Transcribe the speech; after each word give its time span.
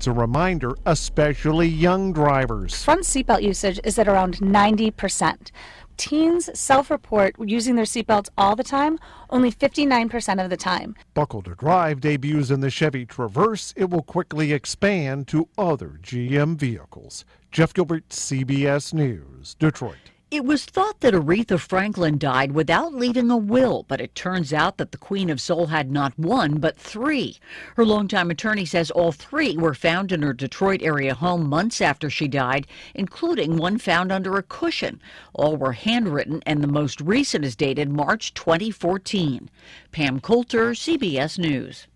It's 0.00 0.06
a 0.06 0.12
reminder, 0.12 0.74
especially 0.86 1.68
young 1.68 2.14
drivers. 2.14 2.82
Front 2.82 3.02
seatbelt 3.02 3.42
usage 3.42 3.78
is 3.84 3.98
at 3.98 4.08
around 4.08 4.38
90%. 4.38 5.50
Teens 5.98 6.48
self 6.58 6.90
report 6.90 7.34
using 7.38 7.74
their 7.74 7.84
seatbelts 7.84 8.30
all 8.38 8.56
the 8.56 8.64
time, 8.64 8.98
only 9.28 9.52
59% 9.52 10.42
of 10.42 10.48
the 10.48 10.56
time. 10.56 10.96
Buckle 11.12 11.42
to 11.42 11.54
Drive 11.54 12.00
debuts 12.00 12.50
in 12.50 12.60
the 12.60 12.70
Chevy 12.70 13.04
Traverse. 13.04 13.74
It 13.76 13.90
will 13.90 14.00
quickly 14.02 14.54
expand 14.54 15.28
to 15.28 15.50
other 15.58 15.98
GM 16.02 16.56
vehicles. 16.56 17.26
Jeff 17.52 17.74
Gilbert, 17.74 18.08
CBS 18.08 18.94
News, 18.94 19.54
Detroit. 19.58 20.12
It 20.30 20.44
was 20.44 20.64
thought 20.64 21.00
that 21.00 21.12
Aretha 21.12 21.58
Franklin 21.58 22.16
died 22.16 22.52
without 22.52 22.94
leaving 22.94 23.32
a 23.32 23.36
will, 23.36 23.84
but 23.88 24.00
it 24.00 24.14
turns 24.14 24.52
out 24.52 24.76
that 24.76 24.92
the 24.92 24.98
Queen 24.98 25.28
of 25.28 25.40
Soul 25.40 25.66
had 25.66 25.90
not 25.90 26.16
one, 26.16 26.58
but 26.60 26.76
three. 26.76 27.40
Her 27.74 27.84
longtime 27.84 28.30
attorney 28.30 28.64
says 28.64 28.92
all 28.92 29.10
three 29.10 29.56
were 29.56 29.74
found 29.74 30.12
in 30.12 30.22
her 30.22 30.32
Detroit 30.32 30.82
area 30.82 31.14
home 31.16 31.48
months 31.48 31.80
after 31.80 32.08
she 32.08 32.28
died, 32.28 32.68
including 32.94 33.56
one 33.56 33.76
found 33.76 34.12
under 34.12 34.36
a 34.36 34.44
cushion. 34.44 35.02
All 35.34 35.56
were 35.56 35.72
handwritten, 35.72 36.44
and 36.46 36.62
the 36.62 36.68
most 36.68 37.00
recent 37.00 37.44
is 37.44 37.56
dated 37.56 37.88
March 37.88 38.32
2014. 38.34 39.50
Pam 39.90 40.20
Coulter, 40.20 40.74
CBS 40.74 41.40
News. 41.40 41.88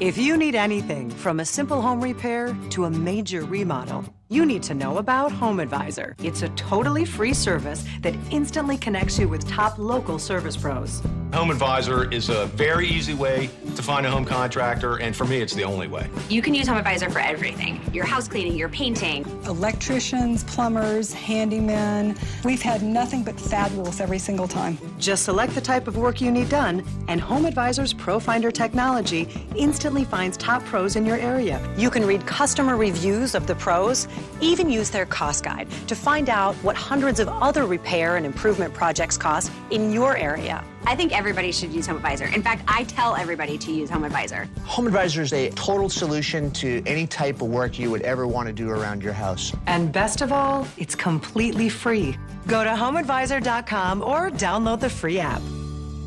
If 0.00 0.16
you 0.16 0.38
need 0.38 0.54
anything 0.54 1.10
from 1.10 1.40
a 1.40 1.44
simple 1.44 1.82
home 1.82 2.00
repair 2.00 2.56
to 2.70 2.84
a 2.84 2.90
major 2.90 3.44
remodel, 3.44 4.04
you 4.32 4.46
need 4.46 4.62
to 4.62 4.72
know 4.72 4.96
about 4.96 5.30
Home 5.30 5.60
Advisor. 5.60 6.16
It's 6.22 6.40
a 6.40 6.48
totally 6.50 7.04
free 7.04 7.34
service 7.34 7.84
that 8.00 8.14
instantly 8.30 8.78
connects 8.78 9.18
you 9.18 9.28
with 9.28 9.46
top 9.46 9.78
local 9.78 10.18
service 10.18 10.56
pros. 10.56 11.02
Home 11.34 11.50
Advisor 11.50 12.10
is 12.10 12.30
a 12.30 12.46
very 12.46 12.86
easy 12.86 13.12
way 13.12 13.50
to 13.74 13.82
find 13.82 14.06
a 14.06 14.10
home 14.10 14.24
contractor, 14.24 14.96
and 14.96 15.14
for 15.14 15.24
me, 15.24 15.40
it's 15.40 15.54
the 15.54 15.64
only 15.64 15.86
way. 15.86 16.08
You 16.28 16.40
can 16.40 16.54
use 16.54 16.66
Home 16.66 16.78
Advisor 16.78 17.10
for 17.10 17.20
everything 17.20 17.80
your 17.92 18.06
house 18.06 18.26
cleaning, 18.26 18.54
your 18.54 18.70
painting. 18.70 19.22
Electricians, 19.44 20.44
plumbers, 20.44 21.14
handymen. 21.14 22.16
We've 22.42 22.62
had 22.62 22.82
nothing 22.82 23.22
but 23.22 23.38
fabulous 23.38 24.00
every 24.00 24.18
single 24.18 24.48
time. 24.48 24.78
Just 24.98 25.24
select 25.24 25.54
the 25.54 25.60
type 25.60 25.88
of 25.88 25.98
work 25.98 26.22
you 26.22 26.30
need 26.30 26.48
done, 26.48 26.84
and 27.08 27.20
Home 27.20 27.44
Advisor's 27.44 27.92
ProFinder 27.92 28.52
technology 28.52 29.28
instantly 29.56 30.04
finds 30.04 30.38
top 30.38 30.64
pros 30.64 30.96
in 30.96 31.04
your 31.04 31.18
area. 31.18 31.60
You 31.76 31.90
can 31.90 32.06
read 32.06 32.26
customer 32.26 32.76
reviews 32.76 33.34
of 33.34 33.46
the 33.46 33.54
pros 33.54 34.08
even 34.40 34.70
use 34.70 34.90
their 34.90 35.06
cost 35.06 35.44
guide 35.44 35.70
to 35.86 35.94
find 35.94 36.28
out 36.28 36.54
what 36.56 36.76
hundreds 36.76 37.20
of 37.20 37.28
other 37.28 37.66
repair 37.66 38.16
and 38.16 38.26
improvement 38.26 38.74
projects 38.74 39.16
cost 39.16 39.50
in 39.70 39.92
your 39.92 40.16
area. 40.16 40.64
I 40.84 40.96
think 40.96 41.16
everybody 41.16 41.52
should 41.52 41.72
use 41.72 41.86
Home 41.86 41.96
Advisor. 41.96 42.26
In 42.26 42.42
fact, 42.42 42.64
I 42.66 42.84
tell 42.84 43.14
everybody 43.14 43.56
to 43.58 43.72
use 43.72 43.88
Home 43.90 44.04
Advisor. 44.04 44.48
Home 44.64 44.86
Advisor 44.86 45.22
is 45.22 45.32
a 45.32 45.50
total 45.50 45.88
solution 45.88 46.50
to 46.52 46.82
any 46.86 47.06
type 47.06 47.40
of 47.40 47.48
work 47.48 47.78
you 47.78 47.90
would 47.90 48.02
ever 48.02 48.26
want 48.26 48.48
to 48.48 48.52
do 48.52 48.70
around 48.70 49.02
your 49.02 49.12
house. 49.12 49.52
And 49.66 49.92
best 49.92 50.22
of 50.22 50.32
all, 50.32 50.66
it's 50.76 50.94
completely 50.94 51.68
free. 51.68 52.16
Go 52.46 52.64
to 52.64 52.70
homeadvisor.com 52.70 54.02
or 54.02 54.30
download 54.30 54.80
the 54.80 54.90
free 54.90 55.20
app. 55.20 55.40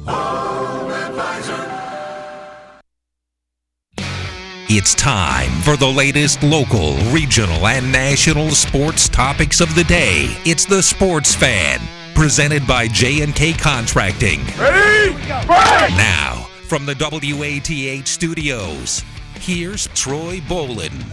Home 0.05 0.91
Advisor. 0.91 1.85
It's 4.67 4.95
time 4.95 5.51
for 5.61 5.77
the 5.77 5.85
latest 5.87 6.41
local, 6.41 6.95
regional, 7.11 7.67
and 7.67 7.91
national 7.91 8.49
sports 8.49 9.07
topics 9.07 9.61
of 9.61 9.75
the 9.75 9.83
day. 9.83 10.35
It's 10.43 10.65
the 10.65 10.81
Sports 10.81 11.35
Fan, 11.35 11.79
presented 12.15 12.65
by 12.65 12.87
J&K 12.87 13.53
Contracting. 13.53 14.43
Ready? 14.57 15.13
Now, 15.95 16.47
from 16.67 16.87
the 16.87 16.95
WATH 16.95 18.07
studios, 18.07 19.03
here's 19.35 19.85
Troy 19.89 20.39
Bolin. 20.47 21.03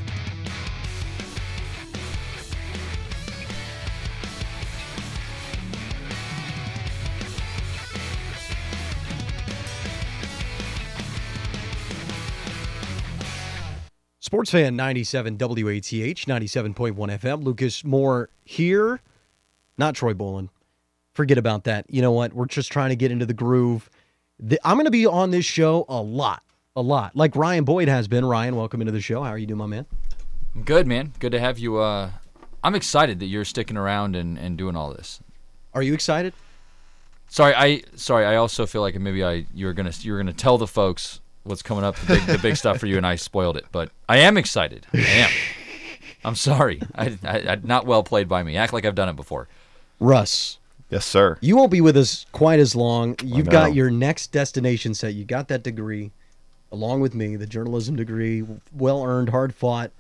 Sports 14.32 14.50
Fan 14.50 14.76
97 14.76 15.36
WATH 15.36 16.24
97.1 16.24 16.94
FM. 16.94 17.44
Lucas 17.44 17.84
Moore 17.84 18.30
here. 18.44 19.02
Not 19.76 19.94
Troy 19.94 20.14
Bolin. 20.14 20.48
Forget 21.12 21.36
about 21.36 21.64
that. 21.64 21.84
You 21.90 22.00
know 22.00 22.12
what? 22.12 22.32
We're 22.32 22.46
just 22.46 22.72
trying 22.72 22.88
to 22.88 22.96
get 22.96 23.10
into 23.10 23.26
the 23.26 23.34
groove. 23.34 23.90
The, 24.38 24.58
I'm 24.64 24.76
going 24.76 24.86
to 24.86 24.90
be 24.90 25.04
on 25.04 25.32
this 25.32 25.44
show 25.44 25.84
a 25.86 26.00
lot. 26.00 26.42
A 26.74 26.80
lot. 26.80 27.14
Like 27.14 27.36
Ryan 27.36 27.64
Boyd 27.64 27.88
has 27.88 28.08
been. 28.08 28.24
Ryan, 28.24 28.56
welcome 28.56 28.80
into 28.80 28.90
the 28.90 29.02
show. 29.02 29.22
How 29.22 29.28
are 29.28 29.36
you 29.36 29.44
doing, 29.46 29.58
my 29.58 29.66
man? 29.66 29.84
Good, 30.64 30.86
man. 30.86 31.12
Good 31.18 31.32
to 31.32 31.38
have 31.38 31.58
you. 31.58 31.76
Uh, 31.76 32.12
I'm 32.64 32.74
excited 32.74 33.20
that 33.20 33.26
you're 33.26 33.44
sticking 33.44 33.76
around 33.76 34.16
and, 34.16 34.38
and 34.38 34.56
doing 34.56 34.76
all 34.76 34.94
this. 34.94 35.20
Are 35.74 35.82
you 35.82 35.92
excited? 35.92 36.32
Sorry, 37.28 37.54
I 37.54 37.82
sorry. 37.96 38.24
I 38.24 38.36
also 38.36 38.64
feel 38.64 38.80
like 38.80 38.98
maybe 38.98 39.22
I 39.22 39.44
you 39.52 39.66
were 39.66 39.74
gonna 39.74 39.92
you 40.00 40.12
were 40.12 40.18
gonna 40.18 40.32
tell 40.32 40.56
the 40.56 40.66
folks 40.66 41.20
what's 41.44 41.62
coming 41.62 41.84
up, 41.84 41.96
the 41.96 42.06
big, 42.06 42.26
the 42.26 42.38
big 42.38 42.56
stuff 42.56 42.78
for 42.78 42.86
you, 42.86 42.96
and 42.96 43.06
I 43.06 43.16
spoiled 43.16 43.56
it. 43.56 43.66
But 43.72 43.90
I 44.08 44.18
am 44.18 44.36
excited. 44.36 44.86
I 44.92 44.98
am. 44.98 45.30
I'm 46.24 46.34
sorry. 46.36 46.80
I, 46.94 47.18
I, 47.24 47.38
I, 47.48 47.58
not 47.62 47.86
well 47.86 48.02
played 48.02 48.28
by 48.28 48.42
me. 48.42 48.56
Act 48.56 48.72
like 48.72 48.84
I've 48.84 48.94
done 48.94 49.08
it 49.08 49.16
before. 49.16 49.48
Russ. 49.98 50.58
Yes, 50.88 51.06
sir. 51.06 51.38
You 51.40 51.56
won't 51.56 51.72
be 51.72 51.80
with 51.80 51.96
us 51.96 52.26
quite 52.32 52.60
as 52.60 52.76
long. 52.76 53.16
You've 53.24 53.48
got 53.48 53.74
your 53.74 53.90
next 53.90 54.30
destination 54.30 54.92
set. 54.92 55.14
You 55.14 55.24
got 55.24 55.48
that 55.48 55.62
degree, 55.62 56.12
along 56.70 57.00
with 57.00 57.14
me, 57.14 57.34
the 57.36 57.46
journalism 57.46 57.96
degree, 57.96 58.44
well 58.76 59.02
earned, 59.02 59.30
hard 59.30 59.54
fought 59.54 59.90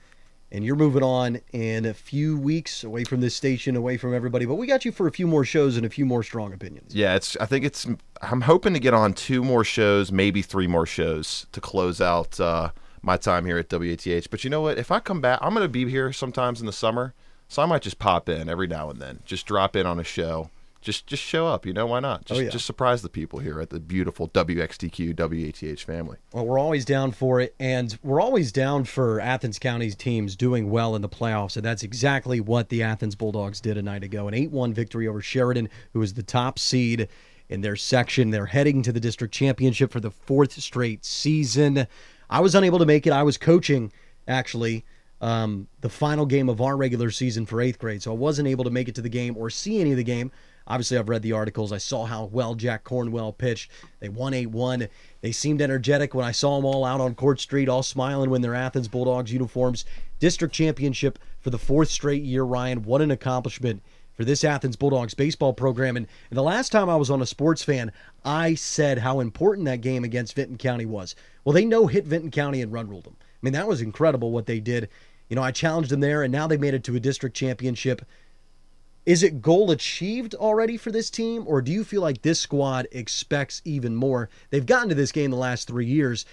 and 0.52 0.64
you're 0.64 0.76
moving 0.76 1.02
on 1.02 1.40
in 1.52 1.86
a 1.86 1.94
few 1.94 2.38
weeks 2.38 2.84
away 2.84 3.04
from 3.04 3.22
this 3.22 3.34
station, 3.34 3.74
away 3.74 3.96
from 3.96 4.14
everybody. 4.14 4.44
But 4.44 4.56
we 4.56 4.66
got 4.66 4.84
you 4.84 4.92
for 4.92 5.06
a 5.06 5.10
few 5.10 5.26
more 5.26 5.46
shows 5.46 5.78
and 5.78 5.86
a 5.86 5.88
few 5.88 6.04
more 6.04 6.22
strong 6.22 6.52
opinions. 6.52 6.94
Yeah, 6.94 7.16
it's. 7.16 7.36
I 7.38 7.46
think 7.46 7.64
it's. 7.64 7.86
I'm 8.20 8.42
hoping 8.42 8.74
to 8.74 8.80
get 8.80 8.94
on 8.94 9.14
two 9.14 9.42
more 9.42 9.64
shows, 9.64 10.12
maybe 10.12 10.42
three 10.42 10.66
more 10.66 10.86
shows 10.86 11.46
to 11.52 11.60
close 11.60 12.00
out 12.00 12.38
uh, 12.38 12.70
my 13.00 13.16
time 13.16 13.46
here 13.46 13.58
at 13.58 13.72
WATH. 13.72 14.30
But 14.30 14.44
you 14.44 14.50
know 14.50 14.60
what? 14.60 14.78
If 14.78 14.92
I 14.92 15.00
come 15.00 15.22
back, 15.22 15.38
I'm 15.42 15.54
going 15.54 15.64
to 15.64 15.68
be 15.68 15.88
here 15.88 16.12
sometimes 16.12 16.60
in 16.60 16.66
the 16.66 16.72
summer, 16.72 17.14
so 17.48 17.62
I 17.62 17.66
might 17.66 17.82
just 17.82 17.98
pop 17.98 18.28
in 18.28 18.50
every 18.50 18.66
now 18.66 18.90
and 18.90 19.00
then, 19.00 19.20
just 19.24 19.46
drop 19.46 19.74
in 19.74 19.86
on 19.86 19.98
a 19.98 20.04
show 20.04 20.50
just 20.82 21.06
just 21.06 21.22
show 21.22 21.46
up. 21.46 21.64
You 21.64 21.72
know 21.72 21.86
why 21.86 22.00
not? 22.00 22.24
Just 22.24 22.40
oh, 22.40 22.42
yeah. 22.44 22.50
just 22.50 22.66
surprise 22.66 23.02
the 23.02 23.08
people 23.08 23.38
here 23.38 23.60
at 23.60 23.70
the 23.70 23.80
beautiful 23.80 24.28
WXTQ 24.28 25.14
WATH 25.16 25.80
family. 25.80 26.18
Well, 26.32 26.44
we're 26.44 26.58
always 26.58 26.84
down 26.84 27.12
for 27.12 27.40
it, 27.40 27.54
and 27.58 27.98
we're 28.02 28.20
always 28.20 28.52
down 28.52 28.84
for 28.84 29.20
Athens 29.20 29.58
County's 29.58 29.96
teams 29.96 30.36
doing 30.36 30.70
well 30.70 30.94
in 30.94 31.02
the 31.02 31.08
playoffs, 31.08 31.56
and 31.56 31.64
that's 31.64 31.82
exactly 31.82 32.40
what 32.40 32.68
the 32.68 32.82
Athens 32.82 33.14
Bulldogs 33.14 33.60
did 33.60 33.78
a 33.78 33.82
night 33.82 34.02
ago. 34.02 34.28
An 34.28 34.34
8-1 34.34 34.74
victory 34.74 35.08
over 35.08 35.20
Sheridan, 35.20 35.68
who 35.92 36.02
is 36.02 36.14
the 36.14 36.22
top 36.22 36.58
seed 36.58 37.08
in 37.48 37.60
their 37.60 37.76
section. 37.76 38.30
They're 38.30 38.46
heading 38.46 38.82
to 38.82 38.92
the 38.92 39.00
district 39.00 39.32
championship 39.32 39.92
for 39.92 40.00
the 40.00 40.10
fourth 40.10 40.52
straight 40.52 41.04
season. 41.04 41.86
I 42.28 42.40
was 42.40 42.54
unable 42.54 42.78
to 42.78 42.86
make 42.86 43.06
it. 43.06 43.12
I 43.12 43.22
was 43.22 43.38
coaching 43.38 43.92
actually. 44.26 44.84
Um, 45.20 45.68
the 45.82 45.88
final 45.88 46.26
game 46.26 46.48
of 46.48 46.60
our 46.60 46.76
regular 46.76 47.12
season 47.12 47.46
for 47.46 47.60
eighth 47.60 47.78
grade, 47.78 48.02
so 48.02 48.10
I 48.10 48.16
wasn't 48.16 48.48
able 48.48 48.64
to 48.64 48.70
make 48.70 48.88
it 48.88 48.96
to 48.96 49.02
the 49.02 49.08
game 49.08 49.36
or 49.36 49.50
see 49.50 49.80
any 49.80 49.92
of 49.92 49.96
the 49.96 50.02
game. 50.02 50.32
Obviously, 50.66 50.98
I've 50.98 51.08
read 51.08 51.22
the 51.22 51.32
articles. 51.32 51.72
I 51.72 51.78
saw 51.78 52.04
how 52.04 52.24
well 52.26 52.54
Jack 52.54 52.84
Cornwell 52.84 53.32
pitched. 53.32 53.70
They 54.00 54.08
won 54.08 54.34
8 54.34 54.46
1. 54.46 54.88
They 55.20 55.32
seemed 55.32 55.62
energetic 55.62 56.14
when 56.14 56.24
I 56.24 56.32
saw 56.32 56.56
them 56.56 56.64
all 56.64 56.84
out 56.84 57.00
on 57.00 57.14
Court 57.14 57.40
Street, 57.40 57.68
all 57.68 57.82
smiling 57.82 58.30
when 58.30 58.42
their 58.42 58.54
Athens 58.54 58.88
Bulldogs 58.88 59.32
uniforms. 59.32 59.84
District 60.18 60.54
championship 60.54 61.18
for 61.40 61.50
the 61.50 61.58
fourth 61.58 61.90
straight 61.90 62.22
year, 62.22 62.44
Ryan. 62.44 62.82
What 62.82 63.02
an 63.02 63.10
accomplishment 63.10 63.82
for 64.14 64.24
this 64.24 64.44
Athens 64.44 64.76
Bulldogs 64.76 65.14
baseball 65.14 65.52
program. 65.52 65.96
And, 65.96 66.06
and 66.30 66.36
the 66.36 66.42
last 66.42 66.70
time 66.70 66.88
I 66.88 66.96
was 66.96 67.10
on 67.10 67.22
a 67.22 67.26
sports 67.26 67.62
fan, 67.62 67.92
I 68.24 68.54
said 68.54 68.98
how 68.98 69.20
important 69.20 69.64
that 69.66 69.80
game 69.80 70.04
against 70.04 70.34
Vinton 70.34 70.58
County 70.58 70.86
was. 70.86 71.14
Well, 71.44 71.52
they 71.52 71.64
know 71.64 71.86
hit 71.86 72.06
Vinton 72.06 72.30
County 72.30 72.62
and 72.62 72.72
run 72.72 72.88
ruled 72.88 73.04
them. 73.04 73.16
I 73.20 73.38
mean, 73.42 73.54
that 73.54 73.66
was 73.66 73.80
incredible 73.80 74.30
what 74.30 74.46
they 74.46 74.60
did. 74.60 74.88
You 75.28 75.36
know, 75.36 75.42
I 75.42 75.50
challenged 75.50 75.90
them 75.90 76.00
there, 76.00 76.22
and 76.22 76.30
now 76.30 76.46
they 76.46 76.56
made 76.56 76.74
it 76.74 76.84
to 76.84 76.94
a 76.94 77.00
district 77.00 77.34
championship. 77.34 78.02
Is 79.04 79.24
it 79.24 79.42
goal 79.42 79.72
achieved 79.72 80.34
already 80.34 80.76
for 80.76 80.92
this 80.92 81.10
team, 81.10 81.42
or 81.46 81.60
do 81.60 81.72
you 81.72 81.82
feel 81.82 82.02
like 82.02 82.22
this 82.22 82.38
squad 82.38 82.86
expects 82.92 83.60
even 83.64 83.96
more? 83.96 84.28
They've 84.50 84.64
gotten 84.64 84.88
to 84.90 84.94
this 84.94 85.10
game 85.10 85.32
the 85.32 85.36
last 85.36 85.66
three 85.66 85.86
years. 85.86 86.24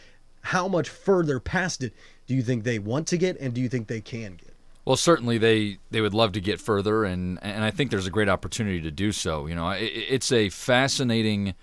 How 0.41 0.67
much 0.67 0.87
further 0.87 1.39
past 1.39 1.83
it 1.83 1.93
do 2.27 2.35
you 2.35 2.43
think 2.43 2.63
they 2.63 2.77
want 2.77 3.07
to 3.07 3.17
get, 3.17 3.39
and 3.39 3.53
do 3.53 3.61
you 3.61 3.69
think 3.69 3.87
they 3.87 4.01
can 4.01 4.35
get? 4.35 4.53
Well, 4.85 4.95
certainly 4.95 5.37
they, 5.37 5.79
they 5.89 6.01
would 6.01 6.13
love 6.13 6.31
to 6.33 6.41
get 6.41 6.61
further, 6.61 7.05
and, 7.05 7.39
and 7.41 7.63
I 7.63 7.71
think 7.71 7.89
there's 7.89 8.07
a 8.07 8.11
great 8.11 8.29
opportunity 8.29 8.81
to 8.81 8.91
do 8.91 9.11
so. 9.11 9.47
You 9.47 9.55
know, 9.55 9.69
it, 9.71 9.85
it's 9.85 10.31
a 10.31 10.49
fascinating 10.49 11.55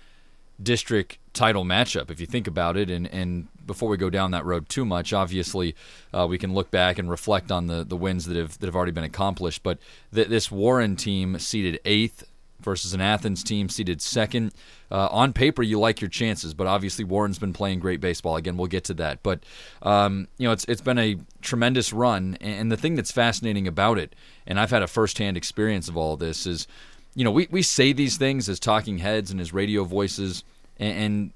district 0.61 1.17
title 1.33 1.63
matchup 1.63 2.09
if 2.09 2.19
you 2.19 2.25
think 2.25 2.47
about 2.47 2.75
it. 2.77 2.89
And, 2.89 3.07
and 3.07 3.47
before 3.65 3.89
we 3.89 3.97
go 3.97 4.09
down 4.09 4.31
that 4.31 4.45
road 4.45 4.69
too 4.69 4.85
much, 4.85 5.13
obviously 5.13 5.75
uh, 6.13 6.25
we 6.27 6.37
can 6.37 6.53
look 6.53 6.71
back 6.71 6.97
and 6.97 7.09
reflect 7.09 7.51
on 7.51 7.67
the, 7.67 7.83
the 7.83 7.97
wins 7.97 8.25
that 8.25 8.35
have 8.37 8.57
that 8.59 8.67
have 8.67 8.75
already 8.75 8.91
been 8.91 9.03
accomplished. 9.03 9.63
But 9.63 9.77
th- 10.13 10.27
this 10.27 10.51
Warren 10.51 10.95
team 10.95 11.37
seated 11.39 11.79
eighth 11.85 12.23
versus 12.59 12.93
an 12.93 13.01
Athens 13.01 13.43
team 13.43 13.69
seated 13.69 14.01
second. 14.01 14.51
Uh, 14.89 15.07
on 15.11 15.31
paper, 15.31 15.61
you 15.61 15.79
like 15.79 16.01
your 16.01 16.09
chances, 16.09 16.53
but 16.53 16.65
obviously 16.65 17.05
Warren's 17.05 17.37
been 17.37 17.53
playing 17.53 17.79
great 17.79 18.01
baseball. 18.01 18.35
Again, 18.35 18.57
we'll 18.57 18.67
get 18.67 18.83
to 18.85 18.93
that. 18.95 19.21
But 19.21 19.43
um, 19.83 20.27
you 20.37 20.47
know, 20.47 20.53
it's 20.53 20.65
it's 20.65 20.81
been 20.81 20.97
a 20.97 21.17
tremendous 21.41 21.93
run, 21.93 22.37
and 22.41 22.71
the 22.71 22.77
thing 22.77 22.95
that's 22.95 23.11
fascinating 23.11 23.67
about 23.67 23.97
it, 23.97 24.15
and 24.45 24.59
I've 24.59 24.71
had 24.71 24.81
a 24.81 24.87
firsthand 24.87 25.37
experience 25.37 25.87
of 25.87 25.97
all 25.97 26.17
this, 26.17 26.47
is 26.47 26.67
you 27.17 27.23
know 27.23 27.31
we 27.31 27.47
we 27.49 27.63
say 27.63 27.93
these 27.93 28.15
things 28.15 28.47
as 28.47 28.59
talking 28.59 28.99
heads 28.99 29.31
and 29.31 29.41
as 29.41 29.51
radio 29.51 29.83
voices, 29.83 30.43
and, 30.77 30.97
and 30.99 31.31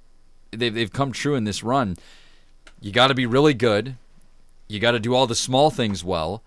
they've 0.52 0.72
they've 0.72 0.94
come 0.94 1.12
true 1.12 1.34
in 1.34 1.44
this 1.44 1.64
run. 1.64 1.98
You 2.80 2.92
got 2.92 3.08
to 3.08 3.16
be 3.16 3.26
really 3.26 3.56
good. 3.56 3.96
You 4.68 4.80
got 4.80 4.92
to 4.92 5.00
do 5.00 5.16
all 5.16 5.26
the 5.26 5.34
small 5.34 5.72
things 5.72 6.04
well, 6.04 6.44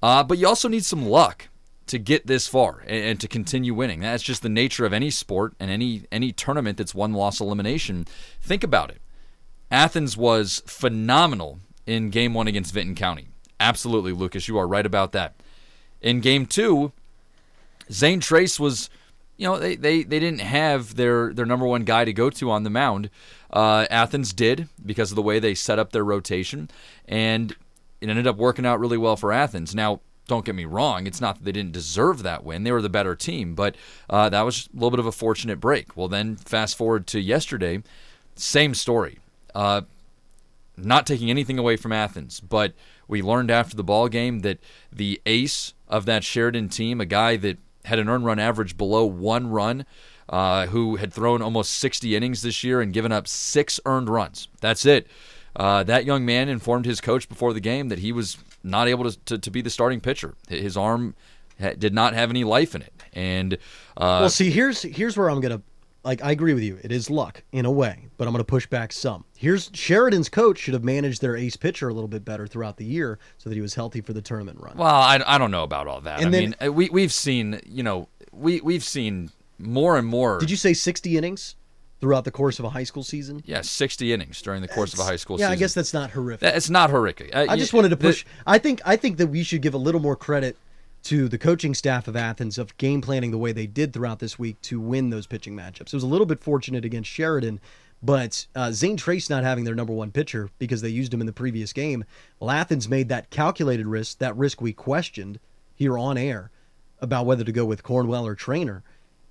uh, 0.00 0.22
but 0.22 0.38
you 0.38 0.46
also 0.46 0.68
need 0.68 0.84
some 0.84 1.04
luck 1.04 1.48
to 1.88 1.98
get 1.98 2.28
this 2.28 2.46
far 2.46 2.84
and, 2.86 3.04
and, 3.04 3.20
to 3.20 3.26
continue 3.26 3.74
winning. 3.74 3.98
That's 3.98 4.22
just 4.22 4.42
the 4.42 4.48
nature 4.48 4.86
of 4.86 4.92
any 4.92 5.10
sport 5.10 5.54
and 5.58 5.68
any 5.68 6.04
any 6.12 6.30
tournament 6.30 6.78
that's 6.78 6.94
one 6.94 7.12
loss 7.12 7.40
elimination. 7.40 8.06
Think 8.40 8.62
about 8.62 8.90
it. 8.90 9.00
Athens 9.72 10.16
was 10.16 10.62
phenomenal 10.64 11.58
in 11.86 12.10
game 12.10 12.34
one 12.34 12.46
against 12.46 12.72
Vinton 12.72 12.94
County. 12.94 13.26
Absolutely, 13.58 14.12
Lucas, 14.12 14.46
you 14.46 14.56
are 14.58 14.68
right 14.68 14.86
about 14.86 15.10
that. 15.10 15.34
In 16.00 16.20
game 16.20 16.46
two, 16.46 16.92
Zane 17.90 18.20
Trace 18.20 18.60
was, 18.60 18.90
you 19.36 19.46
know, 19.46 19.58
they, 19.58 19.76
they, 19.76 20.02
they 20.02 20.20
didn't 20.20 20.40
have 20.40 20.96
their, 20.96 21.32
their 21.32 21.46
number 21.46 21.66
one 21.66 21.84
guy 21.84 22.04
to 22.04 22.12
go 22.12 22.30
to 22.30 22.50
on 22.50 22.62
the 22.62 22.70
mound. 22.70 23.10
Uh, 23.52 23.86
Athens 23.90 24.32
did 24.32 24.68
because 24.84 25.10
of 25.10 25.16
the 25.16 25.22
way 25.22 25.38
they 25.38 25.54
set 25.54 25.78
up 25.78 25.92
their 25.92 26.04
rotation, 26.04 26.70
and 27.08 27.54
it 28.00 28.08
ended 28.08 28.26
up 28.26 28.36
working 28.36 28.64
out 28.66 28.80
really 28.80 28.98
well 28.98 29.16
for 29.16 29.32
Athens. 29.32 29.74
Now, 29.74 30.00
don't 30.26 30.44
get 30.44 30.54
me 30.54 30.64
wrong, 30.64 31.08
it's 31.08 31.20
not 31.20 31.36
that 31.36 31.44
they 31.44 31.52
didn't 31.52 31.72
deserve 31.72 32.22
that 32.22 32.44
win. 32.44 32.62
They 32.62 32.70
were 32.70 32.82
the 32.82 32.88
better 32.88 33.16
team, 33.16 33.56
but 33.56 33.74
uh, 34.08 34.28
that 34.28 34.42
was 34.42 34.68
a 34.72 34.74
little 34.74 34.90
bit 34.90 35.00
of 35.00 35.06
a 35.06 35.12
fortunate 35.12 35.58
break. 35.58 35.96
Well, 35.96 36.06
then 36.06 36.36
fast 36.36 36.76
forward 36.76 37.08
to 37.08 37.20
yesterday, 37.20 37.82
same 38.36 38.74
story. 38.74 39.18
Uh, 39.54 39.82
not 40.76 41.06
taking 41.06 41.30
anything 41.30 41.58
away 41.58 41.76
from 41.76 41.92
Athens, 41.92 42.38
but 42.38 42.74
we 43.08 43.22
learned 43.22 43.50
after 43.50 43.76
the 43.76 43.82
ball 43.82 44.08
game 44.08 44.40
that 44.40 44.58
the 44.92 45.20
ace 45.26 45.74
of 45.88 46.06
that 46.06 46.22
Sheridan 46.22 46.68
team, 46.68 47.00
a 47.00 47.06
guy 47.06 47.36
that 47.36 47.58
had 47.84 47.98
an 47.98 48.08
earned 48.08 48.24
run 48.24 48.38
average 48.38 48.76
below 48.76 49.04
one 49.04 49.50
run, 49.50 49.86
uh, 50.28 50.66
who 50.66 50.96
had 50.96 51.12
thrown 51.12 51.42
almost 51.42 51.72
60 51.72 52.14
innings 52.14 52.42
this 52.42 52.62
year 52.62 52.80
and 52.80 52.92
given 52.92 53.12
up 53.12 53.26
six 53.26 53.80
earned 53.84 54.08
runs. 54.08 54.48
That's 54.60 54.86
it. 54.86 55.06
Uh, 55.56 55.82
that 55.82 56.04
young 56.04 56.24
man 56.24 56.48
informed 56.48 56.86
his 56.86 57.00
coach 57.00 57.28
before 57.28 57.52
the 57.52 57.60
game 57.60 57.88
that 57.88 57.98
he 57.98 58.12
was 58.12 58.38
not 58.62 58.86
able 58.86 59.10
to, 59.10 59.18
to, 59.24 59.38
to 59.38 59.50
be 59.50 59.62
the 59.62 59.70
starting 59.70 60.00
pitcher. 60.00 60.34
His 60.48 60.76
arm 60.76 61.14
ha- 61.60 61.74
did 61.76 61.92
not 61.92 62.14
have 62.14 62.30
any 62.30 62.44
life 62.44 62.74
in 62.74 62.82
it. 62.82 62.92
And 63.12 63.54
uh, 63.96 64.18
well, 64.20 64.30
see, 64.30 64.50
here's 64.50 64.82
here's 64.82 65.16
where 65.16 65.28
I'm 65.28 65.40
gonna 65.40 65.62
like. 66.04 66.22
I 66.22 66.30
agree 66.30 66.54
with 66.54 66.62
you. 66.62 66.78
It 66.82 66.92
is 66.92 67.10
luck 67.10 67.42
in 67.52 67.64
a 67.64 67.70
way, 67.70 68.08
but 68.16 68.26
I'm 68.26 68.32
gonna 68.34 68.44
push 68.44 68.66
back 68.66 68.92
some. 68.92 69.24
Here's 69.36 69.70
Sheridan's 69.72 70.28
coach 70.28 70.58
should 70.58 70.74
have 70.74 70.84
managed 70.84 71.20
their 71.20 71.36
ace 71.36 71.56
pitcher 71.56 71.88
a 71.88 71.94
little 71.94 72.08
bit 72.08 72.24
better 72.24 72.46
throughout 72.46 72.76
the 72.76 72.84
year 72.84 73.18
so 73.38 73.48
that 73.50 73.54
he 73.54 73.60
was 73.60 73.74
healthy 73.74 74.00
for 74.00 74.12
the 74.12 74.22
tournament 74.22 74.58
run. 74.60 74.76
Well, 74.76 74.88
I, 74.94 75.20
I 75.26 75.38
don't 75.38 75.50
know 75.50 75.62
about 75.64 75.86
all 75.86 76.00
that. 76.02 76.20
And 76.20 76.28
I 76.28 76.30
then- 76.30 76.54
mean, 76.60 76.74
we 76.74 76.88
we've 76.90 77.12
seen 77.12 77.60
you 77.66 77.82
know 77.82 78.08
we 78.32 78.60
we've 78.60 78.84
seen 78.84 79.30
more 79.58 79.96
and 79.98 80.06
more. 80.06 80.38
Did 80.38 80.50
you 80.50 80.56
say 80.56 80.72
60 80.72 81.16
innings 81.18 81.56
throughout 82.00 82.24
the 82.24 82.30
course 82.30 82.58
of 82.58 82.64
a 82.64 82.70
high 82.70 82.84
school 82.84 83.02
season? 83.02 83.42
Yeah, 83.44 83.60
60 83.60 84.12
innings 84.12 84.40
during 84.40 84.62
the 84.62 84.68
course 84.68 84.94
of 84.94 85.00
a 85.00 85.04
high 85.04 85.16
school 85.16 85.38
yeah, 85.38 85.46
season. 85.46 85.52
I 85.52 85.56
guess 85.56 85.74
that's 85.74 85.92
not 85.92 86.10
horrific. 86.12 86.54
It's 86.54 86.70
not 86.70 86.88
horrific. 86.90 87.34
Uh, 87.34 87.44
I 87.48 87.56
just 87.56 87.72
you- 87.72 87.76
wanted 87.76 87.90
to 87.90 87.96
the- 87.96 88.08
push. 88.08 88.24
I 88.46 88.58
think 88.58 88.80
I 88.86 88.96
think 88.96 89.18
that 89.18 89.26
we 89.26 89.42
should 89.42 89.60
give 89.62 89.74
a 89.74 89.78
little 89.78 90.00
more 90.00 90.16
credit 90.16 90.56
to 91.04 91.28
the 91.28 91.38
coaching 91.38 91.74
staff 91.74 92.08
of 92.08 92.16
Athens 92.16 92.58
of 92.58 92.76
game 92.76 93.00
planning 93.00 93.30
the 93.30 93.38
way 93.38 93.52
they 93.52 93.66
did 93.66 93.92
throughout 93.92 94.18
this 94.18 94.38
week 94.38 94.60
to 94.62 94.80
win 94.80 95.10
those 95.10 95.26
pitching 95.26 95.56
matchups. 95.56 95.88
It 95.88 95.94
was 95.94 96.02
a 96.02 96.08
little 96.08 96.26
bit 96.26 96.40
fortunate 96.40 96.84
against 96.84 97.10
Sheridan, 97.10 97.60
but 98.02 98.46
uh, 98.54 98.72
Zane 98.72 98.96
Trace 98.96 99.30
not 99.30 99.44
having 99.44 99.64
their 99.64 99.74
number 99.74 99.92
one 99.92 100.10
pitcher 100.10 100.50
because 100.58 100.82
they 100.82 100.88
used 100.88 101.12
him 101.12 101.20
in 101.20 101.26
the 101.26 101.32
previous 101.32 101.72
game. 101.72 102.04
Well, 102.38 102.50
Athens 102.50 102.88
made 102.88 103.08
that 103.08 103.30
calculated 103.30 103.86
risk, 103.86 104.18
that 104.18 104.36
risk 104.36 104.60
we 104.60 104.72
questioned 104.72 105.40
here 105.74 105.96
on 105.98 106.18
air 106.18 106.50
about 107.00 107.26
whether 107.26 107.44
to 107.44 107.52
go 107.52 107.64
with 107.64 107.82
Cornwell 107.82 108.26
or 108.26 108.34
Trainer, 108.34 108.82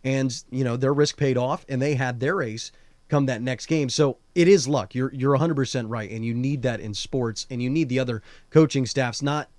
and 0.04 0.44
you 0.50 0.64
know 0.64 0.78
their 0.78 0.94
risk 0.94 1.18
paid 1.18 1.38
off, 1.38 1.66
and 1.70 1.82
they 1.82 1.96
had 1.96 2.20
their 2.20 2.42
ace 2.42 2.72
come 3.10 3.26
that 3.26 3.42
next 3.42 3.66
game. 3.66 3.90
So 3.90 4.18
it 4.36 4.48
is 4.48 4.68
luck. 4.68 4.96
You're 4.96 5.14
you're 5.14 5.38
100% 5.38 5.86
right, 5.88 6.10
and 6.10 6.26
you 6.26 6.34
need 6.34 6.62
that 6.64 6.80
in 6.80 6.94
sports, 6.94 7.46
and 7.50 7.62
you 7.62 7.70
need 7.70 7.90
the 7.90 8.00
other 8.00 8.22
coaching 8.50 8.86
staffs 8.86 9.22
not 9.22 9.50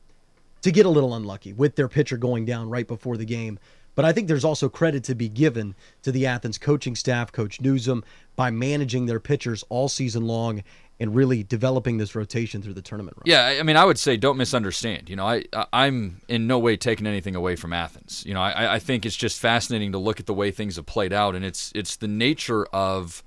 to 0.63 0.71
get 0.71 0.87
a 0.87 0.91
little 0.91 1.15
unlucky 1.15 1.53
with 1.53 1.77
their 1.77 1.89
pitcher 1.89 2.17
going 2.17 2.45
down 2.45 2.69
right 2.69 2.87
before 2.87 3.17
the 3.17 3.25
game. 3.25 3.59
But 3.97 4.05
I 4.05 4.13
think 4.13 4.29
there's 4.29 4.45
also 4.45 4.69
credit 4.69 5.05
to 5.05 5.15
be 5.15 5.29
given 5.29 5.75
to 6.03 6.13
the 6.13 6.27
Athens 6.27 6.59
coaching 6.59 6.95
staff, 6.95 7.33
Coach 7.33 7.61
Newsom, 7.61 8.05
by 8.37 8.51
managing 8.51 9.07
their 9.07 9.21
pitchers 9.21 9.65
all 9.69 9.89
season 9.89 10.27
long 10.27 10.63
and 11.01 11.15
really 11.15 11.43
developing 11.43 11.97
this 11.97 12.15
rotation 12.15 12.63
through 12.63 12.75
the 12.75 12.83
tournament 12.83 13.17
run. 13.17 13.25
Yeah, 13.27 13.45
I- 13.59 13.63
mean, 13.63 13.77
I 13.77 13.85
would 13.85 13.99
say 13.99 14.17
don't 14.17 14.37
misunderstand. 14.37 15.09
You 15.09 15.17
know, 15.17 15.27
I- 15.27 15.45
I'm 15.73 16.21
in 16.29 16.47
no 16.47 16.59
way 16.59 16.77
taking 16.77 17.07
anything 17.07 17.35
away 17.35 17.57
from 17.57 17.73
Athens. 17.73 18.23
You 18.27 18.35
know, 18.35 18.41
I 18.43 18.75
I 18.75 18.79
think 18.79 19.05
it's 19.05 19.17
just 19.17 19.41
fascinating 19.41 19.93
to 19.93 19.99
look 19.99 20.21
at 20.21 20.27
the 20.27 20.35
way 20.35 20.51
things 20.51 20.77
have 20.77 20.87
played 20.87 21.13
out, 21.13 21.35
and 21.35 21.45
it's 21.45 21.73
it's 21.75 21.97
the 21.97 22.09
nature 22.09 22.67
of 22.67 23.23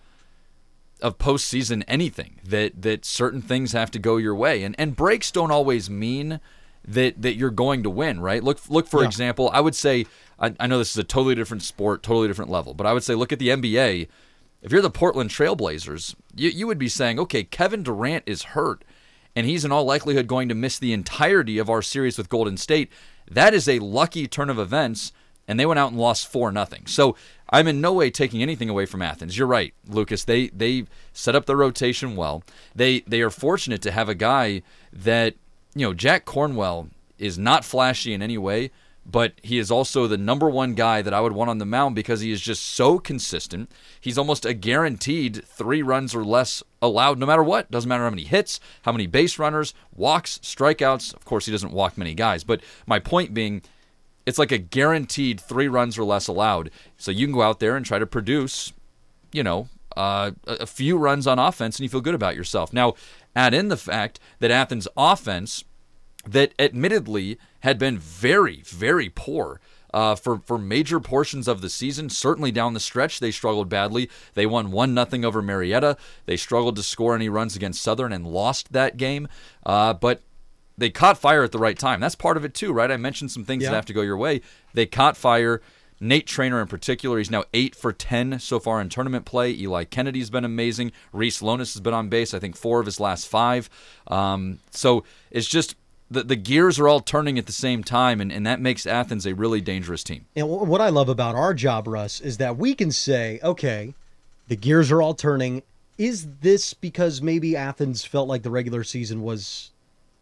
of 1.02 1.18
postseason 1.18 1.84
anything 1.88 2.40
that 2.46 2.82
that 2.82 3.04
certain 3.06 3.42
things 3.42 3.74
have 3.74 3.92
to 3.92 4.00
go 4.00 4.18
your 4.18 4.36
way, 4.36 4.64
and 4.64 4.76
and 4.78 4.96
breaks 4.96 5.30
don't 5.32 5.52
always 5.52 5.90
mean 5.90 6.40
that 6.88 7.22
that 7.22 7.36
you're 7.36 7.50
going 7.52 7.84
to 7.84 7.90
win, 7.90 8.20
right? 8.20 8.44
Look 8.44 8.60
look 8.70 8.88
for 8.88 9.02
Yeah. 9.02 9.08
example, 9.08 9.50
I 9.54 9.60
would 9.62 9.76
say 9.76 10.06
I, 10.40 10.54
I 10.60 10.68
know 10.68 10.78
this 10.78 10.92
is 10.92 10.98
a 10.98 11.04
totally 11.04 11.36
different 11.36 11.64
sport, 11.64 12.04
totally 12.04 12.28
different 12.28 12.52
level, 12.52 12.74
but 12.74 12.86
I 12.88 12.94
would 12.94 13.04
say 13.04 13.16
look 13.16 13.32
at 13.32 13.40
the 13.40 13.50
NBA. 13.50 14.08
If 14.62 14.72
you're 14.72 14.82
the 14.82 14.90
Portland 14.90 15.30
Trailblazers, 15.30 16.16
you 16.36 16.50
you 16.50 16.68
would 16.68 16.80
be 16.80 16.90
saying, 16.90 17.20
okay, 17.20 17.44
Kevin 17.44 17.84
Durant 17.84 18.24
is 18.26 18.44
hurt, 18.44 18.84
and 19.36 19.46
he's 19.46 19.66
in 19.66 19.72
all 19.72 19.84
likelihood 19.86 20.28
going 20.28 20.50
to 20.50 20.56
miss 20.56 20.80
the 20.80 20.94
entirety 20.94 21.58
of 21.58 21.70
our 21.70 21.82
series 21.82 22.18
with 22.18 22.30
Golden 22.30 22.58
State. 22.58 22.92
That 23.30 23.54
is 23.54 23.68
a 23.68 23.80
lucky 23.80 24.28
turn 24.28 24.50
of 24.50 24.60
events, 24.60 25.12
and 25.48 25.60
they 25.60 25.66
went 25.66 25.80
out 25.80 25.92
and 25.92 26.00
lost 26.00 26.28
four 26.32 26.52
nothing. 26.52 26.88
So 26.88 27.16
I'm 27.50 27.68
in 27.68 27.82
no 27.82 27.94
way 27.94 28.10
taking 28.10 28.42
anything 28.42 28.70
away 28.70 28.86
from 28.86 29.02
Athens. 29.02 29.38
You're 29.38 29.48
right, 29.48 29.74
Lucas. 29.88 30.24
They 30.24 30.48
they 30.48 30.86
set 31.12 31.36
up 31.36 31.46
the 31.46 31.56
rotation 31.58 32.16
well. 32.16 32.44
They 32.74 33.02
they 33.02 33.22
are 33.22 33.30
fortunate 33.30 33.82
to 33.84 33.92
have 33.92 34.08
a 34.10 34.16
guy 34.16 34.62
that 34.94 35.36
you 35.76 35.86
know 35.86 35.94
Jack 35.94 36.26
Cornwell 36.26 36.90
is 37.18 37.38
not 37.38 37.66
flashy 37.66 38.14
in 38.14 38.22
any 38.22 38.38
way, 38.38 38.72
but 39.06 39.34
he 39.44 39.58
is 39.60 39.70
also 39.70 40.08
the 40.08 40.18
number 40.18 40.50
one 40.50 40.74
guy 40.76 41.02
that 41.02 41.14
I 41.14 41.22
would 41.22 41.34
want 41.34 41.50
on 41.50 41.58
the 41.58 41.66
mound 41.66 41.96
because 41.96 42.22
he 42.22 42.32
is 42.32 42.42
just 42.42 42.64
so 42.64 43.00
consistent. 43.00 43.72
He's 44.00 44.18
almost 44.18 44.46
a 44.46 44.54
guaranteed 44.54 45.44
three 45.46 45.82
runs 45.82 46.16
or 46.16 46.24
less 46.24 46.64
allowed 46.82 47.20
no 47.20 47.26
matter 47.26 47.44
what. 47.44 47.70
Doesn't 47.70 47.90
matter 47.90 48.04
how 48.04 48.10
many 48.10 48.24
hits, 48.24 48.60
how 48.84 48.92
many 48.92 49.08
base 49.08 49.38
runners, 49.38 49.74
walks, 49.94 50.40
strikeouts. 50.40 51.14
Of 51.14 51.26
course, 51.26 51.46
he 51.46 51.52
doesn't 51.52 51.74
walk 51.74 51.98
many 51.98 52.14
guys, 52.14 52.44
but 52.44 52.62
my 52.88 53.00
point 53.00 53.34
being, 53.34 53.62
it's 54.26 54.40
like 54.40 54.52
a 54.52 54.58
guaranteed 54.58 55.42
three 55.42 55.68
runs 55.68 55.98
or 55.98 56.06
less 56.06 56.28
allowed. 56.28 56.70
So 56.98 57.12
you 57.12 57.26
can 57.26 57.34
go 57.34 57.42
out 57.42 57.60
there 57.60 57.76
and 57.76 57.86
try 57.86 58.00
to 58.00 58.08
produce, 58.08 58.72
you 59.34 59.44
know, 59.44 59.68
uh, 59.98 60.32
a 60.48 60.54
a 60.62 60.66
few 60.66 60.98
runs 60.98 61.28
on 61.28 61.38
offense 61.40 61.78
and 61.78 61.84
you 61.84 61.90
feel 61.90 62.02
good 62.02 62.16
about 62.16 62.36
yourself. 62.36 62.74
Now, 62.74 62.96
add 63.36 63.54
in 63.54 63.70
the 63.70 63.78
fact 63.78 64.20
that 64.40 64.52
Athens' 64.52 64.88
offense, 64.98 65.64
that 66.26 66.54
admittedly 66.58 67.38
had 67.62 67.78
been 67.78 67.98
very, 67.98 68.62
very 68.66 69.10
poor. 69.10 69.60
Uh, 69.94 70.16
for 70.16 70.40
for 70.40 70.58
major 70.58 71.00
portions 71.00 71.48
of 71.48 71.62
the 71.62 71.70
season, 71.70 72.10
certainly 72.10 72.52
down 72.52 72.74
the 72.74 72.80
stretch, 72.80 73.20
they 73.20 73.30
struggled 73.30 73.70
badly. 73.70 74.10
They 74.34 74.48
won 74.48 74.72
one 74.72 74.96
nothing 74.96 75.24
over 75.24 75.40
Marietta. 75.40 75.98
They 76.26 76.36
struggled 76.36 76.76
to 76.78 76.84
score 76.84 77.14
any 77.14 77.30
runs 77.30 77.56
against 77.56 77.84
Southern 77.84 78.12
and 78.12 78.26
lost 78.26 78.74
that 78.74 78.98
game. 78.98 79.28
Uh, 79.64 79.94
but 79.94 80.24
they 80.76 80.90
caught 80.90 81.20
fire 81.20 81.44
at 81.44 81.52
the 81.52 81.60
right 81.60 81.78
time. 81.78 82.00
That's 82.00 82.16
part 82.16 82.38
of 82.38 82.44
it 82.44 82.56
too, 82.56 82.74
right? 82.74 82.90
I 82.90 82.98
mentioned 82.98 83.30
some 83.32 83.46
things 83.46 83.62
Yeah. 83.62 83.70
that 83.70 83.76
have 83.76 83.86
to 83.86 83.94
go 83.94 84.02
your 84.02 84.18
way. 84.18 84.42
They 84.74 84.88
caught 84.88 85.16
fire. 85.16 85.62
Nate 86.00 86.28
Trainer 86.28 86.62
in 86.62 86.68
particular, 86.68 87.18
he's 87.18 87.32
now 87.32 87.44
eight 87.54 87.76
for 87.76 87.94
ten 87.94 88.40
so 88.40 88.60
far 88.60 88.82
in 88.82 88.90
tournament 88.90 89.26
play. 89.26 89.52
Eli 89.52 89.84
Kennedy's 89.86 90.30
been 90.30 90.46
amazing. 90.46 90.92
Reese 91.12 91.42
Lonis 91.42 91.74
has 91.74 91.80
been 91.80 91.94
on 91.94 92.10
base, 92.10 92.34
I 92.34 92.40
think 92.40 92.56
four 92.56 92.80
of 92.80 92.86
his 92.86 93.00
last 93.00 93.28
five. 93.28 93.70
Um, 94.08 94.60
so 94.72 95.04
it's 95.32 95.48
just 95.48 95.76
the 96.12 96.24
the 96.24 96.36
gears 96.36 96.80
are 96.80 96.88
all 96.88 97.00
turning 97.00 97.38
at 97.40 97.46
the 97.46 97.52
same 97.52 97.84
time, 97.84 98.22
and, 98.22 98.32
and 98.32 98.46
that 98.46 98.60
makes 98.60 98.86
Athens 98.86 99.26
a 99.26 99.34
really 99.34 99.62
dangerous 99.62 100.04
team. 100.04 100.26
And 100.36 100.48
what 100.48 100.82
I 100.82 100.90
love 100.90 101.10
about 101.10 101.36
our 101.36 101.54
job, 101.54 101.88
Russ, 101.88 102.20
is 102.22 102.38
that 102.38 102.58
we 102.58 102.76
can 102.76 102.92
say, 102.92 103.40
okay, 103.44 103.94
the 104.48 104.56
gears 104.56 104.92
are 104.92 105.02
all 105.02 105.14
turning. 105.14 105.64
Is 105.98 106.28
this 106.42 106.74
because 106.74 107.22
maybe 107.22 107.56
Athens 107.56 108.04
felt 108.04 108.28
like 108.28 108.42
the 108.42 108.50
regular 108.50 108.84
season 108.84 109.22
was 109.22 109.70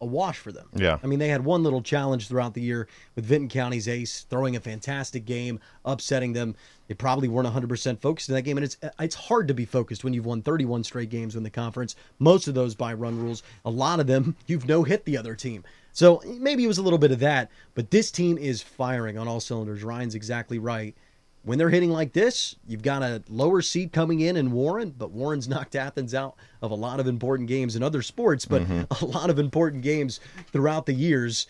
a 0.02 0.06
wash 0.06 0.38
for 0.38 0.52
them? 0.52 0.68
Yeah. 0.74 0.98
I 1.02 1.06
mean, 1.06 1.18
they 1.18 1.28
had 1.28 1.44
one 1.44 1.62
little 1.62 1.80
challenge 1.80 2.28
throughout 2.28 2.54
the 2.54 2.60
year 2.60 2.88
with 3.14 3.24
Vinton 3.24 3.48
County's 3.48 3.88
ace 3.88 4.26
throwing 4.28 4.56
a 4.56 4.60
fantastic 4.60 5.24
game, 5.24 5.60
upsetting 5.84 6.32
them. 6.32 6.56
They 6.88 6.94
probably 6.94 7.28
weren't 7.28 7.48
100% 7.48 8.00
focused 8.00 8.28
in 8.28 8.34
that 8.34 8.42
game, 8.42 8.58
and 8.58 8.64
it's 8.64 8.76
it's 8.98 9.14
hard 9.14 9.48
to 9.48 9.54
be 9.54 9.64
focused 9.64 10.04
when 10.04 10.12
you've 10.12 10.26
won 10.26 10.42
31 10.42 10.84
straight 10.84 11.08
games 11.08 11.36
in 11.36 11.42
the 11.42 11.50
conference. 11.50 11.94
Most 12.18 12.48
of 12.48 12.54
those 12.54 12.74
by 12.74 12.92
run 12.92 13.18
rules. 13.18 13.42
A 13.64 13.70
lot 13.70 14.00
of 14.00 14.06
them 14.06 14.36
you've 14.46 14.68
no 14.68 14.82
hit 14.82 15.04
the 15.04 15.16
other 15.16 15.34
team. 15.34 15.64
So 15.92 16.22
maybe 16.26 16.64
it 16.64 16.68
was 16.68 16.78
a 16.78 16.82
little 16.82 16.98
bit 16.98 17.12
of 17.12 17.20
that, 17.20 17.50
but 17.74 17.90
this 17.90 18.10
team 18.10 18.36
is 18.38 18.62
firing 18.62 19.16
on 19.16 19.28
all 19.28 19.40
cylinders. 19.40 19.82
Ryan's 19.84 20.14
exactly 20.14 20.58
right. 20.58 20.96
When 21.44 21.58
they're 21.58 21.70
hitting 21.70 21.90
like 21.90 22.12
this, 22.12 22.54
you've 22.68 22.82
got 22.82 23.02
a 23.02 23.22
lower 23.28 23.62
seed 23.62 23.92
coming 23.92 24.20
in 24.20 24.36
in 24.36 24.52
Warren, 24.52 24.94
but 24.96 25.10
Warren's 25.10 25.48
knocked 25.48 25.74
Athens 25.74 26.14
out 26.14 26.36
of 26.60 26.70
a 26.70 26.74
lot 26.76 27.00
of 27.00 27.06
important 27.06 27.48
games 27.48 27.74
in 27.76 27.82
other 27.82 28.02
sports, 28.02 28.44
but 28.44 28.62
Mhm. 28.62 28.86
a 29.02 29.04
lot 29.06 29.28
of 29.30 29.38
important 29.38 29.82
games 29.82 30.20
throughout 30.52 30.86
the 30.86 30.92
years. 30.94 31.46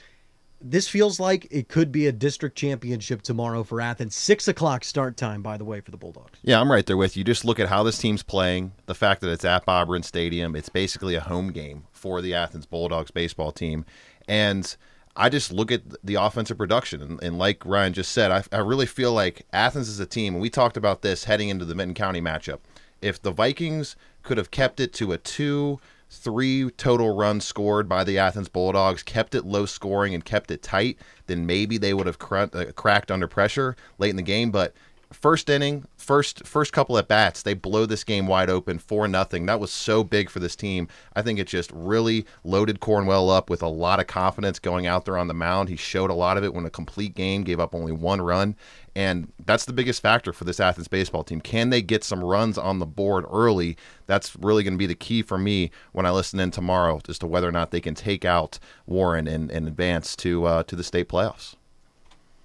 This 0.64 0.86
feels 0.88 1.18
like 1.18 1.48
it 1.50 1.68
could 1.68 1.90
be 1.90 2.06
a 2.06 2.12
district 2.12 2.56
championship 2.56 3.22
tomorrow 3.22 3.64
for 3.64 3.80
Athens. 3.80 4.14
Six 4.14 4.46
o'clock 4.46 4.84
start 4.84 5.16
time, 5.16 5.42
by 5.42 5.56
the 5.56 5.64
way, 5.64 5.80
for 5.80 5.90
the 5.90 5.96
Bulldogs. 5.96 6.38
Yeah, 6.42 6.60
I'm 6.60 6.70
right 6.70 6.86
there 6.86 6.96
with 6.96 7.16
you. 7.16 7.24
Just 7.24 7.44
look 7.44 7.58
at 7.58 7.68
how 7.68 7.82
this 7.82 7.98
team's 7.98 8.22
playing. 8.22 8.70
The 8.86 8.94
fact 8.94 9.22
that 9.22 9.30
it's 9.32 9.44
at 9.44 9.66
Bob 9.66 9.88
Wren 9.90 10.04
Stadium, 10.04 10.54
it's 10.54 10.68
basically 10.68 11.16
a 11.16 11.20
home 11.20 11.50
game 11.50 11.84
for 11.90 12.22
the 12.22 12.32
Athens 12.34 12.64
Bulldogs 12.64 13.10
baseball 13.10 13.50
team. 13.50 13.84
And 14.28 14.74
I 15.14 15.28
just 15.28 15.52
look 15.52 15.70
at 15.70 15.82
the 16.02 16.14
offensive 16.14 16.58
production. 16.58 17.02
And, 17.02 17.22
and 17.22 17.38
like 17.38 17.64
Ryan 17.66 17.92
just 17.92 18.12
said, 18.12 18.30
I, 18.30 18.44
I 18.52 18.60
really 18.60 18.86
feel 18.86 19.12
like 19.12 19.46
Athens 19.52 19.88
is 19.88 20.00
a 20.00 20.06
team, 20.06 20.34
and 20.34 20.42
we 20.42 20.50
talked 20.50 20.76
about 20.76 21.02
this 21.02 21.24
heading 21.24 21.48
into 21.48 21.64
the 21.64 21.74
Vinton 21.74 21.94
County 21.94 22.20
matchup. 22.20 22.60
If 23.00 23.20
the 23.20 23.32
Vikings 23.32 23.96
could 24.22 24.38
have 24.38 24.50
kept 24.50 24.80
it 24.80 24.92
to 24.94 25.12
a 25.12 25.18
two, 25.18 25.80
three 26.08 26.70
total 26.72 27.16
runs 27.16 27.44
scored 27.44 27.88
by 27.88 28.04
the 28.04 28.18
Athens 28.18 28.48
Bulldogs, 28.48 29.02
kept 29.02 29.34
it 29.34 29.44
low 29.44 29.66
scoring 29.66 30.14
and 30.14 30.24
kept 30.24 30.50
it 30.50 30.62
tight, 30.62 30.98
then 31.26 31.46
maybe 31.46 31.78
they 31.78 31.94
would 31.94 32.06
have 32.06 32.18
cr- 32.18 32.36
uh, 32.36 32.66
cracked 32.76 33.10
under 33.10 33.26
pressure 33.26 33.76
late 33.98 34.10
in 34.10 34.16
the 34.16 34.22
game. 34.22 34.50
But 34.50 34.74
first 35.12 35.48
inning, 35.48 35.84
first 35.96 36.46
first 36.46 36.72
couple 36.72 36.98
at 36.98 37.08
bats, 37.08 37.42
they 37.42 37.54
blow 37.54 37.86
this 37.86 38.04
game 38.04 38.26
wide 38.26 38.50
open 38.50 38.78
for 38.78 39.06
nothing. 39.06 39.46
That 39.46 39.60
was 39.60 39.72
so 39.72 40.02
big 40.04 40.30
for 40.30 40.40
this 40.40 40.56
team. 40.56 40.88
I 41.14 41.22
think 41.22 41.38
it 41.38 41.46
just 41.46 41.70
really 41.72 42.26
loaded 42.44 42.80
Cornwell 42.80 43.30
up 43.30 43.50
with 43.50 43.62
a 43.62 43.68
lot 43.68 44.00
of 44.00 44.06
confidence 44.06 44.58
going 44.58 44.86
out 44.86 45.04
there 45.04 45.18
on 45.18 45.28
the 45.28 45.34
mound. 45.34 45.68
He 45.68 45.76
showed 45.76 46.10
a 46.10 46.14
lot 46.14 46.36
of 46.36 46.44
it 46.44 46.54
when 46.54 46.64
a 46.64 46.70
complete 46.70 47.14
game 47.14 47.42
gave 47.42 47.60
up 47.60 47.74
only 47.74 47.92
one 47.92 48.20
run. 48.20 48.56
And 48.94 49.32
that's 49.46 49.64
the 49.64 49.72
biggest 49.72 50.02
factor 50.02 50.32
for 50.32 50.44
this 50.44 50.60
Athens 50.60 50.88
baseball 50.88 51.24
team. 51.24 51.40
Can 51.40 51.70
they 51.70 51.80
get 51.80 52.04
some 52.04 52.22
runs 52.22 52.58
on 52.58 52.78
the 52.78 52.86
board 52.86 53.24
early? 53.32 53.76
That's 54.06 54.36
really 54.36 54.62
going 54.62 54.74
to 54.74 54.78
be 54.78 54.86
the 54.86 54.94
key 54.94 55.22
for 55.22 55.38
me 55.38 55.70
when 55.92 56.04
I 56.04 56.10
listen 56.10 56.40
in 56.40 56.50
tomorrow 56.50 57.00
as 57.08 57.18
to 57.20 57.26
whether 57.26 57.48
or 57.48 57.52
not 57.52 57.70
they 57.70 57.80
can 57.80 57.94
take 57.94 58.24
out 58.24 58.58
Warren 58.86 59.26
and, 59.26 59.50
advance 59.50 60.14
to 60.16 60.44
uh, 60.44 60.62
to 60.64 60.76
the 60.76 60.84
state 60.84 61.08
playoffs. 61.08 61.54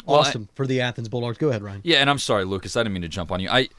Well, 0.07 0.17
I- 0.17 0.21
awesome 0.21 0.49
for 0.55 0.65
the 0.65 0.81
Athens 0.81 1.09
Bulldogs. 1.09 1.37
Go 1.37 1.49
ahead, 1.49 1.61
Ryan. 1.61 1.81
Yeah, 1.83 1.97
and 1.97 2.09
I'm 2.09 2.19
sorry, 2.19 2.45
Lucas. 2.45 2.75
I 2.75 2.81
didn't 2.81 2.93
mean 2.93 3.01
to 3.03 3.07
jump 3.07 3.31
on 3.31 3.39
you. 3.39 3.49
I, 3.49 3.69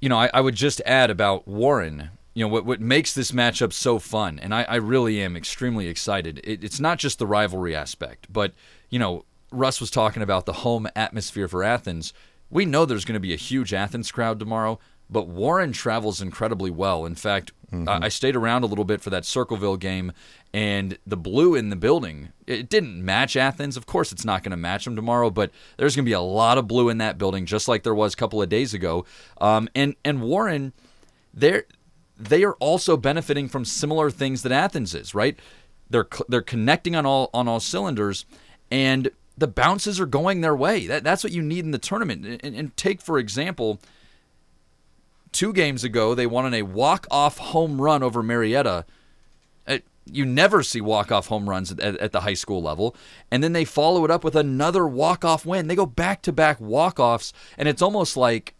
you 0.00 0.08
know, 0.08 0.18
I, 0.18 0.30
I 0.32 0.40
would 0.40 0.54
just 0.54 0.80
add 0.86 1.10
about 1.10 1.46
Warren. 1.46 2.10
You 2.34 2.44
know 2.44 2.48
what 2.48 2.64
what 2.64 2.80
makes 2.80 3.12
this 3.14 3.32
matchup 3.32 3.72
so 3.72 3.98
fun, 3.98 4.38
and 4.38 4.54
I, 4.54 4.62
I 4.62 4.76
really 4.76 5.20
am 5.20 5.36
extremely 5.36 5.88
excited. 5.88 6.40
It, 6.44 6.62
it's 6.62 6.78
not 6.78 6.98
just 6.98 7.18
the 7.18 7.26
rivalry 7.26 7.74
aspect, 7.74 8.28
but 8.32 8.52
you 8.90 8.98
know, 8.98 9.24
Russ 9.50 9.80
was 9.80 9.90
talking 9.90 10.22
about 10.22 10.46
the 10.46 10.52
home 10.52 10.88
atmosphere 10.94 11.48
for 11.48 11.64
Athens. 11.64 12.12
We 12.48 12.64
know 12.64 12.84
there's 12.86 13.04
going 13.04 13.14
to 13.14 13.20
be 13.20 13.32
a 13.34 13.36
huge 13.36 13.74
Athens 13.74 14.12
crowd 14.12 14.38
tomorrow, 14.38 14.78
but 15.10 15.28
Warren 15.28 15.72
travels 15.72 16.20
incredibly 16.20 16.70
well. 16.70 17.06
In 17.06 17.14
fact, 17.14 17.52
I, 17.72 18.06
I 18.06 18.08
stayed 18.08 18.36
around 18.36 18.62
a 18.62 18.66
little 18.66 18.84
bit 18.84 19.00
for 19.00 19.10
that 19.10 19.24
Circleville 19.24 19.76
game, 19.76 20.12
and 20.54 20.98
the 21.06 21.16
blue 21.16 21.54
in 21.54 21.70
the 21.70 21.76
building 21.76 22.32
it 22.46 22.68
didn't 22.68 23.04
match 23.04 23.36
Athens. 23.36 23.76
Of 23.76 23.86
course, 23.86 24.10
it's 24.12 24.24
not 24.24 24.42
going 24.42 24.52
to 24.52 24.56
match 24.56 24.84
them 24.84 24.96
tomorrow, 24.96 25.30
but 25.30 25.50
there's 25.76 25.94
going 25.94 26.04
to 26.04 26.08
be 26.08 26.14
a 26.14 26.20
lot 26.20 26.56
of 26.56 26.66
blue 26.66 26.88
in 26.88 26.98
that 26.98 27.18
building, 27.18 27.44
just 27.44 27.68
like 27.68 27.82
there 27.82 27.94
was 27.94 28.14
a 28.14 28.16
couple 28.16 28.40
of 28.40 28.48
days 28.48 28.72
ago. 28.72 29.04
Um, 29.40 29.68
and 29.74 29.96
and 30.04 30.22
Warren, 30.22 30.72
they're 31.34 31.64
they 32.18 32.42
are 32.42 32.54
also 32.54 32.96
benefiting 32.96 33.48
from 33.48 33.64
similar 33.64 34.10
things 34.10 34.42
that 34.42 34.52
Athens 34.52 34.94
is, 34.94 35.14
right? 35.14 35.38
They're 35.90 36.08
they're 36.28 36.42
connecting 36.42 36.96
on 36.96 37.06
all 37.06 37.30
on 37.34 37.48
all 37.48 37.60
cylinders, 37.60 38.24
and 38.70 39.10
the 39.36 39.46
bounces 39.46 40.00
are 40.00 40.06
going 40.06 40.40
their 40.40 40.56
way. 40.56 40.86
That 40.86 41.04
that's 41.04 41.22
what 41.22 41.32
you 41.32 41.42
need 41.42 41.64
in 41.64 41.70
the 41.70 41.78
tournament. 41.78 42.40
And, 42.42 42.56
and 42.56 42.76
take 42.76 43.00
for 43.00 43.18
example, 43.18 43.80
two 45.32 45.52
games 45.52 45.84
ago 45.84 46.14
they 46.14 46.26
won 46.26 46.44
on 46.44 46.54
a 46.54 46.62
walk 46.62 47.06
off 47.10 47.38
home 47.38 47.80
run 47.80 48.02
over 48.02 48.22
Marietta. 48.22 48.84
Uh, 49.66 49.78
you 50.06 50.24
never 50.24 50.62
see 50.62 50.80
walk 50.80 51.12
off 51.12 51.26
home 51.26 51.48
runs 51.48 51.72
at, 51.72 51.80
at 51.80 52.12
the 52.12 52.20
high 52.20 52.34
school 52.34 52.62
level, 52.62 52.96
and 53.30 53.42
then 53.42 53.52
they 53.52 53.64
follow 53.64 54.04
it 54.04 54.10
up 54.10 54.24
with 54.24 54.36
another 54.36 54.86
walk 54.86 55.24
off 55.24 55.44
win. 55.44 55.68
They 55.68 55.76
go 55.76 55.86
back 55.86 56.22
to 56.22 56.32
back 56.32 56.60
walk 56.60 56.98
offs, 56.98 57.32
and 57.56 57.68
it's 57.68 57.82
almost 57.82 58.16
like 58.16 58.54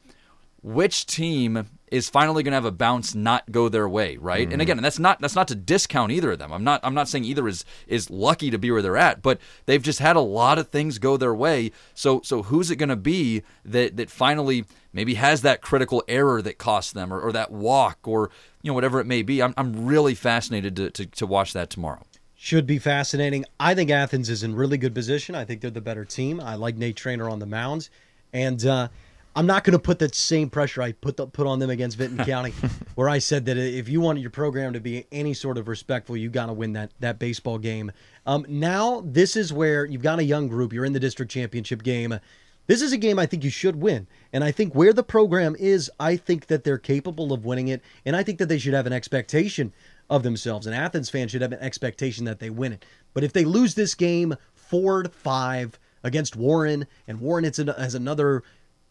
which 0.62 1.06
team 1.06 1.68
is 1.90 2.08
finally 2.08 2.42
going 2.42 2.52
to 2.52 2.56
have 2.56 2.64
a 2.64 2.70
bounce 2.72 3.14
not 3.14 3.50
go 3.50 3.68
their 3.68 3.88
way, 3.88 4.16
right? 4.16 4.46
And 4.46 4.58
Mhm. 4.60 4.62
again, 4.62 4.78
and 4.78 4.84
that's 4.84 4.98
not 4.98 5.20
that's 5.20 5.34
not 5.34 5.48
to 5.48 5.54
discount 5.54 6.12
either 6.12 6.32
of 6.32 6.38
them. 6.38 6.52
I'm 6.52 6.64
not 6.64 6.80
I'm 6.82 6.94
not 6.94 7.08
saying 7.08 7.24
either 7.24 7.46
is 7.48 7.64
is 7.86 8.10
lucky 8.10 8.50
to 8.50 8.58
be 8.58 8.70
where 8.70 8.82
they're 8.82 8.96
at, 8.96 9.22
but 9.22 9.38
they've 9.66 9.82
just 9.82 9.98
had 9.98 10.16
a 10.16 10.20
lot 10.20 10.58
of 10.58 10.68
things 10.68 10.98
go 10.98 11.16
their 11.16 11.34
way. 11.34 11.72
So 11.94 12.20
so 12.24 12.42
who's 12.44 12.70
it 12.70 12.76
going 12.76 12.88
to 12.88 12.96
be 12.96 13.42
that 13.64 13.96
that 13.96 14.10
finally 14.10 14.64
maybe 14.92 15.14
has 15.14 15.42
that 15.42 15.60
critical 15.60 16.02
error 16.08 16.40
that 16.42 16.58
costs 16.58 16.92
them 16.92 17.12
or, 17.12 17.20
or 17.20 17.30
that 17.32 17.50
walk 17.52 17.98
or 18.04 18.30
you 18.62 18.70
know 18.70 18.74
whatever 18.74 19.00
it 19.00 19.06
may 19.06 19.22
be. 19.22 19.42
I'm 19.42 19.54
I'm 19.56 19.86
really 19.86 20.14
fascinated 20.14 20.76
to 20.76 20.90
to, 20.90 21.06
to 21.06 21.26
watch 21.26 21.52
that 21.52 21.70
tomorrow. 21.70 22.02
Should 22.40 22.66
be 22.66 22.78
fascinating. 22.78 23.44
I 23.58 23.74
think 23.74 23.90
Athens 23.90 24.30
is 24.30 24.44
in 24.44 24.54
really 24.54 24.78
good 24.78 24.94
position. 24.94 25.34
I 25.34 25.44
think 25.44 25.60
they're 25.60 25.72
the 25.72 25.80
better 25.80 26.04
team. 26.04 26.40
I 26.40 26.54
like 26.54 26.76
Nate 26.76 26.94
Trainer 26.94 27.28
on 27.28 27.40
the 27.40 27.46
mound, 27.46 27.88
and 28.32 28.64
uh, 28.64 28.88
I'm 29.38 29.46
not 29.46 29.62
going 29.62 29.74
to 29.74 29.78
put 29.78 30.00
that 30.00 30.16
same 30.16 30.50
pressure 30.50 30.82
I 30.82 30.90
put 30.90 31.16
the, 31.16 31.28
put 31.28 31.46
on 31.46 31.60
them 31.60 31.70
against 31.70 31.96
Vinton 31.96 32.24
County, 32.26 32.52
where 32.96 33.08
I 33.08 33.20
said 33.20 33.46
that 33.46 33.56
if 33.56 33.88
you 33.88 34.00
want 34.00 34.18
your 34.18 34.30
program 34.30 34.72
to 34.72 34.80
be 34.80 35.06
any 35.12 35.32
sort 35.32 35.58
of 35.58 35.68
respectful, 35.68 36.16
you 36.16 36.28
got 36.28 36.46
to 36.46 36.52
win 36.52 36.72
that 36.72 36.90
that 36.98 37.20
baseball 37.20 37.56
game. 37.56 37.92
Um, 38.26 38.44
now 38.48 39.00
this 39.06 39.36
is 39.36 39.52
where 39.52 39.84
you've 39.84 40.02
got 40.02 40.18
a 40.18 40.24
young 40.24 40.48
group. 40.48 40.72
You're 40.72 40.84
in 40.84 40.92
the 40.92 40.98
district 40.98 41.30
championship 41.30 41.84
game. 41.84 42.18
This 42.66 42.82
is 42.82 42.92
a 42.92 42.96
game 42.96 43.16
I 43.20 43.26
think 43.26 43.44
you 43.44 43.50
should 43.50 43.76
win. 43.76 44.08
And 44.32 44.42
I 44.42 44.50
think 44.50 44.74
where 44.74 44.92
the 44.92 45.04
program 45.04 45.54
is, 45.56 45.88
I 46.00 46.16
think 46.16 46.48
that 46.48 46.64
they're 46.64 46.76
capable 46.76 47.32
of 47.32 47.44
winning 47.44 47.68
it. 47.68 47.80
And 48.04 48.16
I 48.16 48.24
think 48.24 48.40
that 48.40 48.48
they 48.48 48.58
should 48.58 48.74
have 48.74 48.88
an 48.88 48.92
expectation 48.92 49.72
of 50.10 50.24
themselves. 50.24 50.66
An 50.66 50.74
Athens 50.74 51.10
fan 51.10 51.28
should 51.28 51.42
have 51.42 51.52
an 51.52 51.60
expectation 51.60 52.24
that 52.24 52.40
they 52.40 52.50
win 52.50 52.72
it. 52.72 52.84
But 53.14 53.22
if 53.22 53.32
they 53.32 53.44
lose 53.44 53.76
this 53.76 53.94
game 53.94 54.34
four 54.56 55.04
to 55.04 55.08
five 55.08 55.78
against 56.02 56.36
Warren, 56.36 56.86
and 57.06 57.20
Warren 57.20 57.44
it's 57.44 57.58
an, 57.58 57.68
has 57.68 57.94
another, 57.94 58.42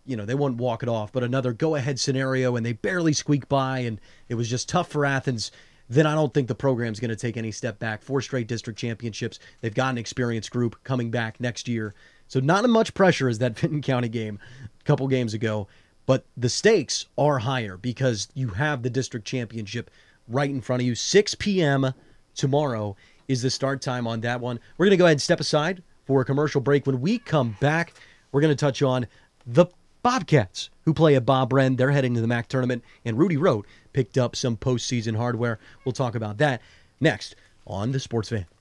you 0.07 0.15
know, 0.15 0.25
they 0.25 0.35
won't 0.35 0.57
walk 0.57 0.83
it 0.83 0.89
off, 0.89 1.11
but 1.11 1.23
another 1.23 1.53
go 1.53 1.75
ahead 1.75 1.99
scenario, 1.99 2.55
and 2.55 2.65
they 2.65 2.73
barely 2.73 3.13
squeak 3.13 3.47
by, 3.47 3.79
and 3.79 3.99
it 4.29 4.35
was 4.35 4.49
just 4.49 4.69
tough 4.69 4.89
for 4.89 5.05
Athens. 5.05 5.51
Then 5.89 6.05
I 6.05 6.15
don't 6.15 6.33
think 6.33 6.47
the 6.47 6.55
program's 6.55 6.99
going 6.99 7.09
to 7.09 7.15
take 7.15 7.37
any 7.37 7.51
step 7.51 7.79
back. 7.79 8.01
Four 8.01 8.21
straight 8.21 8.47
district 8.47 8.79
championships. 8.79 9.39
They've 9.61 9.73
got 9.73 9.91
an 9.91 9.97
experienced 9.97 10.51
group 10.51 10.81
coming 10.83 11.11
back 11.11 11.39
next 11.39 11.67
year. 11.67 11.93
So 12.27 12.39
not 12.39 12.65
as 12.65 12.69
much 12.69 12.93
pressure 12.93 13.29
as 13.29 13.39
that 13.39 13.57
Vinton 13.59 13.81
County 13.81 14.09
game 14.09 14.39
a 14.65 14.83
couple 14.83 15.07
games 15.07 15.33
ago, 15.33 15.67
but 16.05 16.25
the 16.35 16.49
stakes 16.49 17.05
are 17.17 17.39
higher 17.39 17.77
because 17.77 18.29
you 18.33 18.49
have 18.49 18.81
the 18.81 18.89
district 18.89 19.27
championship 19.27 19.91
right 20.27 20.49
in 20.49 20.61
front 20.61 20.81
of 20.81 20.87
you. 20.87 20.95
6 20.95 21.35
p.m. 21.35 21.93
tomorrow 22.35 22.95
is 23.27 23.41
the 23.41 23.49
start 23.49 23.81
time 23.81 24.07
on 24.07 24.21
that 24.21 24.41
one. 24.41 24.59
We're 24.77 24.85
going 24.85 24.91
to 24.91 24.97
go 24.97 25.05
ahead 25.05 25.15
and 25.15 25.21
step 25.21 25.39
aside 25.39 25.83
for 26.05 26.21
a 26.21 26.25
commercial 26.25 26.61
break. 26.61 26.85
When 26.85 27.01
we 27.01 27.19
come 27.19 27.57
back, 27.59 27.93
we're 28.31 28.41
going 28.41 28.55
to 28.55 28.59
touch 28.59 28.81
on 28.81 29.07
the 29.45 29.67
Bobcats, 30.07 30.69
who 30.85 30.93
play 30.93 31.17
at 31.17 31.25
Bob 31.25 31.51
Wren. 31.51 31.75
They're 31.75 31.91
heading 31.91 32.13
to 32.13 32.21
the 32.21 32.27
MAC 32.27 32.47
tournament, 32.47 32.81
and 33.03 33.19
Rudy 33.19 33.35
Rott 33.35 33.65
picked 33.91 34.17
up 34.17 34.37
some 34.37 34.55
postseason 34.55 35.17
hardware. 35.17 35.59
We'll 35.83 35.91
talk 35.91 36.15
about 36.15 36.37
that 36.37 36.61
next 37.01 37.35
on 37.65 37.91
the 37.91 37.99
Sports 37.99 38.29
Fan. 38.29 38.45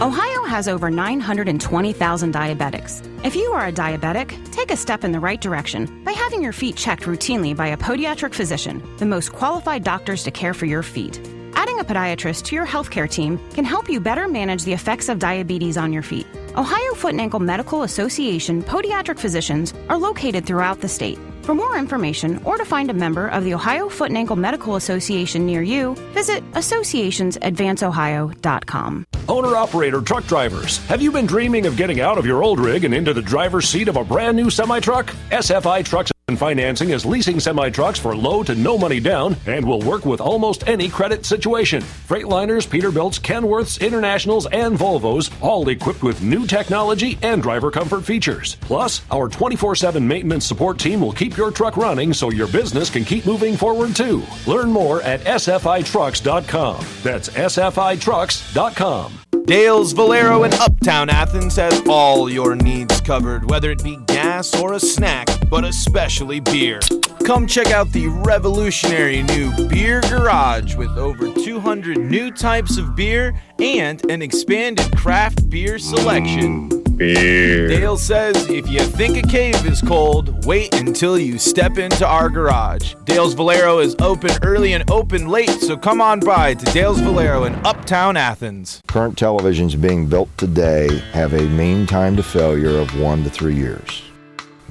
Ohio 0.00 0.44
has 0.44 0.68
over 0.68 0.90
920,000 0.92 2.32
diabetics. 2.32 3.24
If 3.24 3.34
you 3.34 3.50
are 3.50 3.66
a 3.66 3.72
diabetic, 3.72 4.48
take 4.52 4.70
a 4.70 4.76
step 4.76 5.02
in 5.02 5.10
the 5.10 5.18
right 5.18 5.40
direction 5.40 6.04
by 6.04 6.12
having 6.12 6.40
your 6.40 6.52
feet 6.52 6.76
checked 6.76 7.02
routinely 7.02 7.56
by 7.56 7.66
a 7.66 7.76
podiatric 7.76 8.32
physician, 8.32 8.80
the 8.98 9.06
most 9.06 9.32
qualified 9.32 9.82
doctors 9.82 10.22
to 10.22 10.30
care 10.30 10.54
for 10.54 10.66
your 10.66 10.84
feet. 10.84 11.18
Adding 11.54 11.80
a 11.80 11.84
podiatrist 11.84 12.44
to 12.44 12.54
your 12.54 12.64
healthcare 12.64 13.10
team 13.10 13.40
can 13.54 13.64
help 13.64 13.90
you 13.90 13.98
better 13.98 14.28
manage 14.28 14.62
the 14.62 14.72
effects 14.72 15.08
of 15.08 15.18
diabetes 15.18 15.76
on 15.76 15.92
your 15.92 16.04
feet. 16.04 16.28
Ohio 16.56 16.94
Foot 16.94 17.10
and 17.10 17.20
Ankle 17.20 17.40
Medical 17.40 17.82
Association 17.82 18.62
podiatric 18.62 19.18
physicians 19.18 19.74
are 19.88 19.98
located 19.98 20.46
throughout 20.46 20.80
the 20.80 20.88
state. 20.88 21.18
For 21.48 21.54
more 21.54 21.78
information 21.78 22.42
or 22.44 22.58
to 22.58 22.64
find 22.66 22.90
a 22.90 22.92
member 22.92 23.26
of 23.26 23.42
the 23.42 23.54
Ohio 23.54 23.88
Foot 23.88 24.10
and 24.10 24.18
Ankle 24.18 24.36
Medical 24.36 24.76
Association 24.76 25.46
near 25.46 25.62
you, 25.62 25.94
visit 26.12 26.44
associationsadvanceohio.com. 26.52 29.06
Owner 29.30 29.56
operator 29.56 30.02
truck 30.02 30.26
drivers, 30.26 30.76
have 30.88 31.00
you 31.00 31.10
been 31.10 31.24
dreaming 31.24 31.64
of 31.64 31.78
getting 31.78 32.02
out 32.02 32.18
of 32.18 32.26
your 32.26 32.42
old 32.42 32.60
rig 32.60 32.84
and 32.84 32.92
into 32.92 33.14
the 33.14 33.22
driver's 33.22 33.66
seat 33.66 33.88
of 33.88 33.96
a 33.96 34.04
brand 34.04 34.36
new 34.36 34.50
semi 34.50 34.78
truck? 34.78 35.06
SFI 35.30 35.86
Trucks 35.86 36.12
financing 36.36 36.90
is 36.90 37.06
leasing 37.06 37.40
semi 37.40 37.70
trucks 37.70 37.98
for 37.98 38.14
low 38.14 38.42
to 38.42 38.54
no 38.54 38.76
money 38.76 39.00
down 39.00 39.36
and 39.46 39.64
will 39.64 39.80
work 39.80 40.04
with 40.04 40.20
almost 40.20 40.68
any 40.68 40.88
credit 40.88 41.24
situation. 41.24 41.80
Freightliners, 41.80 42.66
Peterbilts, 42.66 43.18
Kenworths, 43.18 43.80
Internationals, 43.80 44.46
and 44.46 44.76
Volvos, 44.76 45.30
all 45.40 45.68
equipped 45.68 46.02
with 46.02 46.22
new 46.22 46.46
technology 46.46 47.18
and 47.22 47.42
driver 47.42 47.70
comfort 47.70 48.02
features. 48.02 48.56
Plus, 48.60 49.00
our 49.10 49.28
24 49.28 49.74
7 49.76 50.06
maintenance 50.06 50.44
support 50.44 50.78
team 50.78 51.00
will 51.00 51.12
keep 51.12 51.36
your 51.36 51.50
truck 51.50 51.76
running 51.76 52.12
so 52.12 52.30
your 52.30 52.48
business 52.48 52.90
can 52.90 53.04
keep 53.04 53.24
moving 53.24 53.56
forward 53.56 53.96
too. 53.96 54.22
Learn 54.46 54.70
more 54.70 55.00
at 55.02 55.20
sfitrucks.com. 55.20 56.84
That's 57.02 57.28
sfitrucks.com. 57.30 59.18
Dale's 59.48 59.92
Valero 59.92 60.44
in 60.44 60.52
Uptown 60.52 61.08
Athens 61.08 61.56
has 61.56 61.80
all 61.88 62.28
your 62.28 62.54
needs 62.54 63.00
covered, 63.00 63.48
whether 63.48 63.70
it 63.70 63.82
be 63.82 63.96
gas 64.04 64.54
or 64.60 64.74
a 64.74 64.78
snack, 64.78 65.26
but 65.48 65.64
especially 65.64 66.38
beer. 66.38 66.80
Come 67.24 67.46
check 67.46 67.68
out 67.68 67.90
the 67.92 68.08
revolutionary 68.08 69.22
new 69.22 69.50
Beer 69.68 70.02
Garage 70.02 70.74
with 70.74 70.90
over 70.98 71.32
200 71.32 71.96
new 71.96 72.30
types 72.30 72.76
of 72.76 72.94
beer 72.94 73.40
and 73.58 74.04
an 74.10 74.20
expanded 74.20 74.94
craft 74.94 75.48
beer 75.48 75.78
selection. 75.78 76.77
Beer. 76.98 77.68
Dale 77.68 77.96
says 77.96 78.50
if 78.50 78.68
you 78.68 78.80
think 78.80 79.16
a 79.16 79.22
cave 79.22 79.64
is 79.64 79.80
cold, 79.80 80.44
wait 80.44 80.74
until 80.74 81.16
you 81.16 81.38
step 81.38 81.78
into 81.78 82.04
our 82.04 82.28
garage. 82.28 82.94
Dale's 83.04 83.34
Valero 83.34 83.78
is 83.78 83.94
open 84.00 84.30
early 84.42 84.72
and 84.72 84.90
open 84.90 85.28
late, 85.28 85.48
so 85.48 85.76
come 85.76 86.00
on 86.00 86.18
by 86.18 86.54
to 86.54 86.64
Dale's 86.72 86.98
Valero 86.98 87.44
in 87.44 87.54
Uptown 87.64 88.16
Athens. 88.16 88.82
Current 88.88 89.16
televisions 89.16 89.80
being 89.80 90.08
built 90.08 90.28
today 90.36 90.98
have 91.12 91.34
a 91.34 91.42
mean 91.50 91.86
time 91.86 92.16
to 92.16 92.22
failure 92.24 92.76
of 92.78 93.00
one 93.00 93.22
to 93.22 93.30
three 93.30 93.54
years. 93.54 94.02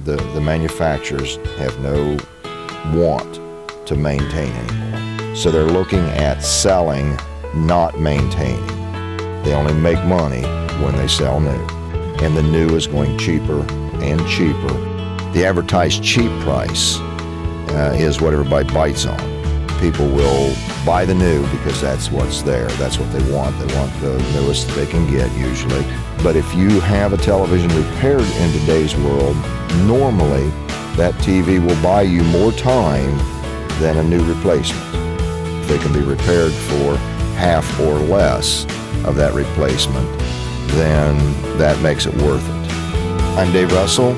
The, 0.04 0.16
the 0.16 0.40
manufacturers 0.42 1.36
have 1.56 1.80
no 1.80 2.18
want 2.94 3.40
to 3.86 3.96
maintain 3.96 4.52
anymore. 4.52 5.34
So 5.34 5.50
they're 5.50 5.64
looking 5.64 6.04
at 6.10 6.42
selling, 6.42 7.18
not 7.54 7.98
maintaining. 7.98 8.66
They 9.44 9.54
only 9.54 9.72
make 9.72 10.04
money 10.04 10.42
when 10.84 10.94
they 10.96 11.08
sell 11.08 11.40
new. 11.40 11.77
And 12.22 12.36
the 12.36 12.42
new 12.42 12.74
is 12.76 12.86
going 12.86 13.16
cheaper 13.18 13.60
and 14.02 14.26
cheaper. 14.28 14.72
The 15.32 15.44
advertised 15.44 16.02
cheap 16.02 16.30
price 16.40 16.98
uh, 16.98 17.94
is 17.98 18.20
what 18.20 18.32
everybody 18.32 18.72
bites 18.72 19.06
on. 19.06 19.18
People 19.80 20.08
will 20.08 20.54
buy 20.84 21.04
the 21.04 21.14
new 21.14 21.42
because 21.50 21.80
that's 21.80 22.10
what's 22.10 22.42
there. 22.42 22.66
That's 22.70 22.98
what 22.98 23.12
they 23.12 23.32
want. 23.32 23.56
They 23.58 23.74
want 23.76 23.92
the 24.00 24.18
newest 24.34 24.68
they 24.70 24.86
can 24.86 25.08
get 25.10 25.30
usually. 25.36 25.84
But 26.22 26.34
if 26.34 26.52
you 26.54 26.80
have 26.80 27.12
a 27.12 27.16
television 27.16 27.68
repaired 27.76 28.22
in 28.22 28.52
today's 28.52 28.96
world, 28.96 29.36
normally 29.86 30.48
that 30.96 31.14
TV 31.20 31.64
will 31.64 31.80
buy 31.80 32.02
you 32.02 32.24
more 32.24 32.50
time 32.50 33.16
than 33.80 33.98
a 33.98 34.02
new 34.02 34.24
replacement. 34.24 34.84
They 35.68 35.78
can 35.78 35.92
be 35.92 36.00
repaired 36.00 36.52
for 36.52 36.96
half 37.36 37.78
or 37.78 37.98
less 38.00 38.64
of 39.04 39.14
that 39.14 39.32
replacement, 39.32 40.08
then 40.70 41.16
that 41.58 41.80
makes 41.82 42.06
it 42.06 42.14
worth 42.22 42.46
it. 42.48 42.72
I'm 43.38 43.52
Dave 43.52 43.72
Russell. 43.72 44.14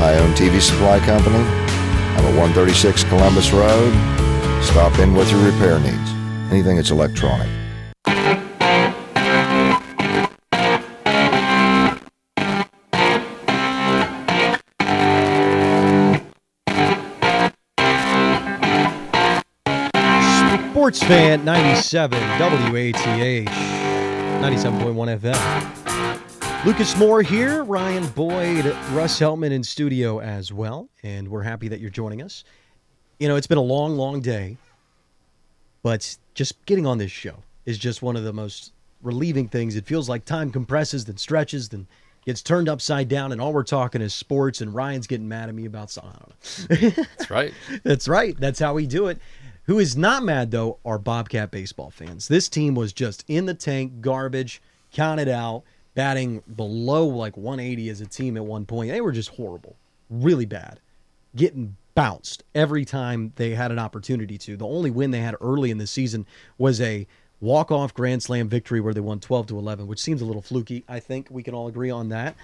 I 0.00 0.16
own 0.18 0.32
TV 0.34 0.60
Supply 0.60 0.98
Company. 1.00 1.36
I'm 1.36 2.24
at 2.24 2.38
136 2.38 3.04
Columbus 3.04 3.52
Road. 3.52 3.92
Stop 4.62 4.98
in 4.98 5.14
with 5.14 5.30
your 5.30 5.44
repair 5.44 5.78
needs. 5.80 6.10
Anything 6.50 6.76
that's 6.76 6.90
electronic. 6.90 7.48
Sports 20.70 21.02
Fan 21.02 21.44
97 21.44 22.18
WATH 22.40 23.77
97.1 24.38 25.18
FM. 25.18 26.64
Lucas 26.64 26.96
Moore 26.96 27.22
here, 27.22 27.64
Ryan 27.64 28.06
Boyd, 28.10 28.66
Russ 28.92 29.18
Heltman 29.18 29.50
in 29.50 29.64
studio 29.64 30.20
as 30.20 30.52
well, 30.52 30.88
and 31.02 31.26
we're 31.26 31.42
happy 31.42 31.66
that 31.66 31.80
you're 31.80 31.90
joining 31.90 32.22
us. 32.22 32.44
You 33.18 33.26
know, 33.26 33.34
it's 33.34 33.48
been 33.48 33.58
a 33.58 33.62
long, 33.62 33.96
long 33.96 34.20
day, 34.20 34.56
but 35.82 36.16
just 36.34 36.64
getting 36.66 36.86
on 36.86 36.98
this 36.98 37.10
show 37.10 37.34
is 37.66 37.78
just 37.78 38.00
one 38.00 38.14
of 38.14 38.22
the 38.22 38.32
most 38.32 38.72
relieving 39.02 39.48
things. 39.48 39.74
It 39.74 39.86
feels 39.86 40.08
like 40.08 40.24
time 40.24 40.52
compresses, 40.52 41.04
then 41.04 41.16
stretches, 41.16 41.68
then 41.70 41.88
gets 42.24 42.40
turned 42.40 42.68
upside 42.68 43.08
down, 43.08 43.32
and 43.32 43.40
all 43.40 43.52
we're 43.52 43.64
talking 43.64 44.00
is 44.00 44.14
sports, 44.14 44.60
and 44.60 44.72
Ryan's 44.72 45.08
getting 45.08 45.26
mad 45.26 45.48
at 45.48 45.54
me 45.56 45.64
about 45.64 45.90
something. 45.90 46.32
That's 46.68 47.28
right. 47.28 47.52
That's 47.82 48.06
right. 48.06 48.38
That's 48.38 48.60
how 48.60 48.74
we 48.74 48.86
do 48.86 49.08
it. 49.08 49.18
Who 49.68 49.78
is 49.78 49.98
not 49.98 50.24
mad, 50.24 50.50
though, 50.50 50.78
are 50.82 50.98
Bobcat 50.98 51.50
baseball 51.50 51.90
fans. 51.90 52.26
This 52.26 52.48
team 52.48 52.74
was 52.74 52.94
just 52.94 53.22
in 53.28 53.44
the 53.44 53.52
tank, 53.52 54.00
garbage, 54.00 54.62
counted 54.94 55.28
out, 55.28 55.62
batting 55.94 56.42
below 56.56 57.06
like 57.06 57.36
180 57.36 57.90
as 57.90 58.00
a 58.00 58.06
team 58.06 58.38
at 58.38 58.46
one 58.46 58.64
point. 58.64 58.90
They 58.90 59.02
were 59.02 59.12
just 59.12 59.28
horrible, 59.28 59.76
really 60.08 60.46
bad, 60.46 60.80
getting 61.36 61.76
bounced 61.94 62.44
every 62.54 62.86
time 62.86 63.34
they 63.36 63.50
had 63.50 63.70
an 63.70 63.78
opportunity 63.78 64.38
to. 64.38 64.56
The 64.56 64.66
only 64.66 64.90
win 64.90 65.10
they 65.10 65.20
had 65.20 65.36
early 65.38 65.70
in 65.70 65.76
the 65.76 65.86
season 65.86 66.24
was 66.56 66.80
a 66.80 67.06
walk-off 67.42 67.92
grand 67.92 68.22
slam 68.22 68.48
victory 68.48 68.80
where 68.80 68.94
they 68.94 69.00
won 69.00 69.20
12 69.20 69.48
to 69.48 69.58
11, 69.58 69.86
which 69.86 70.00
seems 70.00 70.22
a 70.22 70.24
little 70.24 70.40
fluky. 70.40 70.82
I 70.88 70.98
think 70.98 71.28
we 71.30 71.42
can 71.42 71.52
all 71.52 71.68
agree 71.68 71.90
on 71.90 72.08
that. 72.08 72.36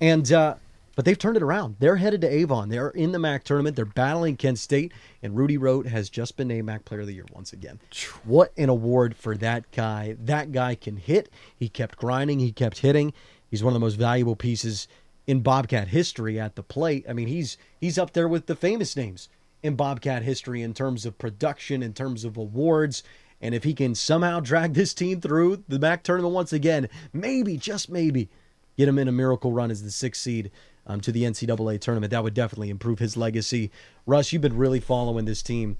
And 0.00 0.32
uh, 0.32 0.56
but 0.94 1.04
they've 1.04 1.18
turned 1.18 1.36
it 1.36 1.42
around. 1.42 1.76
They're 1.78 1.96
headed 1.96 2.20
to 2.22 2.32
Avon. 2.32 2.68
They're 2.68 2.90
in 2.90 3.12
the 3.12 3.18
MAC 3.18 3.44
tournament. 3.44 3.76
They're 3.76 3.84
battling 3.84 4.36
Kent 4.36 4.58
State, 4.58 4.92
and 5.22 5.36
Rudy 5.36 5.58
Rott 5.58 5.86
has 5.86 6.10
just 6.10 6.36
been 6.36 6.48
named 6.48 6.66
MAC 6.66 6.84
Player 6.84 7.00
of 7.00 7.06
the 7.06 7.14
Year 7.14 7.26
once 7.32 7.52
again. 7.52 7.80
What 8.24 8.52
an 8.56 8.68
award 8.68 9.16
for 9.16 9.36
that 9.36 9.70
guy. 9.72 10.16
That 10.18 10.52
guy 10.52 10.74
can 10.74 10.96
hit. 10.96 11.30
He 11.56 11.68
kept 11.68 11.96
grinding. 11.96 12.40
He 12.40 12.52
kept 12.52 12.78
hitting. 12.78 13.12
He's 13.50 13.62
one 13.62 13.72
of 13.72 13.80
the 13.80 13.84
most 13.84 13.96
valuable 13.96 14.36
pieces 14.36 14.88
in 15.26 15.40
Bobcat 15.40 15.88
history 15.88 16.38
at 16.38 16.56
the 16.56 16.62
plate. 16.62 17.04
I 17.08 17.12
mean, 17.12 17.28
he's 17.28 17.56
he's 17.80 17.98
up 17.98 18.12
there 18.12 18.28
with 18.28 18.46
the 18.46 18.56
famous 18.56 18.96
names 18.96 19.28
in 19.62 19.76
Bobcat 19.76 20.22
history 20.22 20.62
in 20.62 20.74
terms 20.74 21.06
of 21.06 21.18
production, 21.18 21.82
in 21.82 21.92
terms 21.94 22.24
of 22.24 22.36
awards. 22.36 23.02
And 23.40 23.54
if 23.54 23.64
he 23.64 23.74
can 23.74 23.94
somehow 23.94 24.40
drag 24.40 24.74
this 24.74 24.94
team 24.94 25.20
through 25.20 25.64
the 25.68 25.78
MAC 25.78 26.02
tournament 26.02 26.34
once 26.34 26.52
again, 26.52 26.88
maybe, 27.12 27.56
just 27.56 27.90
maybe, 27.90 28.28
get 28.76 28.88
him 28.88 28.98
in 28.98 29.08
a 29.08 29.12
miracle 29.12 29.52
run 29.52 29.70
as 29.70 29.82
the 29.82 29.90
sixth 29.90 30.22
seed 30.22 30.50
um, 30.86 31.00
to 31.00 31.12
the 31.12 31.22
NCAA 31.24 31.80
tournament. 31.80 32.10
That 32.10 32.24
would 32.24 32.34
definitely 32.34 32.70
improve 32.70 32.98
his 32.98 33.16
legacy. 33.16 33.70
Russ, 34.06 34.32
you've 34.32 34.42
been 34.42 34.56
really 34.56 34.80
following 34.80 35.24
this 35.24 35.42
team. 35.42 35.76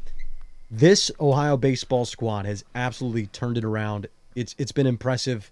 This 0.71 1.11
Ohio 1.21 1.57
baseball 1.57 2.05
squad 2.05 2.47
has 2.47 2.65
absolutely 2.75 3.27
turned 3.27 3.59
it 3.59 3.65
around. 3.65 4.07
It's 4.35 4.55
it's 4.59 4.73
been 4.73 4.87
impressive. 4.87 5.51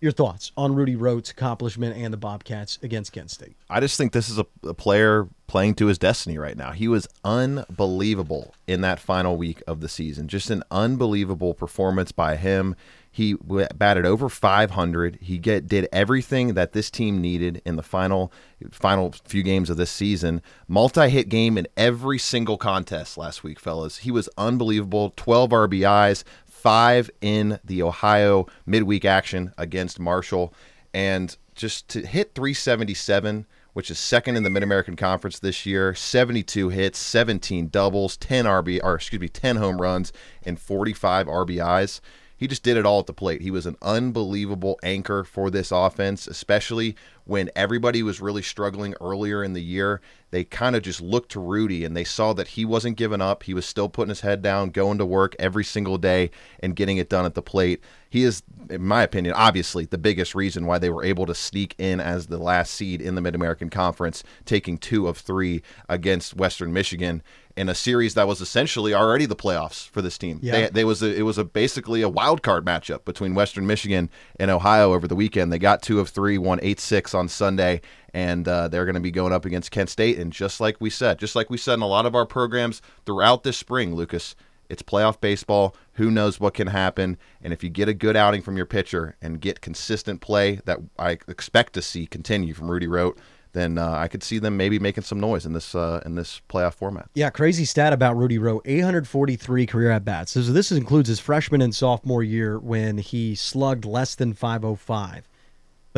Your 0.00 0.12
thoughts 0.12 0.52
on 0.56 0.76
Rudy 0.76 0.94
Rott's 0.94 1.30
accomplishment 1.30 1.96
and 1.96 2.12
the 2.12 2.18
Bobcats 2.18 2.78
against 2.82 3.12
Kent 3.12 3.32
State? 3.32 3.56
I 3.68 3.80
just 3.80 3.96
think 3.96 4.12
this 4.12 4.28
is 4.28 4.38
a, 4.38 4.46
a 4.62 4.74
player 4.74 5.26
playing 5.48 5.74
to 5.76 5.86
his 5.86 5.98
destiny 5.98 6.38
right 6.38 6.56
now. 6.56 6.70
He 6.70 6.86
was 6.86 7.08
unbelievable 7.24 8.54
in 8.68 8.82
that 8.82 9.00
final 9.00 9.36
week 9.36 9.60
of 9.66 9.80
the 9.80 9.88
season. 9.88 10.28
Just 10.28 10.50
an 10.50 10.62
unbelievable 10.70 11.52
performance 11.52 12.12
by 12.12 12.36
him. 12.36 12.76
He 13.18 13.34
batted 13.74 14.06
over 14.06 14.28
500. 14.28 15.18
He 15.20 15.38
get 15.38 15.66
did 15.66 15.88
everything 15.92 16.54
that 16.54 16.72
this 16.72 16.88
team 16.88 17.20
needed 17.20 17.60
in 17.64 17.74
the 17.74 17.82
final 17.82 18.32
final 18.70 19.12
few 19.24 19.42
games 19.42 19.70
of 19.70 19.76
this 19.76 19.90
season. 19.90 20.40
Multi-hit 20.68 21.28
game 21.28 21.58
in 21.58 21.66
every 21.76 22.20
single 22.20 22.56
contest 22.56 23.18
last 23.18 23.42
week, 23.42 23.58
fellas. 23.58 23.98
He 23.98 24.12
was 24.12 24.28
unbelievable. 24.38 25.14
12 25.16 25.50
RBIs, 25.50 26.22
5 26.46 27.10
in 27.20 27.58
the 27.64 27.82
Ohio 27.82 28.46
midweek 28.64 29.04
action 29.04 29.52
against 29.58 29.98
Marshall 29.98 30.54
and 30.94 31.36
just 31.56 31.88
to 31.88 32.06
hit 32.06 32.36
377 32.36 33.46
which 33.72 33.90
is 33.90 33.98
second 33.98 34.36
in 34.36 34.42
the 34.42 34.50
Mid 34.50 34.62
American 34.62 34.96
Conference 34.96 35.38
this 35.38 35.64
year. 35.64 35.94
72 35.94 36.68
hits, 36.68 36.98
17 36.98 37.68
doubles, 37.68 38.16
10 38.16 38.44
RB, 38.44 38.80
or 38.82 38.96
excuse 38.96 39.20
me, 39.20 39.28
10 39.28 39.56
home 39.56 39.80
runs, 39.80 40.12
and 40.44 40.58
45 40.58 41.28
RBIs 41.28 42.00
he 42.38 42.46
just 42.46 42.62
did 42.62 42.76
it 42.76 42.86
all 42.86 43.00
at 43.00 43.06
the 43.06 43.12
plate. 43.12 43.42
He 43.42 43.50
was 43.50 43.66
an 43.66 43.76
unbelievable 43.82 44.78
anchor 44.82 45.24
for 45.24 45.50
this 45.50 45.72
offense, 45.72 46.26
especially 46.26 46.94
when 47.28 47.50
everybody 47.54 48.02
was 48.02 48.22
really 48.22 48.40
struggling 48.40 48.94
earlier 49.02 49.44
in 49.44 49.52
the 49.52 49.62
year. 49.62 50.00
They 50.30 50.44
kind 50.44 50.76
of 50.76 50.82
just 50.82 51.00
looked 51.00 51.32
to 51.32 51.40
Rudy 51.40 51.84
and 51.84 51.96
they 51.96 52.04
saw 52.04 52.32
that 52.34 52.48
he 52.48 52.64
wasn't 52.64 52.96
giving 52.96 53.20
up. 53.20 53.42
He 53.42 53.54
was 53.54 53.64
still 53.64 53.88
putting 53.88 54.10
his 54.10 54.20
head 54.20 54.42
down, 54.42 54.70
going 54.70 54.98
to 54.98 55.06
work 55.06 55.36
every 55.38 55.64
single 55.64 55.98
day 55.98 56.30
and 56.60 56.76
getting 56.76 56.96
it 56.96 57.08
done 57.08 57.24
at 57.24 57.34
the 57.34 57.42
plate. 57.42 57.82
He 58.10 58.24
is, 58.24 58.42
in 58.70 58.82
my 58.82 59.02
opinion, 59.02 59.34
obviously 59.36 59.84
the 59.84 59.98
biggest 59.98 60.34
reason 60.34 60.66
why 60.66 60.78
they 60.78 60.90
were 60.90 61.04
able 61.04 61.26
to 61.26 61.34
sneak 61.34 61.74
in 61.78 62.00
as 62.00 62.26
the 62.26 62.38
last 62.38 62.72
seed 62.72 63.02
in 63.02 63.14
the 63.14 63.20
Mid 63.20 63.34
American 63.34 63.68
Conference, 63.68 64.22
taking 64.44 64.78
two 64.78 65.06
of 65.06 65.18
three 65.18 65.62
against 65.88 66.34
Western 66.34 66.72
Michigan 66.72 67.22
in 67.56 67.68
a 67.68 67.74
series 67.74 68.14
that 68.14 68.28
was 68.28 68.40
essentially 68.40 68.94
already 68.94 69.26
the 69.26 69.34
playoffs 69.34 69.88
for 69.88 70.00
this 70.00 70.16
team. 70.16 70.38
Yeah. 70.42 70.52
They, 70.52 70.68
they 70.68 70.84
was 70.84 71.02
a, 71.02 71.12
it 71.12 71.22
was 71.22 71.38
a 71.38 71.44
basically 71.44 72.02
a 72.02 72.08
wild 72.08 72.42
card 72.42 72.64
matchup 72.64 73.04
between 73.04 73.34
Western 73.34 73.66
Michigan 73.66 74.10
and 74.38 74.50
Ohio 74.50 74.92
over 74.92 75.08
the 75.08 75.16
weekend. 75.16 75.52
They 75.52 75.58
got 75.58 75.82
two 75.82 75.98
of 76.00 76.08
three, 76.08 76.38
won 76.38 76.60
eight 76.62 76.80
six 76.80 77.14
on 77.18 77.28
Sunday, 77.28 77.80
and 78.14 78.48
uh, 78.48 78.68
they're 78.68 78.84
going 78.84 78.94
to 78.94 79.00
be 79.00 79.10
going 79.10 79.32
up 79.32 79.44
against 79.44 79.70
Kent 79.70 79.90
State. 79.90 80.18
And 80.18 80.32
just 80.32 80.60
like 80.60 80.80
we 80.80 80.90
said, 80.90 81.18
just 81.18 81.36
like 81.36 81.50
we 81.50 81.58
said 81.58 81.74
in 81.74 81.82
a 81.82 81.86
lot 81.86 82.06
of 82.06 82.14
our 82.14 82.26
programs 82.26 82.80
throughout 83.04 83.42
this 83.42 83.56
spring, 83.56 83.94
Lucas, 83.94 84.34
it's 84.68 84.82
playoff 84.82 85.20
baseball. 85.20 85.74
Who 85.94 86.10
knows 86.10 86.38
what 86.40 86.54
can 86.54 86.68
happen? 86.68 87.18
And 87.42 87.52
if 87.52 87.64
you 87.64 87.70
get 87.70 87.88
a 87.88 87.94
good 87.94 88.16
outing 88.16 88.42
from 88.42 88.56
your 88.56 88.66
pitcher 88.66 89.16
and 89.20 89.40
get 89.40 89.60
consistent 89.60 90.20
play 90.20 90.60
that 90.64 90.78
I 90.98 91.18
expect 91.26 91.72
to 91.74 91.82
see 91.82 92.06
continue 92.06 92.54
from 92.54 92.70
Rudy 92.70 92.86
Rott, 92.86 93.16
then 93.52 93.78
uh, 93.78 93.90
I 93.90 94.08
could 94.08 94.22
see 94.22 94.38
them 94.38 94.56
maybe 94.56 94.78
making 94.78 95.04
some 95.04 95.20
noise 95.20 95.46
in 95.46 95.52
this 95.54 95.74
uh, 95.74 96.02
in 96.04 96.14
this 96.14 96.42
playoff 96.48 96.74
format. 96.74 97.08
Yeah, 97.14 97.30
crazy 97.30 97.64
stat 97.64 97.92
about 97.92 98.16
Rudy 98.16 98.38
Rott: 98.38 98.60
843 98.64 99.66
career 99.66 99.90
at 99.90 100.04
bats. 100.04 100.32
So 100.32 100.40
this 100.40 100.70
includes 100.70 101.08
his 101.08 101.18
freshman 101.18 101.62
and 101.62 101.74
sophomore 101.74 102.22
year 102.22 102.58
when 102.58 102.98
he 102.98 103.34
slugged 103.34 103.84
less 103.84 104.14
than 104.14 104.34
505. 104.34 105.28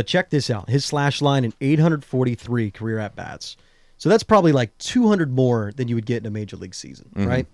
But 0.01 0.07
check 0.07 0.31
this 0.31 0.49
out: 0.49 0.71
his 0.71 0.83
slash 0.87 1.21
line 1.21 1.45
in 1.45 1.53
843 1.61 2.71
career 2.71 2.99
at 2.99 3.15
bats. 3.15 3.59
So 3.99 4.09
that's 4.09 4.23
probably 4.23 4.51
like 4.51 4.77
200 4.79 5.31
more 5.31 5.73
than 5.77 5.89
you 5.89 5.95
would 5.95 6.07
get 6.07 6.23
in 6.23 6.27
a 6.27 6.31
major 6.31 6.57
league 6.57 6.75
season, 6.75 7.11
Mhm. 7.15 7.27
right? 7.27 7.47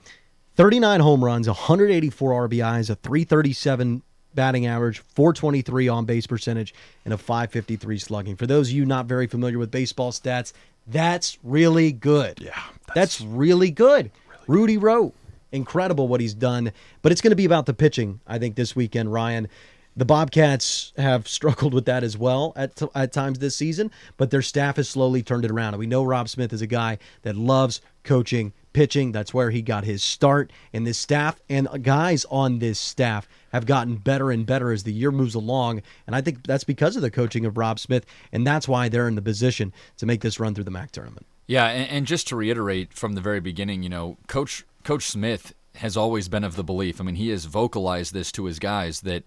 39 0.54 1.00
home 1.00 1.24
runs, 1.24 1.48
184 1.48 2.32
RBIs, 2.48 2.88
a 2.88 2.94
337 2.94 4.02
batting 4.32 4.64
average, 4.64 5.00
423 5.00 5.88
on 5.88 6.04
base 6.04 6.28
percentage, 6.28 6.72
and 7.04 7.12
a 7.12 7.18
553 7.18 7.98
slugging. 7.98 8.36
For 8.36 8.46
those 8.46 8.68
of 8.68 8.74
you 8.76 8.84
not 8.86 9.06
very 9.06 9.26
familiar 9.26 9.58
with 9.58 9.72
baseball 9.72 10.12
stats, 10.12 10.52
that's 10.86 11.38
really 11.42 11.90
good. 11.90 12.38
Yeah. 12.40 12.52
That's, 12.94 13.20
really 13.20 13.72
good. 13.72 14.12
Rudy 14.46 14.78
Rott, 14.78 15.14
incredible 15.50 16.06
what 16.06 16.20
he's 16.20 16.32
done. 16.34 16.70
But 17.02 17.10
it's 17.10 17.20
going 17.20 17.32
to 17.32 17.36
be 17.36 17.44
about 17.44 17.66
the 17.66 17.74
pitching, 17.74 18.20
I 18.24 18.38
think, 18.38 18.54
this 18.54 18.76
weekend, 18.76 19.12
Ryan. 19.12 19.48
The 19.96 20.04
Bobcats 20.04 20.92
have 20.96 21.26
struggled 21.28 21.72
with 21.72 21.86
that 21.86 22.04
as 22.04 22.18
well 22.18 22.52
at, 22.56 22.80
at 22.94 23.12
times 23.12 23.38
this 23.38 23.56
season, 23.56 23.90
but 24.16 24.30
their 24.30 24.42
staff 24.42 24.76
has 24.76 24.88
slowly 24.88 25.22
turned 25.22 25.44
it 25.44 25.50
around. 25.50 25.74
And 25.74 25.78
we 25.78 25.86
know 25.86 26.04
Rob 26.04 26.28
Smith 26.28 26.52
is 26.52 26.62
a 26.62 26.66
guy 26.66 26.98
that 27.22 27.36
loves 27.36 27.80
coaching 28.04 28.52
pitching. 28.72 29.10
That's 29.10 29.32
where 29.32 29.50
he 29.50 29.62
got 29.62 29.84
his 29.84 30.04
start. 30.04 30.52
And 30.74 30.86
this 30.86 30.98
staff 30.98 31.40
and 31.48 31.66
guys 31.82 32.26
on 32.26 32.58
this 32.58 32.78
staff 32.78 33.26
have 33.52 33.64
gotten 33.64 33.96
better 33.96 34.30
and 34.30 34.44
better 34.44 34.70
as 34.70 34.82
the 34.82 34.92
year 34.92 35.10
moves 35.10 35.34
along. 35.34 35.80
And 36.06 36.14
I 36.14 36.20
think 36.20 36.46
that's 36.46 36.64
because 36.64 36.94
of 36.94 37.00
the 37.00 37.10
coaching 37.10 37.46
of 37.46 37.56
Rob 37.56 37.78
Smith. 37.78 38.04
And 38.32 38.46
that's 38.46 38.68
why 38.68 38.90
they're 38.90 39.08
in 39.08 39.14
the 39.14 39.22
position 39.22 39.72
to 39.96 40.04
make 40.04 40.20
this 40.20 40.38
run 40.38 40.54
through 40.54 40.64
the 40.64 40.70
MAC 40.70 40.90
tournament. 40.90 41.24
Yeah, 41.46 41.68
and, 41.68 41.88
and 41.90 42.06
just 42.06 42.28
to 42.28 42.36
reiterate 42.36 42.92
from 42.92 43.14
the 43.14 43.22
very 43.22 43.40
beginning, 43.40 43.82
you 43.82 43.88
know, 43.88 44.18
Coach 44.26 44.66
Coach 44.84 45.04
Smith 45.04 45.54
has 45.76 45.96
always 45.96 46.28
been 46.28 46.44
of 46.44 46.56
the 46.56 46.64
belief. 46.64 47.00
I 47.00 47.04
mean, 47.04 47.14
he 47.14 47.30
has 47.30 47.44
vocalized 47.46 48.12
this 48.12 48.30
to 48.32 48.44
his 48.44 48.58
guys 48.58 49.00
that 49.02 49.24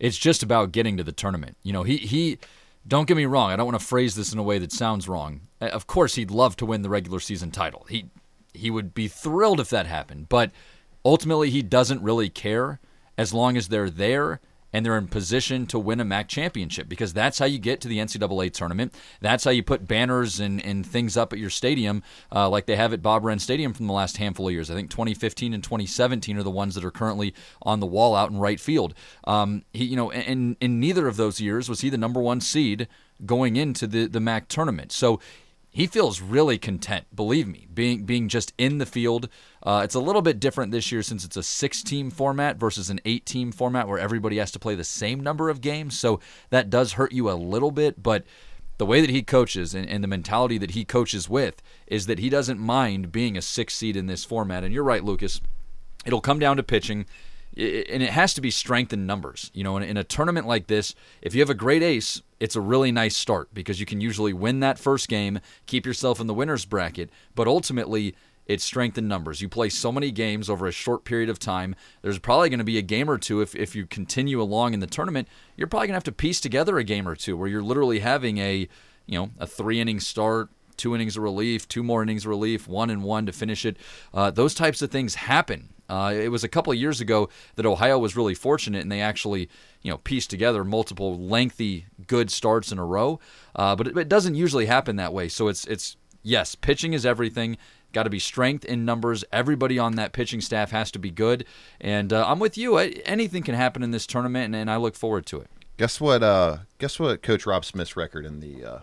it's 0.00 0.18
just 0.18 0.42
about 0.42 0.72
getting 0.72 0.96
to 0.96 1.04
the 1.04 1.12
tournament. 1.12 1.56
You 1.62 1.72
know, 1.72 1.84
he 1.84 1.98
he. 1.98 2.38
Don't 2.88 3.06
get 3.06 3.16
me 3.16 3.26
wrong. 3.26 3.52
I 3.52 3.56
don't 3.56 3.66
want 3.66 3.78
to 3.78 3.86
phrase 3.86 4.14
this 4.14 4.32
in 4.32 4.38
a 4.38 4.42
way 4.42 4.58
that 4.58 4.72
sounds 4.72 5.06
wrong. 5.06 5.42
Of 5.60 5.86
course, 5.86 6.14
he'd 6.14 6.30
love 6.30 6.56
to 6.56 6.66
win 6.66 6.80
the 6.80 6.88
regular 6.88 7.20
season 7.20 7.50
title. 7.50 7.86
He 7.88 8.06
he 8.54 8.70
would 8.70 8.94
be 8.94 9.06
thrilled 9.06 9.60
if 9.60 9.70
that 9.70 9.86
happened. 9.86 10.28
But 10.28 10.50
ultimately, 11.04 11.50
he 11.50 11.62
doesn't 11.62 12.02
really 12.02 12.30
care 12.30 12.80
as 13.18 13.34
long 13.34 13.56
as 13.56 13.68
they're 13.68 13.90
there 13.90 14.40
and 14.72 14.84
they're 14.84 14.96
in 14.96 15.08
position 15.08 15.66
to 15.66 15.78
win 15.78 16.00
a 16.00 16.04
MAC 16.04 16.28
championship 16.28 16.88
because 16.88 17.12
that's 17.12 17.38
how 17.38 17.46
you 17.46 17.58
get 17.58 17.80
to 17.80 17.88
the 17.88 17.98
NCAA 17.98 18.52
tournament. 18.52 18.94
That's 19.20 19.44
how 19.44 19.50
you 19.50 19.62
put 19.62 19.86
banners 19.86 20.40
and, 20.40 20.64
and 20.64 20.86
things 20.86 21.16
up 21.16 21.32
at 21.32 21.38
your 21.38 21.50
stadium 21.50 22.02
uh, 22.34 22.48
like 22.48 22.66
they 22.66 22.76
have 22.76 22.92
at 22.92 23.02
Bob 23.02 23.24
Wren 23.24 23.38
Stadium 23.38 23.72
from 23.72 23.86
the 23.86 23.92
last 23.92 24.16
handful 24.18 24.48
of 24.48 24.52
years. 24.52 24.70
I 24.70 24.74
think 24.74 24.90
2015 24.90 25.54
and 25.54 25.62
2017 25.62 26.36
are 26.36 26.42
the 26.42 26.50
ones 26.50 26.74
that 26.74 26.84
are 26.84 26.90
currently 26.90 27.34
on 27.62 27.80
the 27.80 27.86
wall 27.86 28.14
out 28.14 28.30
in 28.30 28.38
right 28.38 28.60
field. 28.60 28.94
Um, 29.24 29.64
he, 29.72 29.84
you 29.84 29.96
know, 29.96 30.10
and 30.10 30.56
in 30.60 30.80
neither 30.80 31.08
of 31.08 31.16
those 31.16 31.40
years 31.40 31.68
was 31.68 31.80
he 31.80 31.90
the 31.90 31.98
number 31.98 32.20
one 32.20 32.40
seed 32.40 32.88
going 33.26 33.56
into 33.56 33.86
the, 33.86 34.06
the 34.06 34.20
MAC 34.20 34.48
tournament. 34.48 34.92
So 34.92 35.20
he 35.70 35.86
feels 35.86 36.20
really 36.20 36.58
content. 36.58 37.06
Believe 37.14 37.46
me, 37.46 37.66
being 37.72 38.04
being 38.04 38.28
just 38.28 38.52
in 38.58 38.78
the 38.78 38.86
field. 38.86 39.28
Uh, 39.62 39.82
it's 39.84 39.94
a 39.94 40.00
little 40.00 40.22
bit 40.22 40.40
different 40.40 40.72
this 40.72 40.90
year 40.90 41.02
since 41.02 41.24
it's 41.24 41.36
a 41.36 41.42
six-team 41.42 42.10
format 42.10 42.56
versus 42.56 42.90
an 42.90 43.00
eight-team 43.04 43.52
format 43.52 43.86
where 43.86 43.98
everybody 43.98 44.38
has 44.38 44.50
to 44.52 44.58
play 44.58 44.74
the 44.74 44.84
same 44.84 45.20
number 45.20 45.48
of 45.48 45.60
games. 45.60 45.98
So 45.98 46.20
that 46.50 46.70
does 46.70 46.94
hurt 46.94 47.12
you 47.12 47.30
a 47.30 47.32
little 47.32 47.70
bit, 47.70 48.02
but. 48.02 48.24
The 48.78 48.86
way 48.86 49.02
that 49.02 49.10
he 49.10 49.22
coaches 49.22 49.74
and, 49.74 49.86
and 49.86 50.02
the 50.02 50.08
mentality 50.08 50.56
that 50.56 50.70
he 50.70 50.86
coaches 50.86 51.28
with 51.28 51.60
is 51.86 52.06
that 52.06 52.18
he 52.18 52.30
doesn't 52.30 52.58
mind 52.58 53.12
being 53.12 53.36
a 53.36 53.42
six 53.42 53.74
seed 53.74 53.94
in 53.94 54.06
this 54.06 54.24
format. 54.24 54.64
And 54.64 54.72
you're 54.72 54.82
right, 54.82 55.04
Lucas. 55.04 55.42
It'll 56.06 56.22
come 56.22 56.38
down 56.38 56.56
to 56.56 56.62
pitching 56.62 57.04
and 57.56 58.02
it 58.02 58.10
has 58.10 58.34
to 58.34 58.40
be 58.40 58.50
strength 58.50 58.92
in 58.92 59.06
numbers. 59.06 59.50
You 59.54 59.64
know, 59.64 59.76
in, 59.76 59.82
in 59.82 59.96
a 59.96 60.04
tournament 60.04 60.46
like 60.46 60.66
this, 60.66 60.94
if 61.22 61.34
you 61.34 61.40
have 61.40 61.50
a 61.50 61.54
great 61.54 61.82
ace, 61.82 62.22
it's 62.38 62.56
a 62.56 62.60
really 62.60 62.92
nice 62.92 63.16
start 63.16 63.52
because 63.52 63.80
you 63.80 63.86
can 63.86 64.00
usually 64.00 64.32
win 64.32 64.60
that 64.60 64.78
first 64.78 65.08
game, 65.08 65.40
keep 65.66 65.84
yourself 65.84 66.20
in 66.20 66.26
the 66.26 66.34
winner's 66.34 66.64
bracket. 66.64 67.10
But 67.34 67.48
ultimately, 67.48 68.14
it's 68.46 68.64
strength 68.64 68.98
in 68.98 69.06
numbers. 69.06 69.40
You 69.40 69.48
play 69.48 69.68
so 69.68 69.92
many 69.92 70.10
games 70.10 70.50
over 70.50 70.66
a 70.66 70.72
short 70.72 71.04
period 71.04 71.28
of 71.28 71.38
time. 71.38 71.76
There's 72.02 72.18
probably 72.18 72.48
going 72.48 72.58
to 72.58 72.64
be 72.64 72.78
a 72.78 72.82
game 72.82 73.08
or 73.08 73.18
two 73.18 73.42
if, 73.42 73.54
if 73.54 73.76
you 73.76 73.86
continue 73.86 74.40
along 74.40 74.74
in 74.74 74.80
the 74.80 74.86
tournament. 74.86 75.28
You're 75.56 75.68
probably 75.68 75.88
going 75.88 75.92
to 75.92 75.98
have 75.98 76.04
to 76.04 76.12
piece 76.12 76.40
together 76.40 76.78
a 76.78 76.84
game 76.84 77.06
or 77.06 77.14
two 77.14 77.36
where 77.36 77.48
you're 77.48 77.62
literally 77.62 78.00
having 78.00 78.38
a, 78.38 78.68
you 79.06 79.18
know, 79.18 79.30
a 79.38 79.46
three 79.46 79.80
inning 79.80 80.00
start, 80.00 80.48
two 80.76 80.94
innings 80.94 81.16
of 81.16 81.22
relief, 81.22 81.68
two 81.68 81.82
more 81.82 82.02
innings 82.02 82.24
of 82.24 82.30
relief, 82.30 82.66
one 82.66 82.90
and 82.90 83.04
one 83.04 83.26
to 83.26 83.32
finish 83.32 83.64
it. 83.64 83.76
Uh, 84.12 84.30
those 84.30 84.54
types 84.54 84.82
of 84.82 84.90
things 84.90 85.14
happen. 85.14 85.68
Uh, 85.90 86.12
it 86.14 86.28
was 86.28 86.44
a 86.44 86.48
couple 86.48 86.72
of 86.72 86.78
years 86.78 87.00
ago 87.00 87.28
that 87.56 87.66
Ohio 87.66 87.98
was 87.98 88.14
really 88.16 88.34
fortunate, 88.34 88.82
and 88.82 88.92
they 88.92 89.00
actually, 89.00 89.48
you 89.82 89.90
know, 89.90 89.98
pieced 89.98 90.30
together 90.30 90.64
multiple 90.64 91.18
lengthy 91.18 91.86
good 92.06 92.30
starts 92.30 92.70
in 92.72 92.78
a 92.78 92.84
row. 92.86 93.18
Uh, 93.56 93.74
but 93.74 93.88
it, 93.88 93.96
it 93.96 94.08
doesn't 94.08 94.34
usually 94.36 94.66
happen 94.66 94.96
that 94.96 95.12
way. 95.12 95.28
So 95.28 95.48
it's 95.48 95.64
it's 95.66 95.96
yes, 96.22 96.54
pitching 96.54 96.92
is 96.92 97.04
everything. 97.04 97.56
Got 97.92 98.04
to 98.04 98.10
be 98.10 98.20
strength 98.20 98.64
in 98.64 98.84
numbers. 98.84 99.24
Everybody 99.32 99.76
on 99.76 99.96
that 99.96 100.12
pitching 100.12 100.40
staff 100.40 100.70
has 100.70 100.92
to 100.92 101.00
be 101.00 101.10
good. 101.10 101.44
And 101.80 102.12
uh, 102.12 102.24
I'm 102.24 102.38
with 102.38 102.56
you. 102.56 102.78
I, 102.78 102.86
anything 103.04 103.42
can 103.42 103.56
happen 103.56 103.82
in 103.82 103.90
this 103.90 104.06
tournament, 104.06 104.44
and, 104.44 104.54
and 104.54 104.70
I 104.70 104.76
look 104.76 104.94
forward 104.94 105.26
to 105.26 105.40
it. 105.40 105.50
Guess 105.76 106.00
what? 106.00 106.22
Uh, 106.22 106.58
guess 106.78 107.00
what? 107.00 107.20
Coach 107.22 107.46
Rob 107.46 107.64
Smith's 107.64 107.96
record 107.96 108.24
in 108.24 108.38
the 108.38 108.64
uh, 108.64 108.78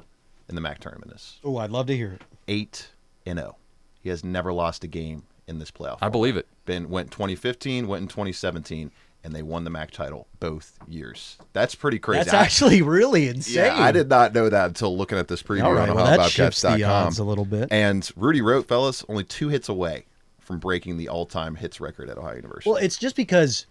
in 0.50 0.56
the 0.56 0.62
MAC 0.62 0.80
tournament 0.80 1.13
is 1.13 1.39
Oh, 1.43 1.56
I'd 1.58 1.72
love 1.72 1.86
to 1.88 1.96
hear 1.96 2.12
it. 2.13 2.22
eight 2.50 2.89
and 3.26 3.39
zero. 3.39 3.56
He 4.02 4.10
has 4.10 4.26
never 4.26 4.52
lost 4.52 4.84
a 4.84 4.88
game 4.88 5.24
in 5.48 5.60
this 5.60 5.72
playoff. 5.72 6.00
I 6.02 6.10
believe 6.10 6.36
it. 6.36 6.48
Been 6.68 6.90
went 6.90 7.10
2015, 7.10 7.88
went 7.88 8.04
in 8.04 8.08
2017, 8.08 8.92
and 9.24 9.34
they 9.34 9.42
won 9.42 9.64
the 9.64 9.70
MAC 9.72 9.90
title 9.90 10.28
both 10.40 10.78
years. 10.88 11.38
That's 11.54 11.74
pretty 11.74 11.98
crazy. 11.98 12.26
That's 12.26 12.34
I- 12.36 12.44
actually 12.44 12.82
really 12.84 13.28
insane. 13.30 13.66
Yeah, 13.66 13.82
I 13.84 13.92
did 13.92 14.08
not 14.10 14.36
know 14.36 14.48
that 14.50 14.68
until 14.68 14.96
looking 14.96 15.18
at 15.18 15.28
this 15.30 15.42
preview 15.42 15.64
All 15.64 15.74
right, 15.74 15.90
on 15.90 15.96
well, 15.96 16.06
that 16.06 16.30
shifts 16.30 16.62
the 16.62 16.68
OhioBobcats.com. 16.70 17.26
a 17.26 17.28
little 17.28 17.46
bit. 17.46 17.70
And 17.72 18.08
Rudy 18.16 18.42
Rott, 18.42 18.66
fellas, 18.66 19.04
only 19.10 19.24
two 19.24 19.48
hits 19.50 19.68
away 19.70 20.06
from 20.40 20.60
breaking 20.60 20.98
the 20.98 21.10
all-time 21.10 21.56
hits 21.56 21.82
record 21.82 22.10
at 22.10 22.18
Ohio 22.18 22.36
University. 22.36 22.70
Well, 22.70 22.78
it's 22.78 22.98
just 22.98 23.16
because 23.16 23.66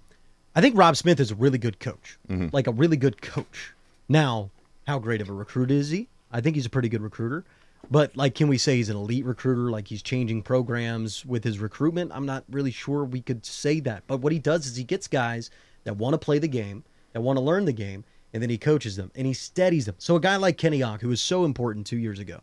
I 0.57 0.61
think 0.61 0.77
Rob 0.77 0.97
Smith 0.97 1.21
is 1.21 1.31
a 1.31 1.35
really 1.37 1.59
good 1.59 1.79
coach, 1.79 2.19
Mhm. 2.29 2.53
like 2.53 2.67
a 2.67 2.73
really 2.73 2.97
good 2.97 3.23
coach. 3.23 3.73
Now, 4.09 4.51
how 4.87 4.99
great 4.99 5.21
of 5.21 5.29
a 5.29 5.33
recruit 5.33 5.71
is 5.71 5.91
he? 5.91 6.09
I 6.33 6.41
think 6.41 6.57
he's 6.57 6.67
a 6.67 6.71
pretty 6.71 6.89
good 6.89 7.03
recruiter. 7.03 7.45
But 7.91 8.17
like, 8.17 8.35
can 8.35 8.49
we 8.49 8.59
say 8.59 8.77
he's 8.77 8.89
an 8.89 8.97
elite 8.97 9.25
recruiter? 9.25 9.71
Like 9.71 9.89
he's 9.89 10.03
changing 10.03 10.43
programs 10.43 11.25
with 11.25 11.45
his 11.45 11.59
recruitment? 11.59 12.11
I'm 12.15 12.27
not 12.27 12.45
really 12.51 12.71
sure 12.71 13.05
we 13.05 13.21
could 13.21 13.45
say 13.47 13.81
that. 13.81 14.05
But 14.07 14.19
what 14.21 14.33
he 14.33 14.39
does 14.39 14.67
is 14.67 14.77
he 14.77 14.85
gets 14.85 15.07
guys 15.09 15.51
that 15.85 15.97
want 15.97 16.15
to 16.15 16.19
play 16.19 16.39
the 16.39 16.49
game, 16.49 16.85
that 17.13 17.21
want 17.21 17.37
to 17.37 17.43
learn 17.45 17.65
the 17.65 17.73
game, 17.73 18.05
and 18.33 18.43
then 18.43 18.51
he 18.51 18.59
coaches 18.59 18.97
them 18.97 19.11
and 19.15 19.27
he 19.27 19.33
steadies 19.33 19.87
them. 19.87 19.95
So 19.99 20.17
a 20.17 20.21
guy 20.21 20.37
like 20.37 20.59
Kenny 20.59 20.83
Ock, 20.83 21.01
who 21.01 21.09
was 21.09 21.21
so 21.23 21.45
important 21.45 21.87
two 21.87 21.97
years 21.99 22.19
ago 22.19 22.41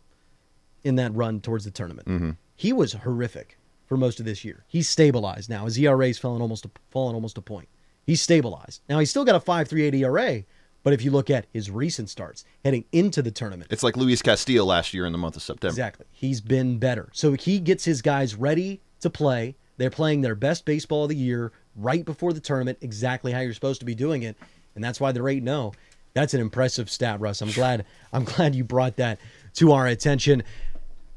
in 0.84 0.95
that 0.95 1.13
run 1.13 1.39
towards 1.41 1.65
the 1.65 1.71
tournament, 1.71 2.08
Mhm. 2.08 2.38
he 2.56 2.71
was 2.73 2.93
horrific 2.93 3.58
for 3.86 3.97
most 3.97 4.19
of 4.19 4.25
this 4.25 4.43
year. 4.45 4.63
He's 4.67 4.88
stabilized 4.88 5.49
now. 5.49 5.65
His 5.65 5.77
ERA's 5.77 6.17
fallen 6.17 6.41
almost 6.41 6.65
a, 6.65 6.71
fallen 6.89 7.15
almost 7.15 7.38
a 7.38 7.41
point. 7.41 7.67
He's 8.06 8.21
stabilized. 8.21 8.82
Now 8.89 8.99
he's 8.99 9.10
still 9.10 9.23
got 9.25 9.36
a 9.36 9.39
5.38 9.39 9.93
ERA, 9.93 10.43
but 10.84 10.93
if 10.93 11.02
you 11.02 11.12
look 11.12 11.30
at 11.30 11.46
his 11.52 11.72
recent 11.72 12.10
starts 12.10 12.46
heading 12.63 12.86
into 12.91 13.22
the 13.22 13.32
tournament, 13.32 13.72
It's 13.72 13.84
like 13.84 13.98
Luis 13.98 14.22
Castillo 14.22 14.65
last 14.65 14.93
year 14.93 15.06
in 15.06 15.12
the 15.12 15.17
month 15.17 15.36
of 15.36 15.41
September. 15.41 15.72
Exactly. 15.72 16.06
He's 16.12 16.41
been 16.41 16.78
better. 16.78 17.10
So 17.13 17.34
he 17.34 17.60
gets 17.60 17.86
his 17.86 18.02
guys 18.02 18.36
ready 18.36 18.82
to 19.00 19.10
play. 19.10 19.56
They're 19.78 19.89
playing 19.89 20.22
their 20.22 20.36
best 20.36 20.65
baseball 20.65 21.04
of 21.04 21.10
the 21.10 21.15
year 21.15 21.52
right 21.76 22.06
before 22.06 22.34
the 22.34 22.39
tournament, 22.39 22.78
exactly 22.82 23.32
how 23.32 23.39
you're 23.39 23.54
supposed 23.54 23.80
to 23.80 23.86
be 23.86 23.96
doing 23.96 24.24
it. 24.24 24.38
And 24.76 24.84
that's 24.84 25.00
why 25.00 25.12
they're 25.12 25.28
8 25.28 25.43
0. 25.43 25.74
That's 26.13 26.34
an 26.34 26.41
impressive 26.41 26.89
stat, 26.91 27.19
Russ. 27.19 27.41
I'm 27.41 27.52
glad 27.52 27.86
I'm 28.13 28.24
glad 28.24 28.54
you 28.56 28.63
brought 28.63 28.98
that 28.98 29.19
to 29.56 29.72
our 29.72 29.88
attention. 29.88 30.43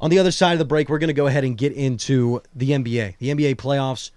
On 0.00 0.10
the 0.10 0.18
other 0.18 0.30
side 0.30 0.52
of 0.52 0.58
the 0.58 0.64
break, 0.66 0.88
we're 0.88 0.98
going 0.98 1.08
to 1.08 1.14
go 1.14 1.26
ahead 1.26 1.44
and 1.44 1.56
get 1.56 1.72
into 1.72 2.42
the 2.54 2.70
NBA. 2.70 3.16
The 3.18 3.34
NBA 3.34 3.56
playoffs. 3.56 4.10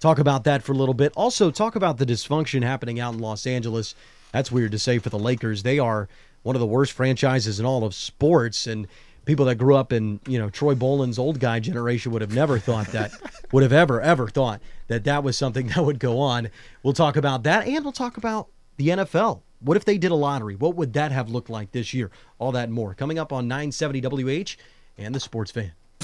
Talk 0.00 0.20
about 0.20 0.44
that 0.44 0.62
for 0.62 0.70
a 0.72 0.76
little 0.76 0.94
bit. 0.94 1.12
Also, 1.16 1.50
talk 1.50 1.74
about 1.74 1.98
the 1.98 2.06
dysfunction 2.06 2.62
happening 2.62 3.00
out 3.00 3.14
in 3.14 3.20
Los 3.20 3.46
Angeles. 3.46 3.96
That's 4.32 4.52
weird 4.52 4.72
to 4.72 4.78
say 4.78 4.98
for 4.98 5.10
the 5.10 5.18
Lakers. 5.18 5.62
They 5.62 5.78
are 5.78 6.08
one 6.42 6.56
of 6.56 6.60
the 6.60 6.66
worst 6.66 6.92
franchises 6.92 7.58
in 7.58 7.66
all 7.66 7.84
of 7.84 7.94
sports, 7.94 8.66
and 8.66 8.86
people 9.24 9.46
that 9.46 9.56
grew 9.56 9.76
up 9.76 9.92
in 9.92 10.20
you 10.26 10.38
know 10.38 10.50
Troy 10.50 10.74
Bolin's 10.74 11.18
old 11.18 11.40
guy 11.40 11.60
generation 11.60 12.12
would 12.12 12.22
have 12.22 12.34
never 12.34 12.58
thought 12.58 12.88
that 12.88 13.12
would 13.52 13.62
have 13.62 13.72
ever 13.72 14.00
ever 14.00 14.28
thought 14.28 14.60
that 14.88 15.04
that 15.04 15.22
was 15.22 15.36
something 15.36 15.68
that 15.68 15.84
would 15.84 15.98
go 15.98 16.18
on. 16.18 16.48
We'll 16.82 16.94
talk 16.94 17.16
about 17.16 17.42
that, 17.44 17.66
and 17.66 17.84
we'll 17.84 17.92
talk 17.92 18.16
about 18.16 18.48
the 18.76 18.88
NFL 18.88 19.42
What 19.60 19.76
if 19.76 19.84
they 19.84 19.98
did 19.98 20.10
a 20.10 20.16
lottery? 20.16 20.54
What 20.54 20.76
would 20.76 20.92
that 20.94 21.12
have 21.12 21.28
looked 21.28 21.50
like 21.50 21.72
this 21.72 21.92
year? 21.92 22.10
All 22.38 22.52
that 22.52 22.64
and 22.64 22.72
more 22.72 22.94
coming 22.94 23.18
up 23.18 23.32
on 23.32 23.48
970 23.48 24.00
WH 24.00 24.56
and 24.96 25.14
the 25.14 25.20
Sports 25.20 25.50
Fan. 25.50 25.72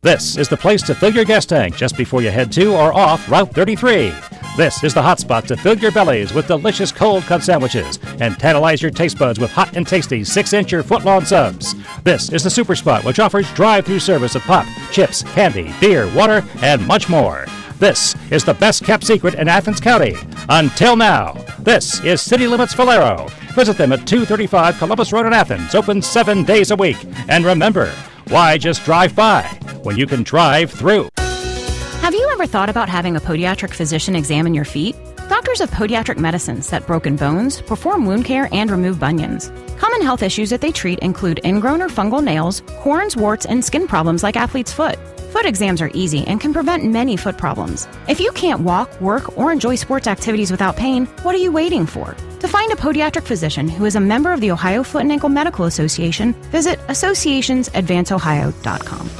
This 0.00 0.36
is 0.36 0.48
the 0.48 0.56
place 0.56 0.80
to 0.82 0.94
fill 0.94 1.12
your 1.12 1.24
gas 1.24 1.44
tank 1.44 1.74
just 1.74 1.96
before 1.96 2.22
you 2.22 2.30
head 2.30 2.52
to 2.52 2.72
or 2.72 2.94
off 2.94 3.28
Route 3.28 3.52
33. 3.52 4.12
This 4.56 4.84
is 4.84 4.94
the 4.94 5.02
hot 5.02 5.18
spot 5.18 5.48
to 5.48 5.56
fill 5.56 5.76
your 5.76 5.90
bellies 5.90 6.32
with 6.32 6.46
delicious 6.46 6.92
cold 6.92 7.24
cut 7.24 7.42
sandwiches 7.42 7.98
and 8.20 8.38
tantalize 8.38 8.80
your 8.80 8.92
taste 8.92 9.18
buds 9.18 9.40
with 9.40 9.50
hot 9.50 9.76
and 9.76 9.84
tasty 9.84 10.22
6 10.22 10.52
inch 10.52 10.72
or 10.72 10.84
foot 10.84 11.04
long 11.04 11.24
subs. 11.24 11.74
This 12.04 12.30
is 12.32 12.44
the 12.44 12.50
super 12.50 12.76
spot 12.76 13.04
which 13.04 13.18
offers 13.18 13.52
drive 13.54 13.86
through 13.86 13.98
service 13.98 14.36
of 14.36 14.42
pop, 14.42 14.66
chips, 14.92 15.24
candy, 15.24 15.74
beer, 15.80 16.08
water, 16.14 16.44
and 16.62 16.86
much 16.86 17.08
more. 17.08 17.46
This 17.80 18.14
is 18.30 18.44
the 18.44 18.54
best 18.54 18.84
kept 18.84 19.02
secret 19.02 19.34
in 19.34 19.48
Athens 19.48 19.80
County. 19.80 20.14
Until 20.48 20.94
now, 20.94 21.32
this 21.58 22.04
is 22.04 22.22
City 22.22 22.46
Limits 22.46 22.74
Valero. 22.74 23.26
Visit 23.54 23.76
them 23.76 23.90
at 23.92 24.06
235 24.06 24.78
Columbus 24.78 25.12
Road 25.12 25.26
in 25.26 25.32
Athens, 25.32 25.74
open 25.74 26.00
seven 26.00 26.44
days 26.44 26.70
a 26.70 26.76
week. 26.76 26.98
And 27.28 27.44
remember, 27.44 27.92
why 28.28 28.58
just 28.58 28.84
drive 28.84 29.14
by 29.14 29.42
when 29.82 29.96
you 29.96 30.06
can 30.06 30.22
drive 30.22 30.70
through? 30.70 31.08
Have 31.16 32.14
you 32.14 32.28
ever 32.32 32.46
thought 32.46 32.68
about 32.68 32.88
having 32.88 33.16
a 33.16 33.20
podiatric 33.20 33.74
physician 33.74 34.14
examine 34.14 34.54
your 34.54 34.64
feet? 34.64 34.96
Doctors 35.28 35.60
of 35.60 35.70
Podiatric 35.70 36.18
Medicine 36.18 36.62
set 36.62 36.86
broken 36.86 37.16
bones, 37.16 37.60
perform 37.62 38.06
wound 38.06 38.24
care, 38.24 38.48
and 38.52 38.70
remove 38.70 38.98
bunions. 38.98 39.50
Common 39.78 40.02
health 40.02 40.22
issues 40.22 40.50
that 40.50 40.60
they 40.60 40.72
treat 40.72 40.98
include 41.00 41.40
ingrown 41.44 41.82
or 41.82 41.88
fungal 41.88 42.22
nails, 42.22 42.62
corns, 42.80 43.16
warts, 43.16 43.46
and 43.46 43.64
skin 43.64 43.86
problems 43.86 44.22
like 44.22 44.36
athlete's 44.36 44.72
foot. 44.72 44.98
Foot 45.30 45.46
exams 45.46 45.82
are 45.82 45.90
easy 45.94 46.24
and 46.26 46.40
can 46.40 46.52
prevent 46.52 46.84
many 46.84 47.16
foot 47.16 47.36
problems. 47.36 47.88
If 48.08 48.20
you 48.20 48.30
can't 48.32 48.62
walk, 48.62 49.00
work, 49.00 49.36
or 49.36 49.52
enjoy 49.52 49.74
sports 49.74 50.06
activities 50.06 50.50
without 50.50 50.76
pain, 50.76 51.06
what 51.22 51.34
are 51.34 51.38
you 51.38 51.52
waiting 51.52 51.86
for? 51.86 52.14
To 52.40 52.48
find 52.48 52.72
a 52.72 52.76
podiatric 52.76 53.24
physician 53.24 53.68
who 53.68 53.84
is 53.84 53.96
a 53.96 54.00
member 54.00 54.32
of 54.32 54.40
the 54.40 54.50
Ohio 54.50 54.82
Foot 54.82 55.02
and 55.02 55.12
Ankle 55.12 55.28
Medical 55.28 55.64
Association, 55.64 56.32
visit 56.52 56.78
associationsadvanceohio.com. 56.88 59.10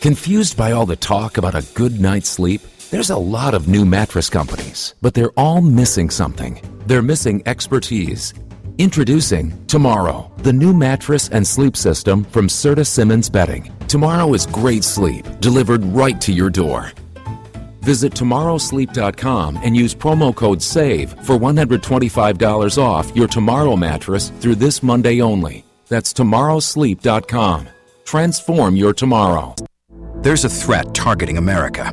Confused 0.00 0.56
by 0.56 0.72
all 0.72 0.86
the 0.86 0.96
talk 0.96 1.36
about 1.36 1.54
a 1.54 1.66
good 1.74 2.00
night's 2.00 2.28
sleep? 2.28 2.62
There's 2.90 3.10
a 3.10 3.18
lot 3.18 3.54
of 3.54 3.68
new 3.68 3.84
mattress 3.84 4.30
companies, 4.30 4.94
but 5.02 5.14
they're 5.14 5.32
all 5.36 5.60
missing 5.60 6.10
something. 6.10 6.60
They're 6.86 7.02
missing 7.02 7.42
expertise. 7.46 8.32
Introducing 8.80 9.66
Tomorrow, 9.66 10.32
the 10.38 10.54
new 10.54 10.72
mattress 10.72 11.28
and 11.28 11.46
sleep 11.46 11.76
system 11.76 12.24
from 12.24 12.48
Serta 12.48 12.86
Simmons 12.86 13.28
Bedding. 13.28 13.70
Tomorrow 13.88 14.32
is 14.32 14.46
great 14.46 14.84
sleep 14.84 15.26
delivered 15.38 15.84
right 15.84 16.18
to 16.22 16.32
your 16.32 16.48
door. 16.48 16.90
Visit 17.80 18.14
tomorrowsleep.com 18.14 19.58
and 19.62 19.76
use 19.76 19.94
promo 19.94 20.34
code 20.34 20.62
SAVE 20.62 21.10
for 21.26 21.36
$125 21.36 22.78
off 22.78 23.14
your 23.14 23.28
Tomorrow 23.28 23.76
mattress 23.76 24.30
through 24.40 24.54
this 24.54 24.82
Monday 24.82 25.20
only. 25.20 25.62
That's 25.88 26.14
tomorrowsleep.com. 26.14 27.68
Transform 28.04 28.76
your 28.76 28.94
tomorrow. 28.94 29.54
There's 30.22 30.46
a 30.46 30.48
threat 30.48 30.94
targeting 30.94 31.36
America 31.36 31.92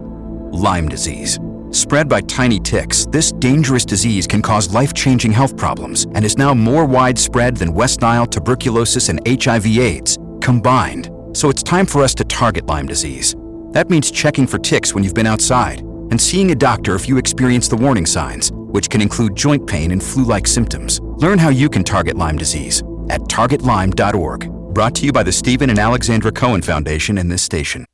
Lyme 0.53 0.87
disease. 0.87 1.37
Spread 1.77 2.09
by 2.09 2.21
tiny 2.21 2.59
ticks, 2.59 3.05
this 3.11 3.31
dangerous 3.33 3.85
disease 3.85 4.25
can 4.25 4.41
cause 4.41 4.73
life 4.73 4.95
changing 4.95 5.31
health 5.31 5.55
problems 5.55 6.07
and 6.15 6.25
is 6.25 6.35
now 6.35 6.51
more 6.51 6.85
widespread 6.85 7.55
than 7.55 7.71
West 7.71 8.01
Nile, 8.01 8.25
tuberculosis, 8.25 9.09
and 9.09 9.21
HIV/AIDS 9.27 10.17
combined. 10.41 11.11
So 11.33 11.51
it's 11.51 11.61
time 11.61 11.85
for 11.85 12.01
us 12.01 12.15
to 12.15 12.23
target 12.23 12.65
Lyme 12.65 12.87
disease. 12.87 13.35
That 13.73 13.91
means 13.91 14.09
checking 14.09 14.47
for 14.47 14.57
ticks 14.57 14.95
when 14.95 15.03
you've 15.03 15.13
been 15.13 15.27
outside 15.27 15.81
and 16.09 16.19
seeing 16.19 16.49
a 16.49 16.55
doctor 16.55 16.95
if 16.95 17.07
you 17.07 17.19
experience 17.19 17.67
the 17.67 17.77
warning 17.77 18.07
signs, 18.07 18.51
which 18.51 18.89
can 18.89 18.99
include 18.99 19.35
joint 19.35 19.67
pain 19.67 19.91
and 19.91 20.01
flu 20.01 20.23
like 20.23 20.47
symptoms. 20.47 20.99
Learn 21.03 21.37
how 21.37 21.49
you 21.49 21.69
can 21.69 21.83
target 21.83 22.17
Lyme 22.17 22.39
disease 22.39 22.81
at 23.11 23.21
targetlyme.org. 23.29 24.73
Brought 24.73 24.95
to 24.95 25.05
you 25.05 25.11
by 25.11 25.21
the 25.21 25.31
Stephen 25.31 25.69
and 25.69 25.77
Alexandra 25.77 26.31
Cohen 26.31 26.63
Foundation 26.63 27.19
and 27.19 27.31
this 27.31 27.43
station. 27.43 27.85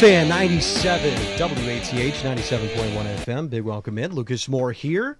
Fan 0.00 0.30
97 0.30 1.12
WATH 1.38 2.22
97.1 2.22 3.16
FM. 3.16 3.50
Big 3.50 3.62
welcome 3.62 3.98
in. 3.98 4.14
Lucas 4.14 4.48
Moore 4.48 4.72
here. 4.72 5.18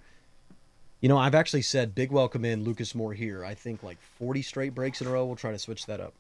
You 1.02 1.10
know, 1.10 1.18
I've 1.18 1.34
actually 1.34 1.60
said 1.60 1.94
big 1.94 2.10
welcome 2.10 2.46
in, 2.46 2.64
Lucas 2.64 2.94
Moore 2.94 3.12
here. 3.12 3.44
I 3.44 3.52
think 3.52 3.82
like 3.82 3.98
40 4.18 4.40
straight 4.40 4.74
breaks 4.74 5.02
in 5.02 5.06
a 5.06 5.10
row. 5.10 5.26
We'll 5.26 5.36
try 5.36 5.52
to 5.52 5.58
switch 5.58 5.84
that 5.84 6.00
up 6.00 6.14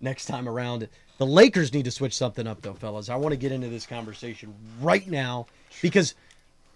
next 0.00 0.26
time 0.26 0.48
around. 0.48 0.86
The 1.18 1.26
Lakers 1.26 1.72
need 1.72 1.84
to 1.86 1.90
switch 1.90 2.14
something 2.14 2.46
up, 2.46 2.62
though, 2.62 2.74
fellas. 2.74 3.08
I 3.08 3.16
want 3.16 3.32
to 3.32 3.36
get 3.36 3.50
into 3.50 3.66
this 3.66 3.86
conversation 3.86 4.54
right 4.80 5.08
now 5.08 5.48
because 5.82 6.14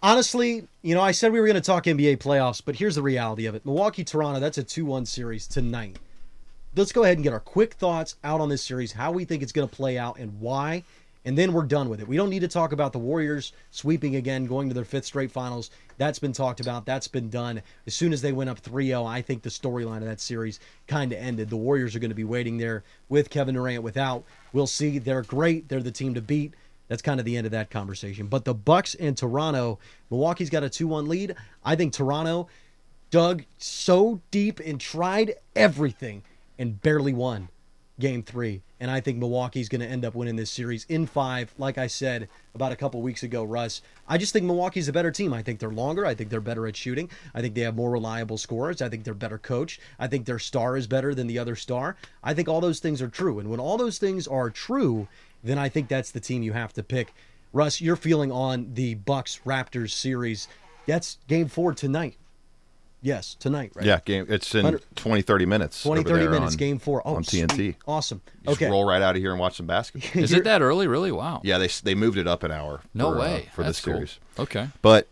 honestly, 0.02 0.66
you 0.82 0.96
know, 0.96 1.00
I 1.00 1.12
said 1.12 1.30
we 1.30 1.38
were 1.38 1.46
going 1.46 1.54
to 1.54 1.60
talk 1.60 1.84
NBA 1.84 2.16
playoffs, 2.18 2.60
but 2.64 2.74
here's 2.74 2.96
the 2.96 3.02
reality 3.02 3.46
of 3.46 3.54
it 3.54 3.64
Milwaukee 3.64 4.02
Toronto, 4.02 4.40
that's 4.40 4.58
a 4.58 4.64
2 4.64 4.84
1 4.84 5.06
series 5.06 5.46
tonight. 5.46 5.96
Let's 6.74 6.90
go 6.90 7.04
ahead 7.04 7.18
and 7.18 7.24
get 7.24 7.32
our 7.32 7.38
quick 7.38 7.74
thoughts 7.74 8.16
out 8.24 8.40
on 8.40 8.48
this 8.48 8.64
series, 8.64 8.90
how 8.90 9.12
we 9.12 9.24
think 9.24 9.44
it's 9.44 9.52
going 9.52 9.68
to 9.68 9.76
play 9.76 9.96
out, 9.96 10.18
and 10.18 10.40
why 10.40 10.82
and 11.24 11.36
then 11.36 11.52
we're 11.52 11.64
done 11.64 11.88
with 11.88 12.00
it. 12.00 12.08
We 12.08 12.16
don't 12.16 12.30
need 12.30 12.40
to 12.40 12.48
talk 12.48 12.72
about 12.72 12.92
the 12.92 12.98
Warriors 12.98 13.52
sweeping 13.70 14.16
again, 14.16 14.46
going 14.46 14.68
to 14.68 14.74
their 14.74 14.84
fifth 14.84 15.04
straight 15.04 15.30
finals. 15.30 15.70
That's 15.98 16.18
been 16.18 16.32
talked 16.32 16.60
about. 16.60 16.86
That's 16.86 17.08
been 17.08 17.28
done. 17.28 17.62
As 17.86 17.94
soon 17.94 18.12
as 18.12 18.22
they 18.22 18.32
went 18.32 18.48
up 18.48 18.58
3 18.58 18.86
0, 18.86 19.04
I 19.04 19.20
think 19.20 19.42
the 19.42 19.50
storyline 19.50 19.98
of 19.98 20.04
that 20.04 20.20
series 20.20 20.60
kind 20.86 21.12
of 21.12 21.18
ended. 21.18 21.50
The 21.50 21.56
Warriors 21.56 21.94
are 21.94 21.98
going 21.98 22.10
to 22.10 22.14
be 22.14 22.24
waiting 22.24 22.56
there 22.56 22.84
with 23.08 23.28
Kevin 23.28 23.54
Durant 23.54 23.82
without. 23.82 24.24
We'll 24.52 24.66
see. 24.66 24.98
They're 24.98 25.22
great. 25.22 25.68
They're 25.68 25.82
the 25.82 25.90
team 25.90 26.14
to 26.14 26.22
beat. 26.22 26.54
That's 26.88 27.02
kind 27.02 27.20
of 27.20 27.26
the 27.26 27.36
end 27.36 27.46
of 27.46 27.52
that 27.52 27.70
conversation. 27.70 28.26
But 28.26 28.44
the 28.44 28.54
Bucks 28.54 28.94
and 28.94 29.16
Toronto, 29.16 29.78
Milwaukee's 30.10 30.50
got 30.50 30.64
a 30.64 30.70
2 30.70 30.88
1 30.88 31.08
lead. 31.08 31.36
I 31.64 31.76
think 31.76 31.92
Toronto 31.92 32.48
dug 33.10 33.44
so 33.58 34.20
deep 34.30 34.58
and 34.60 34.80
tried 34.80 35.34
everything 35.54 36.22
and 36.58 36.80
barely 36.80 37.12
won 37.12 37.48
game 38.00 38.22
three. 38.22 38.62
And 38.80 38.90
I 38.90 39.00
think 39.00 39.18
Milwaukee's 39.18 39.68
going 39.68 39.82
to 39.82 39.86
end 39.86 40.04
up 40.04 40.14
winning 40.14 40.36
this 40.36 40.50
series 40.50 40.84
in 40.88 41.06
five. 41.06 41.54
Like 41.58 41.78
I 41.78 41.86
said 41.86 42.28
about 42.54 42.72
a 42.72 42.76
couple 42.76 43.00
weeks 43.02 43.22
ago, 43.22 43.44
Russ, 43.44 43.82
I 44.08 44.18
just 44.18 44.32
think 44.32 44.46
Milwaukee's 44.46 44.88
a 44.88 44.92
better 44.92 45.10
team. 45.10 45.32
I 45.32 45.42
think 45.42 45.60
they're 45.60 45.70
longer. 45.70 46.04
I 46.04 46.14
think 46.14 46.30
they're 46.30 46.40
better 46.40 46.66
at 46.66 46.76
shooting. 46.76 47.10
I 47.34 47.40
think 47.40 47.54
they 47.54 47.60
have 47.60 47.76
more 47.76 47.90
reliable 47.90 48.38
scorers. 48.38 48.82
I 48.82 48.88
think 48.88 49.04
they're 49.04 49.14
better 49.14 49.38
coached. 49.38 49.80
I 49.98 50.06
think 50.06 50.26
their 50.26 50.38
star 50.38 50.76
is 50.76 50.86
better 50.86 51.14
than 51.14 51.26
the 51.26 51.38
other 51.38 51.54
star. 51.54 51.96
I 52.24 52.34
think 52.34 52.48
all 52.48 52.60
those 52.60 52.80
things 52.80 53.00
are 53.02 53.08
true. 53.08 53.38
And 53.38 53.50
when 53.50 53.60
all 53.60 53.76
those 53.76 53.98
things 53.98 54.26
are 54.26 54.50
true, 54.50 55.06
then 55.44 55.58
I 55.58 55.68
think 55.68 55.88
that's 55.88 56.10
the 56.10 56.20
team 56.20 56.42
you 56.42 56.54
have 56.54 56.72
to 56.72 56.82
pick. 56.82 57.14
Russ, 57.52 57.80
your 57.80 57.96
feeling 57.96 58.32
on 58.32 58.74
the 58.74 58.94
Bucks 58.94 59.40
Raptors 59.44 59.90
series. 59.90 60.48
That's 60.86 61.18
game 61.28 61.48
four 61.48 61.74
tonight. 61.74 62.16
Yes, 63.02 63.34
tonight, 63.34 63.72
right? 63.74 63.86
Yeah, 63.86 64.00
game. 64.04 64.26
It's 64.28 64.54
in 64.54 64.78
20, 64.94 65.22
30 65.22 65.46
minutes. 65.46 65.82
20, 65.82 66.02
30 66.02 66.28
minutes, 66.28 66.52
on, 66.52 66.58
game 66.58 66.78
four. 66.78 67.02
Oh, 67.06 67.14
on 67.14 67.22
TNT. 67.24 67.54
Sweet. 67.54 67.76
Awesome. 67.86 68.20
You 68.44 68.52
okay. 68.52 68.68
roll 68.68 68.86
right 68.86 69.00
out 69.00 69.16
of 69.16 69.22
here 69.22 69.30
and 69.30 69.40
watch 69.40 69.56
some 69.56 69.66
basketball. 69.66 70.10
Is 70.22 70.32
it 70.32 70.44
that 70.44 70.60
early? 70.60 70.86
Really? 70.86 71.10
Wow. 71.10 71.40
Yeah, 71.42 71.58
they 71.58 71.68
they 71.68 71.94
moved 71.94 72.18
it 72.18 72.26
up 72.26 72.42
an 72.42 72.50
hour. 72.52 72.82
No 72.92 73.12
for, 73.12 73.18
way. 73.18 73.46
uh, 73.48 73.54
for 73.54 73.62
That's 73.62 73.78
this 73.78 73.84
cool. 73.84 73.94
series. 73.94 74.18
Okay. 74.38 74.68
But 74.82 75.08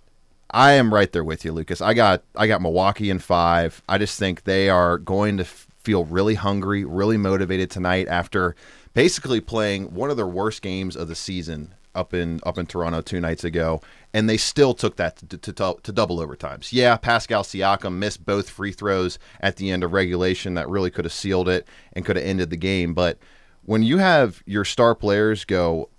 I 0.50 0.72
am 0.72 0.92
right 0.92 1.10
there 1.10 1.24
with 1.24 1.44
you, 1.44 1.52
Lucas. 1.52 1.80
I 1.80 1.94
got 1.94 2.22
I 2.36 2.46
got 2.46 2.60
Milwaukee 2.60 3.10
in 3.10 3.18
five. 3.18 3.82
I 3.88 3.98
just 3.98 4.18
think 4.18 4.44
they 4.44 4.68
are 4.68 4.98
going 4.98 5.38
to 5.38 5.44
f- 5.44 5.66
feel 5.78 6.04
really 6.04 6.34
hungry, 6.34 6.84
really 6.84 7.16
motivated 7.16 7.70
tonight 7.70 8.06
after 8.08 8.54
basically 8.92 9.40
playing 9.40 9.94
one 9.94 10.10
of 10.10 10.16
their 10.16 10.26
worst 10.26 10.60
games 10.60 10.96
of 10.96 11.08
the 11.08 11.14
season 11.14 11.74
up 11.94 12.14
in 12.14 12.40
up 12.44 12.58
in 12.58 12.66
Toronto 12.66 13.00
two 13.00 13.20
nights 13.20 13.44
ago, 13.44 13.80
and 14.12 14.28
they 14.28 14.36
still 14.36 14.74
took 14.74 14.96
that 14.96 15.16
to, 15.28 15.38
to, 15.38 15.76
to, 15.82 15.92
double 15.92 16.18
overtimes. 16.18 16.72
Yeah, 16.72 16.96
Pascal 16.96 17.42
Siakam 17.42 17.94
missed 17.94 18.24
both 18.24 18.50
free 18.50 18.72
throws 18.72 19.18
at 19.40 19.56
the 19.56 19.70
end 19.70 19.84
of 19.84 19.92
regulation 19.92 20.54
that 20.54 20.68
really 20.68 20.90
could 20.90 21.04
have 21.04 21.12
sealed 21.12 21.48
it 21.48 21.66
and 21.92 22.04
could 22.04 22.16
have 22.16 22.24
ended 22.24 22.50
the 22.50 22.56
game. 22.56 22.94
But 22.94 23.18
when 23.64 23.82
you 23.82 23.98
have 23.98 24.42
your 24.46 24.64
star 24.64 24.94
players 24.94 25.44
go 25.44 25.90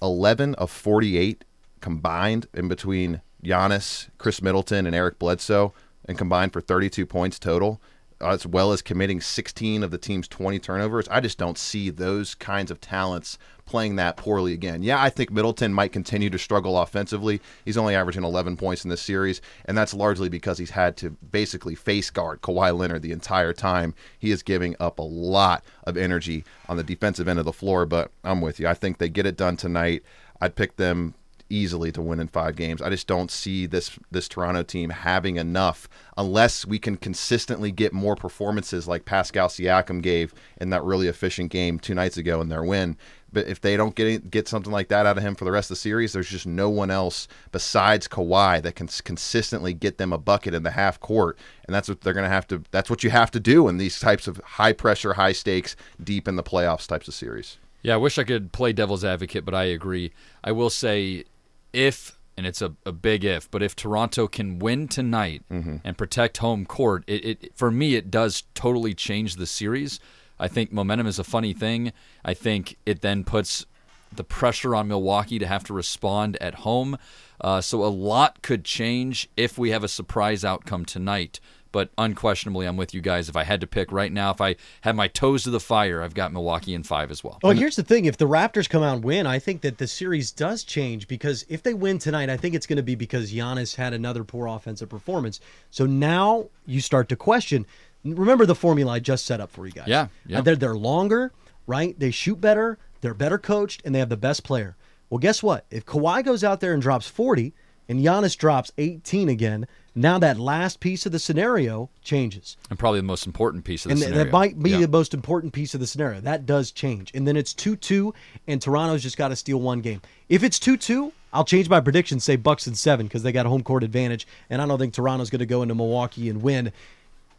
11 0.00 0.54
of 0.54 0.70
48 0.70 1.44
combined 1.80 2.46
in 2.54 2.68
between 2.68 3.20
Giannis, 3.44 4.08
Khris 4.18 4.42
Middleton, 4.42 4.86
and 4.86 4.94
Eric 4.94 5.18
Bledsoe, 5.18 5.72
and 6.04 6.18
combined 6.18 6.52
for 6.52 6.60
32 6.60 7.06
points 7.06 7.38
total, 7.38 7.80
as 8.20 8.46
well 8.46 8.72
as 8.72 8.82
committing 8.82 9.20
16 9.20 9.82
of 9.82 9.90
the 9.90 9.98
team's 9.98 10.28
20 10.28 10.58
turnovers. 10.58 11.08
I 11.08 11.20
just 11.20 11.38
don't 11.38 11.58
see 11.58 11.90
those 11.90 12.34
kinds 12.34 12.70
of 12.70 12.80
talents 12.80 13.38
playing 13.64 13.96
that 13.96 14.16
poorly 14.16 14.54
again. 14.54 14.82
Yeah, 14.82 15.00
I 15.00 15.10
think 15.10 15.30
Middleton 15.30 15.74
might 15.74 15.92
continue 15.92 16.30
to 16.30 16.38
struggle 16.38 16.78
offensively. 16.78 17.40
He's 17.64 17.76
only 17.76 17.94
averaging 17.94 18.24
11 18.24 18.56
points 18.56 18.82
in 18.82 18.90
this 18.90 19.02
series, 19.02 19.40
and 19.66 19.76
that's 19.76 19.92
largely 19.92 20.28
because 20.28 20.58
he's 20.58 20.70
had 20.70 20.96
to 20.98 21.10
basically 21.10 21.74
face 21.74 22.10
guard 22.10 22.40
Kawhi 22.40 22.76
Leonard 22.76 23.02
the 23.02 23.12
entire 23.12 23.52
time. 23.52 23.94
He 24.18 24.30
is 24.30 24.42
giving 24.42 24.74
up 24.80 24.98
a 24.98 25.02
lot 25.02 25.62
of 25.84 25.96
energy 25.96 26.44
on 26.68 26.78
the 26.78 26.82
defensive 26.82 27.28
end 27.28 27.38
of 27.38 27.44
the 27.44 27.52
floor, 27.52 27.84
but 27.84 28.10
I'm 28.24 28.40
with 28.40 28.58
you. 28.58 28.66
I 28.66 28.74
think 28.74 28.98
they 28.98 29.10
get 29.10 29.26
it 29.26 29.36
done 29.36 29.56
tonight. 29.56 30.02
I'd 30.40 30.56
pick 30.56 30.76
them 30.76 31.14
easily 31.50 31.92
to 31.92 32.02
win 32.02 32.20
in 32.20 32.28
five 32.28 32.56
games. 32.56 32.82
I 32.82 32.90
just 32.90 33.06
don't 33.06 33.30
see 33.30 33.66
this 33.66 33.98
this 34.10 34.28
Toronto 34.28 34.62
team 34.62 34.90
having 34.90 35.36
enough 35.36 35.88
unless 36.16 36.66
we 36.66 36.78
can 36.78 36.96
consistently 36.96 37.70
get 37.72 37.92
more 37.92 38.16
performances 38.16 38.86
like 38.88 39.04
Pascal 39.04 39.48
Siakam 39.48 40.02
gave 40.02 40.34
in 40.60 40.70
that 40.70 40.84
really 40.84 41.08
efficient 41.08 41.50
game 41.50 41.78
two 41.78 41.94
nights 41.94 42.16
ago 42.16 42.40
in 42.40 42.48
their 42.48 42.64
win. 42.64 42.96
But 43.30 43.46
if 43.46 43.60
they 43.60 43.76
don't 43.76 43.94
get 43.94 44.30
get 44.30 44.48
something 44.48 44.72
like 44.72 44.88
that 44.88 45.06
out 45.06 45.18
of 45.18 45.22
him 45.22 45.34
for 45.34 45.44
the 45.44 45.52
rest 45.52 45.70
of 45.70 45.76
the 45.76 45.80
series, 45.80 46.12
there's 46.12 46.28
just 46.28 46.46
no 46.46 46.70
one 46.70 46.90
else 46.90 47.28
besides 47.52 48.08
Kawhi 48.08 48.62
that 48.62 48.74
can 48.74 48.88
consistently 49.04 49.74
get 49.74 49.98
them 49.98 50.12
a 50.12 50.18
bucket 50.18 50.54
in 50.54 50.62
the 50.62 50.70
half 50.70 50.98
court, 50.98 51.38
and 51.66 51.74
that's 51.74 51.88
what 51.88 52.00
they're 52.00 52.14
going 52.14 52.24
to 52.24 52.30
have 52.30 52.46
to. 52.48 52.62
That's 52.70 52.88
what 52.88 53.04
you 53.04 53.10
have 53.10 53.30
to 53.32 53.40
do 53.40 53.68
in 53.68 53.76
these 53.76 54.00
types 54.00 54.28
of 54.28 54.38
high 54.38 54.72
pressure, 54.72 55.14
high 55.14 55.32
stakes, 55.32 55.76
deep 56.02 56.26
in 56.26 56.36
the 56.36 56.42
playoffs 56.42 56.86
types 56.86 57.08
of 57.08 57.14
series. 57.14 57.58
Yeah, 57.82 57.94
I 57.94 57.98
wish 57.98 58.18
I 58.18 58.24
could 58.24 58.52
play 58.52 58.72
devil's 58.72 59.04
advocate, 59.04 59.44
but 59.44 59.54
I 59.54 59.64
agree. 59.64 60.12
I 60.42 60.52
will 60.52 60.70
say 60.70 61.24
if 61.72 62.18
and 62.36 62.46
it's 62.46 62.62
a, 62.62 62.74
a 62.86 62.92
big 62.92 63.24
if, 63.24 63.50
but 63.50 63.64
if 63.64 63.74
Toronto 63.74 64.28
can 64.28 64.60
win 64.60 64.86
tonight 64.86 65.42
Mm-hmm. 65.50 65.76
and 65.82 65.98
protect 65.98 66.36
home 66.38 66.64
court, 66.66 67.02
it, 67.08 67.24
it 67.24 67.52
for 67.56 67.70
me 67.70 67.96
it 67.96 68.10
does 68.10 68.44
totally 68.54 68.94
change 68.94 69.36
the 69.36 69.46
series. 69.46 69.98
I 70.38 70.46
think 70.46 70.70
momentum 70.72 71.08
is 71.08 71.18
a 71.18 71.24
funny 71.24 71.52
thing. 71.52 71.92
I 72.24 72.34
think 72.34 72.76
it 72.86 73.00
then 73.00 73.24
puts 73.24 73.66
the 74.14 74.22
pressure 74.24 74.74
on 74.74 74.86
Milwaukee 74.88 75.38
to 75.40 75.46
have 75.46 75.64
to 75.64 75.74
respond 75.74 76.36
at 76.40 76.54
home. 76.56 76.96
Uh, 77.40 77.60
so 77.60 77.84
a 77.84 77.86
lot 77.86 78.40
could 78.40 78.64
change 78.64 79.28
if 79.36 79.58
we 79.58 79.70
have 79.70 79.82
a 79.84 79.88
surprise 79.88 80.44
outcome 80.44 80.84
tonight. 80.84 81.40
But 81.70 81.90
unquestionably, 81.98 82.66
I'm 82.66 82.76
with 82.76 82.94
you 82.94 83.00
guys. 83.00 83.28
If 83.28 83.36
I 83.36 83.44
had 83.44 83.60
to 83.60 83.66
pick 83.66 83.92
right 83.92 84.10
now, 84.10 84.30
if 84.30 84.40
I 84.40 84.56
had 84.80 84.96
my 84.96 85.08
toes 85.08 85.42
to 85.44 85.50
the 85.50 85.60
fire, 85.60 86.02
I've 86.02 86.14
got 86.14 86.32
Milwaukee 86.32 86.74
in 86.74 86.82
five 86.82 87.10
as 87.10 87.22
well. 87.22 87.38
Well, 87.42 87.52
here's 87.52 87.76
the 87.76 87.82
thing: 87.82 88.06
if 88.06 88.16
the 88.16 88.26
Raptors 88.26 88.68
come 88.68 88.82
out 88.82 88.96
and 88.96 89.04
win, 89.04 89.26
I 89.26 89.38
think 89.38 89.60
that 89.62 89.78
the 89.78 89.86
series 89.86 90.32
does 90.32 90.64
change 90.64 91.08
because 91.08 91.44
if 91.48 91.62
they 91.62 91.74
win 91.74 91.98
tonight, 91.98 92.30
I 92.30 92.36
think 92.36 92.54
it's 92.54 92.66
going 92.66 92.78
to 92.78 92.82
be 92.82 92.94
because 92.94 93.32
Giannis 93.32 93.76
had 93.76 93.92
another 93.92 94.24
poor 94.24 94.46
offensive 94.46 94.88
performance. 94.88 95.40
So 95.70 95.86
now 95.86 96.48
you 96.66 96.80
start 96.80 97.08
to 97.10 97.16
question. 97.16 97.66
Remember 98.04 98.46
the 98.46 98.54
formula 98.54 98.92
I 98.92 98.98
just 99.00 99.26
set 99.26 99.40
up 99.40 99.50
for 99.50 99.66
you 99.66 99.72
guys. 99.72 99.88
Yeah, 99.88 100.08
yeah. 100.26 100.40
They're 100.40 100.56
they're 100.56 100.76
longer, 100.76 101.32
right? 101.66 101.98
They 101.98 102.10
shoot 102.10 102.40
better. 102.40 102.78
They're 103.00 103.14
better 103.14 103.38
coached, 103.38 103.82
and 103.84 103.94
they 103.94 103.98
have 103.98 104.08
the 104.08 104.16
best 104.16 104.42
player. 104.42 104.76
Well, 105.10 105.18
guess 105.18 105.42
what? 105.42 105.64
If 105.70 105.86
Kawhi 105.86 106.24
goes 106.24 106.44
out 106.44 106.60
there 106.60 106.72
and 106.72 106.82
drops 106.82 107.08
40, 107.08 107.54
and 107.88 108.00
Giannis 108.00 108.36
drops 108.36 108.72
18 108.76 109.28
again, 109.28 109.66
now 110.02 110.18
that 110.18 110.38
last 110.38 110.80
piece 110.80 111.06
of 111.06 111.12
the 111.12 111.18
scenario 111.18 111.90
changes 112.02 112.56
And 112.70 112.78
probably 112.78 113.00
the 113.00 113.04
most 113.06 113.26
important 113.26 113.64
piece 113.64 113.84
of 113.84 113.90
the 113.90 113.92
and 113.94 114.00
scenario. 114.00 114.24
that 114.24 114.32
might 114.32 114.62
be 114.62 114.70
Yeah. 114.70 114.80
the 114.80 114.88
most 114.88 115.14
important 115.14 115.52
piece 115.52 115.74
of 115.74 115.80
the 115.80 115.86
scenario. 115.86 116.20
That 116.20 116.46
does 116.46 116.70
change. 116.72 117.10
And 117.14 117.26
then 117.26 117.36
it's 117.36 117.52
2 117.54 117.76
2, 117.76 118.14
and 118.46 118.60
Toronto's 118.62 119.02
just 119.02 119.16
got 119.16 119.28
to 119.28 119.36
steal 119.36 119.60
one 119.60 119.80
game. 119.80 120.00
If 120.28 120.42
it's 120.42 120.58
2 120.58 120.76
2, 120.76 121.12
I'll 121.32 121.44
change 121.44 121.68
my 121.68 121.80
prediction, 121.80 122.20
say 122.20 122.36
Bucks 122.36 122.66
and 122.66 122.76
seven, 122.76 123.06
because 123.06 123.22
they 123.22 123.32
got 123.32 123.44
a 123.46 123.50
home 123.50 123.62
court 123.62 123.82
advantage. 123.84 124.26
And 124.48 124.62
I 124.62 124.66
don't 124.66 124.78
think 124.78 124.94
Toronto's 124.94 125.28
going 125.30 125.40
to 125.40 125.46
go 125.46 125.62
into 125.62 125.74
Milwaukee 125.74 126.28
and 126.30 126.40
win. 126.42 126.72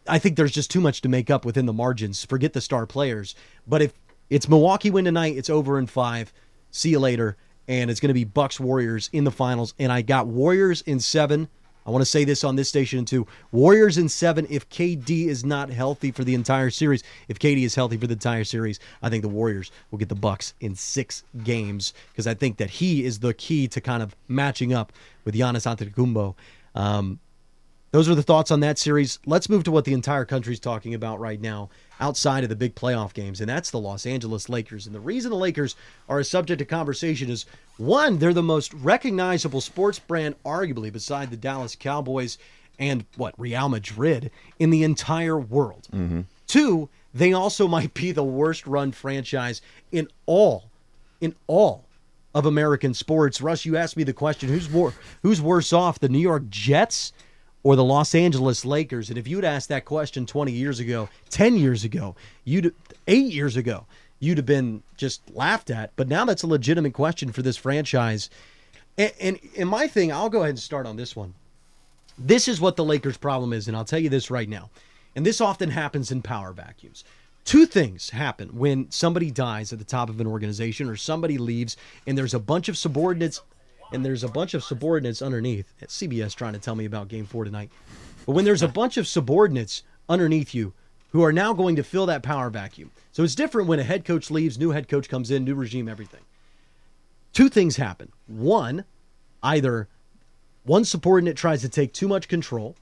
I 0.08 0.20
think 0.20 0.36
there's 0.38 0.52
just 0.52 0.70
too 0.72 0.82
much 0.82 1.02
to 1.02 1.10
make 1.10 1.30
up 1.30 1.46
within 1.46 1.66
the 1.66 1.74
margins. 1.74 2.24
Forget 2.26 2.54
the 2.54 2.62
star 2.62 2.86
players. 2.86 3.36
But 3.68 3.82
if 3.82 3.94
it's 4.30 4.48
Milwaukee 4.48 4.90
win 4.92 5.06
tonight, 5.06 5.36
it's 5.38 5.50
over 5.50 5.80
in 5.80 5.88
five. 5.88 6.32
See 6.72 6.90
you 6.90 7.00
later. 7.00 7.36
And 7.68 7.90
it's 7.92 8.00
going 8.00 8.10
to 8.10 8.14
be 8.16 8.24
Bucks 8.24 8.60
Warriors 8.60 9.10
in 9.14 9.24
the 9.24 9.32
finals. 9.32 9.74
And 9.80 9.92
I 9.92 10.02
got 10.02 10.28
Warriors 10.28 10.82
in 10.82 11.00
seven. 11.00 11.48
I 11.90 11.92
want 11.92 12.04
to 12.04 12.06
say 12.06 12.24
this 12.24 12.44
on 12.44 12.56
this 12.56 12.70
station 12.70 13.04
too. 13.04 13.26
Warriors 13.52 13.98
in 13.98 14.10
seven 14.10 14.46
if 14.48 14.70
KD 14.70 15.26
is 15.26 15.44
not 15.44 15.72
healthy 15.72 16.12
for 16.12 16.24
the 16.24 16.36
entire 16.36 16.70
series. 16.70 17.02
If 17.28 17.40
KD 17.40 17.64
is 17.64 17.74
healthy 17.74 17.98
for 17.98 18.06
the 18.06 18.14
entire 18.14 18.44
series, 18.44 18.80
I 19.02 19.10
think 19.10 19.24
the 19.24 19.28
Warriors 19.28 19.72
will 19.90 19.98
get 19.98 20.08
the 20.08 20.14
Bucks 20.14 20.54
in 20.60 20.76
six 20.76 21.24
games 21.44 21.96
because 22.12 22.28
I 22.28 22.36
think 22.36 22.58
that 22.58 22.70
he 22.70 23.04
is 23.04 23.18
the 23.18 23.34
key 23.34 23.68
to 23.70 23.82
kind 23.82 24.04
of 24.04 24.16
matching 24.28 24.72
up 24.72 24.94
with 25.26 25.34
Giannis 25.34 25.66
Antetokounmpo. 25.66 26.36
Um, 26.76 27.20
those 27.90 28.08
are 28.08 28.14
the 28.14 28.22
thoughts 28.22 28.52
on 28.52 28.60
that 28.60 28.78
series. 28.78 29.18
Let's 29.26 29.50
move 29.50 29.64
to 29.64 29.72
what 29.72 29.86
the 29.86 29.94
entire 29.94 30.26
country's 30.26 30.60
talking 30.60 30.94
about 30.94 31.20
right 31.20 31.42
now 31.42 31.72
outside 32.00 32.44
of 32.44 32.50
the 32.50 32.56
big 32.56 32.76
playoff 32.76 33.14
games, 33.14 33.42
and 33.42 33.50
that's 33.50 33.72
the 33.72 33.80
Los 33.80 34.06
Angeles 34.06 34.50
Lakers. 34.50 34.86
And 34.86 34.96
the 34.96 35.00
reason 35.00 35.32
the 35.32 35.38
Lakers 35.38 35.76
are 36.08 36.20
a 36.20 36.24
subject 36.24 36.62
of 36.62 36.68
conversation 36.68 37.30
is 37.30 37.46
one, 37.78 38.20
they're 38.20 38.34
the 38.34 38.44
most 38.44 38.74
recognizable 38.74 39.62
sports 39.62 40.00
brand, 40.00 40.36
arguably, 40.44 40.92
beside 40.92 41.30
the 41.30 41.38
Dallas 41.38 41.76
Cowboys 41.76 42.38
and 42.78 43.06
what, 43.18 43.34
Real 43.38 43.70
Madrid 43.70 44.32
in 44.58 44.70
the 44.70 44.84
entire 44.84 45.38
world. 45.38 45.88
Mm-hmm. 45.94 46.22
Two, 46.48 46.90
they 47.14 47.34
also 47.34 47.68
might 47.70 47.94
be 47.94 48.12
the 48.12 48.24
worst 48.24 48.66
run 48.66 48.92
franchise 48.92 49.62
in 49.92 50.08
all, 50.26 50.66
in 51.20 51.36
all 51.48 51.86
of 52.34 52.46
American 52.46 52.94
sports. 52.94 53.42
Russ, 53.42 53.66
you 53.66 53.76
asked 53.76 53.98
me 53.98 54.04
the 54.04 54.14
question: 54.14 54.50
Who's 54.50 54.70
more, 54.70 54.94
who's 55.24 55.42
worse 55.42 55.74
off, 55.74 56.00
the 56.00 56.10
New 56.10 56.20
York 56.20 56.50
Jets 56.50 57.12
or 57.64 57.76
the 57.76 57.84
Los 57.84 58.16
Angeles 58.16 58.66
Lakers? 58.66 59.10
And 59.10 59.18
if 59.18 59.28
you'd 59.28 59.46
asked 59.46 59.70
that 59.70 59.86
question 59.86 60.26
20 60.26 60.52
years 60.52 60.80
ago, 60.80 61.10
10 61.30 61.58
years 61.58 61.84
ago, 61.84 62.16
you'd 62.44 62.74
eight 63.08 63.32
years 63.32 63.56
ago, 63.56 63.86
you'd 64.20 64.38
have 64.38 64.46
been 64.46 64.84
just 64.98 65.22
laughed 65.34 65.70
at. 65.70 65.96
But 65.96 66.08
now 66.08 66.26
that's 66.26 66.44
a 66.44 66.48
legitimate 66.48 66.94
question 66.94 67.32
for 67.32 67.42
this 67.42 67.58
franchise. 67.58 68.30
And, 68.98 69.14
and, 69.20 69.40
and 69.58 69.70
my 69.70 69.88
thing, 69.88 70.12
I'll 70.12 70.30
go 70.30 70.40
ahead 70.40 70.52
and 70.52 70.60
start 70.60 70.86
on 70.86 70.98
this 70.98 71.16
one. 71.16 71.34
This 72.18 72.48
is 72.48 72.60
what 72.60 72.76
the 72.76 72.84
Lakers' 72.84 73.18
problem 73.18 73.54
is, 73.54 73.68
and 73.68 73.78
I'll 73.78 73.86
tell 73.86 74.00
you 74.00 74.10
this 74.10 74.30
right 74.30 74.50
now. 74.50 74.70
And 75.16 75.26
this 75.26 75.40
often 75.40 75.70
happens 75.70 76.12
in 76.12 76.22
power 76.22 76.52
vacuums. 76.52 77.04
Two 77.46 77.66
things 77.66 78.12
happen 78.12 78.50
when 78.50 78.92
somebody 78.92 79.32
dies 79.32 79.74
at 79.74 79.80
the 79.80 79.86
top 79.86 80.10
of 80.10 80.20
an 80.20 80.28
organization 80.28 80.90
or 80.90 80.96
somebody 80.96 81.38
leaves 81.38 81.78
and 82.06 82.18
there's 82.18 82.34
a 82.34 82.40
bunch 82.40 82.70
of 82.70 82.78
subordinates 82.78 83.42
and 83.92 84.06
there's 84.06 84.24
a 84.24 84.30
bunch 84.30 84.54
of 84.54 84.64
subordinates 84.64 85.22
underneath. 85.22 85.74
at 85.82 85.90
CBS 85.90 86.36
trying 86.36 86.54
to 86.54 86.60
tell 86.60 86.76
me 86.76 86.86
about 86.86 87.08
game 87.08 87.26
4 87.26 87.46
tonight. 87.46 87.72
But 88.26 88.34
when 88.34 88.46
there's 88.46 88.62
a 88.62 88.68
bunch 88.68 88.98
of 88.98 89.08
subordinates 89.08 89.84
underneath 90.08 90.54
you 90.54 90.74
who 91.12 91.24
are 91.24 91.34
now 91.34 91.54
going 91.54 91.76
to 91.76 91.84
fill 91.84 92.06
that 92.06 92.24
power 92.24 92.50
vacuum. 92.50 92.92
So 93.12 93.24
it's 93.24 93.36
different 93.36 93.68
when 93.68 93.80
a 93.80 93.84
head 93.84 94.06
coach 94.06 94.30
leaves, 94.30 94.60
new 94.60 94.72
head 94.72 94.88
coach 94.88 95.10
comes 95.10 95.32
in, 95.32 95.44
new 95.44 95.56
regime, 95.56 95.90
everything. 95.90 96.22
Two 97.34 97.50
things 97.50 97.78
happen. 97.78 98.12
One, 98.28 98.86
either 99.42 99.88
one 100.64 100.86
subordinate 100.86 101.38
tries 101.38 101.62
to 101.62 101.70
take 101.70 101.94
too 101.94 102.08
much 102.08 102.28
control 102.28 102.76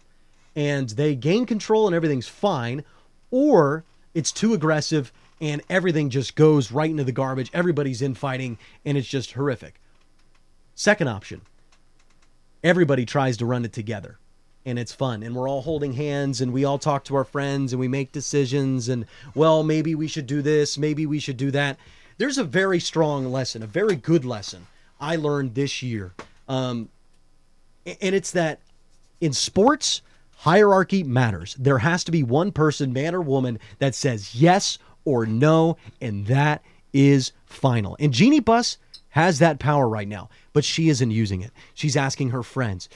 and 0.56 0.90
they 0.90 1.16
gain 1.16 1.46
control 1.46 1.88
and 1.88 1.96
everything's 1.96 2.28
fine, 2.28 2.84
or 3.32 3.86
it's 4.14 4.32
too 4.32 4.54
aggressive 4.54 5.14
and 5.40 5.62
everything 5.70 6.10
just 6.10 6.36
goes 6.36 6.72
right 6.72 6.90
into 6.90 7.04
the 7.04 7.12
garbage. 7.12 7.52
Everybody's 7.54 8.02
infighting 8.02 8.58
and 8.84 8.98
it's 8.98 9.08
just 9.08 9.34
horrific. 9.34 9.80
Second 10.80 11.08
option, 11.08 11.42
everybody 12.64 13.04
tries 13.04 13.36
to 13.38 13.48
run 13.48 13.66
it 13.66 13.74
together 13.74 14.20
and 14.64 14.78
it's 14.78 14.94
fun 14.94 15.24
and 15.24 15.36
we're 15.36 15.50
all 15.50 15.64
holding 15.64 15.94
hands 15.94 16.40
and 16.40 16.54
we 16.54 16.66
all 16.66 16.78
talk 16.78 17.04
to 17.06 17.16
our 17.16 17.24
friends 17.24 17.74
and 17.74 17.80
we 17.80 17.88
make 17.88 18.12
decisions 18.12 18.88
and 18.88 19.08
well 19.34 19.64
maybe 19.64 19.96
we 19.96 20.08
should 20.08 20.28
do 20.28 20.40
this 20.44 20.78
maybe 20.78 21.08
we 21.08 21.18
should 21.18 21.36
do 21.36 21.50
that. 21.50 21.78
There's 22.20 22.38
a 22.38 22.44
very 22.44 22.80
strong 22.80 23.32
lesson 23.32 23.64
a 23.64 23.68
very 23.68 23.96
good 23.96 24.24
lesson 24.24 24.68
i 25.02 25.16
learned 25.16 25.56
this 25.56 25.82
year 25.82 26.14
um, 26.48 26.90
and 27.86 28.14
it's 28.14 28.32
that 28.32 28.60
in 29.20 29.34
sports 29.34 30.04
hierarchy 30.38 31.04
matters. 31.04 31.56
There 31.58 31.80
has 31.80 32.04
to 32.04 32.12
be 32.12 32.22
one 32.22 32.52
person 32.52 32.94
man 32.94 33.16
or 33.16 33.22
woman 33.22 33.58
that 33.80 33.96
says 33.96 34.36
yes 34.36 34.78
or 35.06 35.26
no 35.26 35.78
and 36.02 36.28
that 36.28 36.62
is 36.94 37.32
final. 37.46 37.98
And 38.00 38.14
Jeanie 38.14 38.40
Buss 38.40 38.78
has 39.18 39.40
that 39.40 39.58
power 39.58 39.90
right 39.90 40.08
now 40.08 40.30
but 40.54 40.64
she 40.64 40.90
isn't 40.90 41.12
using 41.12 41.42
it 41.42 41.52
she's 41.74 41.98
asking 41.98 42.30
her 42.30 42.44
friends 42.44 42.88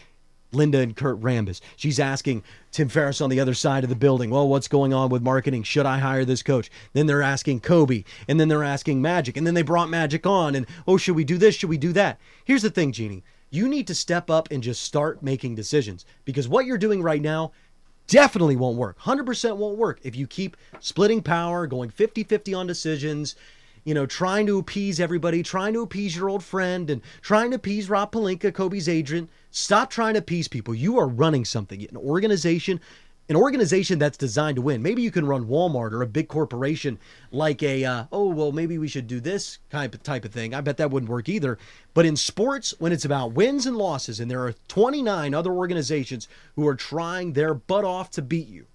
Linda 0.54 0.80
and 0.80 0.96
Kurt 0.96 1.20
Rambis. 1.22 1.62
She's 1.76 2.00
asking 2.00 2.44
Tim 2.72 2.90
Harris 2.90 3.22
on 3.22 3.30
the 3.30 3.40
other 3.40 3.54
side 3.54 3.84
of 3.84 3.90
the 3.90 3.96
building, 3.96 4.30
well, 4.30 4.48
what's 4.48 4.68
going 4.68 4.94
on 4.94 5.10
with 5.10 5.22
marketing? 5.22 5.64
Should 5.64 5.86
I 5.86 6.00
hire 6.00 6.26
this 6.26 6.44
coach? 6.44 6.70
Then 6.94 7.08
they're 7.08 7.22
asking 7.22 7.62
Kobe, 7.62 8.04
and 8.28 8.40
then 8.40 8.48
they're 8.48 8.64
asking 8.64 9.02
Magic, 9.02 9.38
and 9.38 9.48
then 9.48 9.54
they 9.54 9.62
brought 9.62 9.90
Magic 9.90 10.26
on, 10.26 10.56
and 10.56 10.66
oh, 10.88 10.98
should 10.98 11.16
we 11.16 11.24
do 11.24 11.38
this? 11.38 11.56
Should 11.56 11.70
we 11.70 11.78
do 11.78 11.94
that? 11.94 12.20
Here's 12.44 12.64
the 12.64 12.70
thing, 12.70 12.92
Jeanie. 12.92 13.24
You 13.50 13.68
need 13.68 13.88
to 13.88 13.96
step 13.96 14.30
up 14.30 14.50
and 14.52 14.64
just 14.64 14.84
start 14.84 15.24
making 15.24 15.56
decisions 15.56 16.06
because 16.26 16.48
what 16.48 16.66
you're 16.66 16.78
doing 16.78 17.02
right 17.02 17.22
now 17.22 17.52
definitely 18.08 18.56
won't 18.56 18.78
work. 18.78 19.00
100% 19.00 19.58
won't 19.58 19.78
work 19.78 20.00
if 20.04 20.16
you 20.16 20.28
keep 20.28 20.58
splitting 20.80 21.22
power, 21.22 21.68
going 21.68 21.90
50 21.90 22.24
50 22.24 22.54
on 22.54 22.68
decisions, 22.68 23.36
you 23.84 23.94
know, 23.94 24.06
trying 24.06 24.46
to 24.48 24.60
appease 24.60 25.00
everybody, 25.00 25.44
trying 25.44 25.74
to 25.74 25.82
appease 25.82 26.16
your 26.16 26.30
old 26.30 26.44
friend, 26.44 26.90
and 26.90 27.02
trying 27.22 27.52
to 27.52 27.56
appease 27.56 27.90
Rob 27.90 28.12
Pelinka, 28.12 28.54
Kobe's 28.54 28.88
agent. 28.88 29.30
Stop 29.50 29.90
trying 29.90 30.14
to 30.14 30.20
appease 30.20 30.48
people. 30.48 30.76
You 30.76 30.98
are 31.00 31.08
running 31.08 31.46
something, 31.46 31.86
an 31.90 31.98
organization, 31.98 32.80
an 33.28 33.36
organization 33.36 33.98
that's 33.98 34.18
designed 34.18 34.58
to 34.58 34.62
win. 34.62 34.82
Maybe 34.84 35.02
you 35.02 35.10
can 35.10 35.26
run 35.26 35.46
Walmart 35.46 35.94
or 35.94 36.02
a 36.02 36.08
big 36.08 36.28
corporation 36.28 37.00
like 37.32 37.64
a 37.64 37.86
uh, 37.86 38.06
oh 38.12 38.28
well 38.28 38.52
maybe 38.52 38.78
we 38.78 38.88
should 38.88 39.08
do 39.08 39.20
this 39.20 39.60
type 39.70 39.96
of 39.96 40.04
type 40.04 40.26
of 40.26 40.32
thing. 40.32 40.54
I 40.54 40.62
bet 40.62 40.78
that 40.78 40.92
wouldn't 40.92 41.10
work 41.10 41.30
either. 41.30 41.58
But 41.94 42.06
in 42.06 42.16
sports, 42.16 42.74
when 42.80 42.92
it's 42.92 43.06
about 43.06 43.34
wins 43.34 43.66
and 43.66 43.78
losses, 43.78 44.20
and 44.20 44.30
there 44.30 44.46
are 44.46 44.54
29 44.68 45.34
other 45.34 45.52
organizations 45.52 46.28
who 46.56 46.68
are 46.68 46.76
trying 46.76 47.34
their 47.34 47.54
butt 47.54 47.86
off 47.86 48.12
to 48.12 48.22
beat 48.22 48.48
you, 48.48 48.66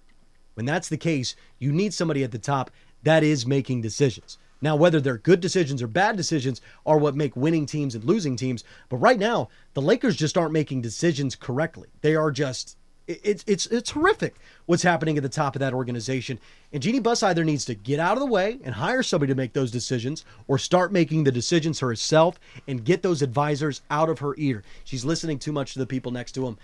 when 0.55 0.65
that's 0.65 0.89
the 0.89 0.97
case, 0.97 1.35
you 1.59 1.71
need 1.71 1.93
somebody 1.93 2.23
at 2.23 2.31
the 2.31 2.39
top 2.39 2.71
that 3.03 3.23
is 3.23 3.45
making 3.45 3.81
decisions. 3.81 4.37
Now, 4.61 4.75
whether 4.75 4.99
they're 4.99 5.17
good 5.17 5.39
decisions 5.39 5.81
or 5.81 5.87
bad 5.87 6.17
decisions 6.17 6.61
are 6.85 6.97
what 6.97 7.15
make 7.15 7.35
winning 7.35 7.65
teams 7.65 7.95
and 7.95 8.03
losing 8.03 8.35
teams. 8.35 8.63
But 8.89 8.97
right 8.97 9.19
now, 9.19 9.49
the 9.73 9.81
Lakers 9.81 10.15
just 10.15 10.37
aren't 10.37 10.53
making 10.53 10.81
decisions 10.81 11.35
correctly. 11.35 11.89
They 12.01 12.15
are 12.15 12.31
just 12.31 12.77
it's 13.07 13.43
it's 13.47 13.67
it's 13.67 13.91
horrific 13.91 14.35
what's 14.65 14.83
happening 14.83 15.15
at 15.15 15.23
the 15.23 15.29
top 15.29 15.55
of 15.55 15.61
that 15.61 15.73
organization. 15.73 16.39
And 16.73 16.83
Jeanie 16.83 16.99
Buss 16.99 17.23
either 17.23 17.45
needs 17.45 17.63
to 17.65 17.75
get 17.75 17.99
out 17.99 18.17
of 18.17 18.19
the 18.19 18.25
way 18.25 18.59
and 18.63 18.75
hire 18.75 19.01
somebody 19.01 19.31
to 19.31 19.37
make 19.37 19.53
those 19.53 19.71
decisions, 19.71 20.25
or 20.47 20.57
start 20.57 20.91
making 20.91 21.23
the 21.23 21.31
decisions 21.31 21.79
herself 21.79 22.37
and 22.67 22.83
get 22.83 23.01
those 23.01 23.21
advisors 23.21 23.81
out 23.89 24.09
of 24.09 24.19
her 24.19 24.35
ear. 24.37 24.63
She's 24.83 25.05
listening 25.05 25.39
too 25.39 25.53
much 25.53 25.73
to 25.73 25.79
the 25.79 25.87
people 25.87 26.11
next 26.11 26.33
to 26.33 26.45
him. 26.45 26.57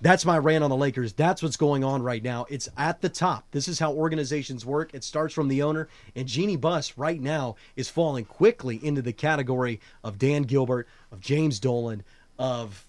That's 0.00 0.24
my 0.24 0.38
rant 0.38 0.64
on 0.64 0.70
the 0.70 0.76
Lakers. 0.76 1.12
That's 1.12 1.42
what's 1.42 1.56
going 1.56 1.84
on 1.84 2.02
right 2.02 2.22
now. 2.22 2.46
It's 2.48 2.68
at 2.76 3.00
the 3.00 3.08
top. 3.08 3.46
This 3.50 3.68
is 3.68 3.78
how 3.78 3.92
organizations 3.92 4.64
work. 4.64 4.94
It 4.94 5.04
starts 5.04 5.34
from 5.34 5.48
the 5.48 5.62
owner, 5.62 5.88
and 6.14 6.26
Jeanie 6.26 6.56
Buss 6.56 6.96
right 6.96 7.20
now 7.20 7.56
is 7.76 7.88
falling 7.88 8.24
quickly 8.24 8.84
into 8.84 9.02
the 9.02 9.12
category 9.12 9.80
of 10.04 10.18
Dan 10.18 10.42
Gilbert, 10.42 10.88
of 11.10 11.20
James 11.20 11.60
Dolan, 11.60 12.02
of 12.38 12.86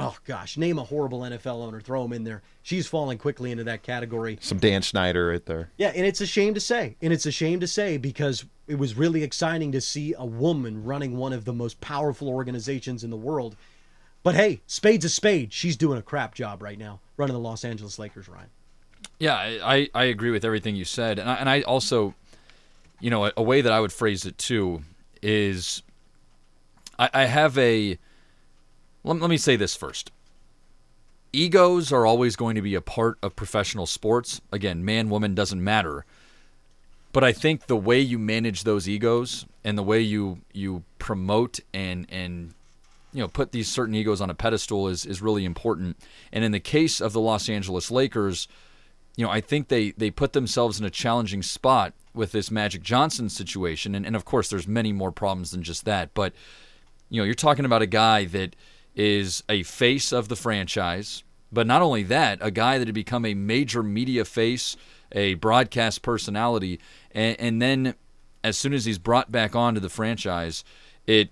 oh 0.00 0.16
gosh, 0.24 0.56
name 0.56 0.78
a 0.78 0.84
horrible 0.84 1.20
NFL 1.20 1.62
owner, 1.66 1.80
throw 1.80 2.04
him 2.04 2.12
in 2.12 2.24
there. 2.24 2.42
She's 2.62 2.86
falling 2.86 3.18
quickly 3.18 3.52
into 3.52 3.64
that 3.64 3.82
category. 3.82 4.38
Some 4.40 4.58
Dan 4.58 4.82
Snyder 4.82 5.28
right 5.28 5.44
there. 5.44 5.70
Yeah, 5.76 5.92
and 5.94 6.06
it's 6.06 6.20
a 6.20 6.26
shame 6.26 6.54
to 6.54 6.60
say. 6.60 6.96
And 7.02 7.12
it's 7.12 7.26
a 7.26 7.30
shame 7.30 7.60
to 7.60 7.66
say 7.66 7.98
because 7.98 8.44
it 8.66 8.76
was 8.76 8.96
really 8.96 9.22
exciting 9.22 9.72
to 9.72 9.80
see 9.80 10.14
a 10.16 10.24
woman 10.24 10.82
running 10.84 11.16
one 11.16 11.32
of 11.32 11.44
the 11.44 11.52
most 11.52 11.80
powerful 11.80 12.28
organizations 12.28 13.04
in 13.04 13.10
the 13.10 13.16
world. 13.16 13.56
But 14.22 14.34
hey, 14.34 14.60
spade's 14.66 15.04
a 15.04 15.08
spade. 15.08 15.52
She's 15.52 15.76
doing 15.76 15.98
a 15.98 16.02
crap 16.02 16.34
job 16.34 16.62
right 16.62 16.78
now 16.78 17.00
running 17.16 17.34
the 17.34 17.40
Los 17.40 17.64
Angeles 17.64 17.98
Lakers, 17.98 18.28
Ryan. 18.28 18.48
Yeah, 19.18 19.34
I, 19.36 19.88
I 19.94 20.04
agree 20.04 20.30
with 20.30 20.44
everything 20.44 20.76
you 20.76 20.84
said. 20.84 21.18
And 21.18 21.28
I, 21.28 21.34
and 21.34 21.48
I 21.48 21.62
also, 21.62 22.14
you 22.98 23.10
know, 23.10 23.26
a, 23.26 23.32
a 23.36 23.42
way 23.42 23.60
that 23.60 23.72
I 23.72 23.80
would 23.80 23.92
phrase 23.92 24.24
it 24.26 24.38
too 24.38 24.82
is 25.22 25.82
I, 26.98 27.10
I 27.12 27.24
have 27.26 27.56
a 27.58 27.98
let, 29.04 29.20
let 29.20 29.30
me 29.30 29.36
say 29.36 29.56
this 29.56 29.74
first. 29.74 30.10
Egos 31.32 31.92
are 31.92 32.06
always 32.06 32.34
going 32.36 32.56
to 32.56 32.62
be 32.62 32.74
a 32.74 32.80
part 32.80 33.18
of 33.22 33.36
professional 33.36 33.86
sports. 33.86 34.40
Again, 34.50 34.84
man, 34.84 35.08
woman 35.08 35.34
doesn't 35.34 35.62
matter. 35.62 36.04
But 37.12 37.24
I 37.24 37.32
think 37.32 37.66
the 37.66 37.76
way 37.76 38.00
you 38.00 38.18
manage 38.18 38.64
those 38.64 38.88
egos 38.88 39.46
and 39.64 39.76
the 39.76 39.82
way 39.82 40.00
you 40.00 40.40
you 40.52 40.84
promote 40.98 41.60
and 41.74 42.06
and 42.08 42.54
you 43.12 43.20
know 43.20 43.28
put 43.28 43.52
these 43.52 43.68
certain 43.68 43.94
egos 43.94 44.20
on 44.20 44.30
a 44.30 44.34
pedestal 44.34 44.88
is 44.88 45.04
is 45.04 45.22
really 45.22 45.44
important. 45.44 45.96
And 46.32 46.44
in 46.44 46.52
the 46.52 46.60
case 46.60 47.00
of 47.00 47.12
the 47.12 47.20
Los 47.20 47.48
Angeles 47.48 47.90
Lakers, 47.90 48.48
you 49.16 49.24
know, 49.24 49.30
I 49.30 49.40
think 49.40 49.68
they 49.68 49.92
they 49.92 50.10
put 50.10 50.32
themselves 50.32 50.78
in 50.78 50.86
a 50.86 50.90
challenging 50.90 51.42
spot 51.42 51.94
with 52.14 52.32
this 52.32 52.50
Magic 52.50 52.82
Johnson 52.82 53.28
situation. 53.28 53.94
And, 53.94 54.06
and 54.06 54.16
of 54.16 54.24
course 54.24 54.48
there's 54.48 54.66
many 54.66 54.92
more 54.92 55.12
problems 55.12 55.50
than 55.50 55.62
just 55.62 55.84
that. 55.84 56.14
But 56.14 56.32
you 57.08 57.20
know, 57.20 57.24
you're 57.24 57.34
talking 57.34 57.64
about 57.64 57.82
a 57.82 57.86
guy 57.86 58.24
that 58.26 58.54
is 58.94 59.42
a 59.48 59.62
face 59.64 60.12
of 60.12 60.28
the 60.28 60.36
franchise, 60.36 61.22
but 61.52 61.66
not 61.66 61.82
only 61.82 62.02
that, 62.04 62.38
a 62.40 62.50
guy 62.50 62.78
that 62.78 62.88
had 62.88 62.94
become 62.94 63.24
a 63.24 63.34
major 63.34 63.82
media 63.82 64.24
face, 64.24 64.76
a 65.12 65.34
broadcast 65.34 66.02
personality, 66.02 66.80
and, 67.12 67.38
and 67.40 67.62
then 67.62 67.94
as 68.42 68.56
soon 68.56 68.72
as 68.72 68.84
he's 68.84 68.98
brought 68.98 69.30
back 69.30 69.54
onto 69.54 69.80
the 69.80 69.88
franchise, 69.88 70.64
it 71.06 71.30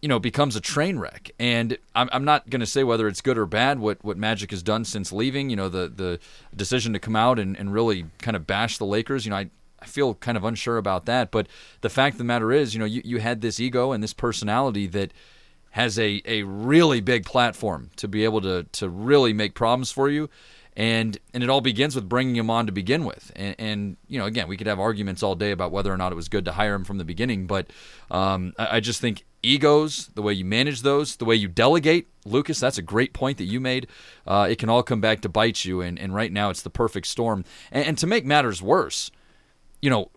you 0.00 0.08
know 0.08 0.18
becomes 0.18 0.56
a 0.56 0.60
train 0.60 0.98
wreck. 0.98 1.30
And 1.38 1.78
I'm, 1.94 2.08
I'm 2.12 2.24
not 2.24 2.48
going 2.50 2.60
to 2.60 2.66
say 2.66 2.84
whether 2.84 3.08
it's 3.08 3.20
good 3.20 3.38
or 3.38 3.46
bad 3.46 3.78
what 3.78 4.04
what 4.04 4.16
Magic 4.16 4.50
has 4.50 4.62
done 4.62 4.84
since 4.84 5.12
leaving. 5.12 5.50
You 5.50 5.56
know 5.56 5.68
the 5.68 5.88
the 5.88 6.20
decision 6.56 6.92
to 6.92 6.98
come 6.98 7.16
out 7.16 7.38
and, 7.38 7.56
and 7.56 7.72
really 7.72 8.06
kind 8.18 8.36
of 8.36 8.46
bash 8.46 8.78
the 8.78 8.86
Lakers. 8.86 9.24
You 9.24 9.30
know 9.30 9.36
I. 9.36 9.50
I 9.80 9.86
feel 9.86 10.14
kind 10.14 10.36
of 10.36 10.42
unsure 10.42 10.76
about 10.76 11.06
that, 11.06 11.30
but 11.30 11.46
the 11.82 11.88
fact 11.88 12.14
of 12.14 12.18
the 12.18 12.24
matter 12.24 12.50
is, 12.50 12.74
you 12.74 12.80
know, 12.80 12.84
you, 12.84 13.00
you 13.04 13.18
had 13.18 13.42
this 13.42 13.60
ego 13.60 13.92
and 13.92 14.02
this 14.02 14.12
personality 14.12 14.88
that 14.88 15.12
has 15.70 16.00
a, 16.00 16.20
a 16.24 16.42
really 16.42 17.00
big 17.00 17.24
platform 17.24 17.90
to 17.94 18.08
be 18.08 18.24
able 18.24 18.40
to, 18.40 18.64
to 18.72 18.88
really 18.88 19.32
make 19.32 19.54
problems 19.54 19.92
for 19.92 20.08
you. 20.08 20.28
And, 20.76 21.16
and 21.32 21.44
it 21.44 21.48
all 21.48 21.60
begins 21.60 21.94
with 21.94 22.08
bringing 22.08 22.34
him 22.34 22.50
on 22.50 22.66
to 22.66 22.72
begin 22.72 23.04
with. 23.04 23.30
And, 23.36 23.54
and, 23.60 23.96
you 24.08 24.18
know, 24.18 24.26
again, 24.26 24.48
we 24.48 24.56
could 24.56 24.66
have 24.66 24.80
arguments 24.80 25.22
all 25.22 25.36
day 25.36 25.52
about 25.52 25.70
whether 25.70 25.92
or 25.92 25.96
not 25.96 26.10
it 26.10 26.16
was 26.16 26.28
good 26.28 26.44
to 26.46 26.52
hire 26.52 26.74
him 26.74 26.82
from 26.82 26.98
the 26.98 27.04
beginning. 27.04 27.46
But 27.46 27.68
um, 28.10 28.54
I, 28.58 28.78
I 28.78 28.80
just 28.80 29.00
think 29.00 29.24
egos, 29.42 30.08
the 30.14 30.22
way 30.22 30.32
you 30.32 30.44
manage 30.44 30.82
those, 30.82 31.16
the 31.16 31.24
way 31.24 31.34
you 31.34 31.48
delegate, 31.48 32.08
Lucas, 32.24 32.60
that's 32.60 32.78
a 32.78 32.82
great 32.82 33.12
point 33.12 33.38
that 33.38 33.44
you 33.44 33.60
made. 33.60 33.86
Uh, 34.26 34.46
it 34.50 34.58
can 34.58 34.68
all 34.68 34.82
come 34.82 35.00
back 35.00 35.20
to 35.20 35.28
bite 35.28 35.64
you. 35.64 35.80
And, 35.80 35.98
and 35.98 36.14
right 36.14 36.32
now 36.32 36.50
it's 36.50 36.62
the 36.62 36.70
perfect 36.70 37.06
storm. 37.06 37.44
And, 37.70 37.86
and 37.86 37.98
to 37.98 38.06
make 38.06 38.24
matters 38.24 38.60
worse, 38.60 39.10
you 39.80 39.90
know, 39.90 40.10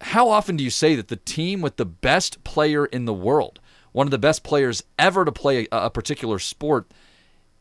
how 0.00 0.28
often 0.28 0.56
do 0.56 0.64
you 0.64 0.70
say 0.70 0.94
that 0.96 1.08
the 1.08 1.16
team 1.16 1.60
with 1.60 1.76
the 1.76 1.86
best 1.86 2.44
player 2.44 2.86
in 2.86 3.04
the 3.04 3.14
world 3.14 3.60
one 3.94 4.08
of 4.08 4.10
the 4.10 4.18
best 4.18 4.42
players 4.42 4.82
ever 4.98 5.24
to 5.24 5.30
play 5.30 5.68
a, 5.70 5.84
a 5.86 5.90
particular 5.90 6.40
sport 6.40 6.90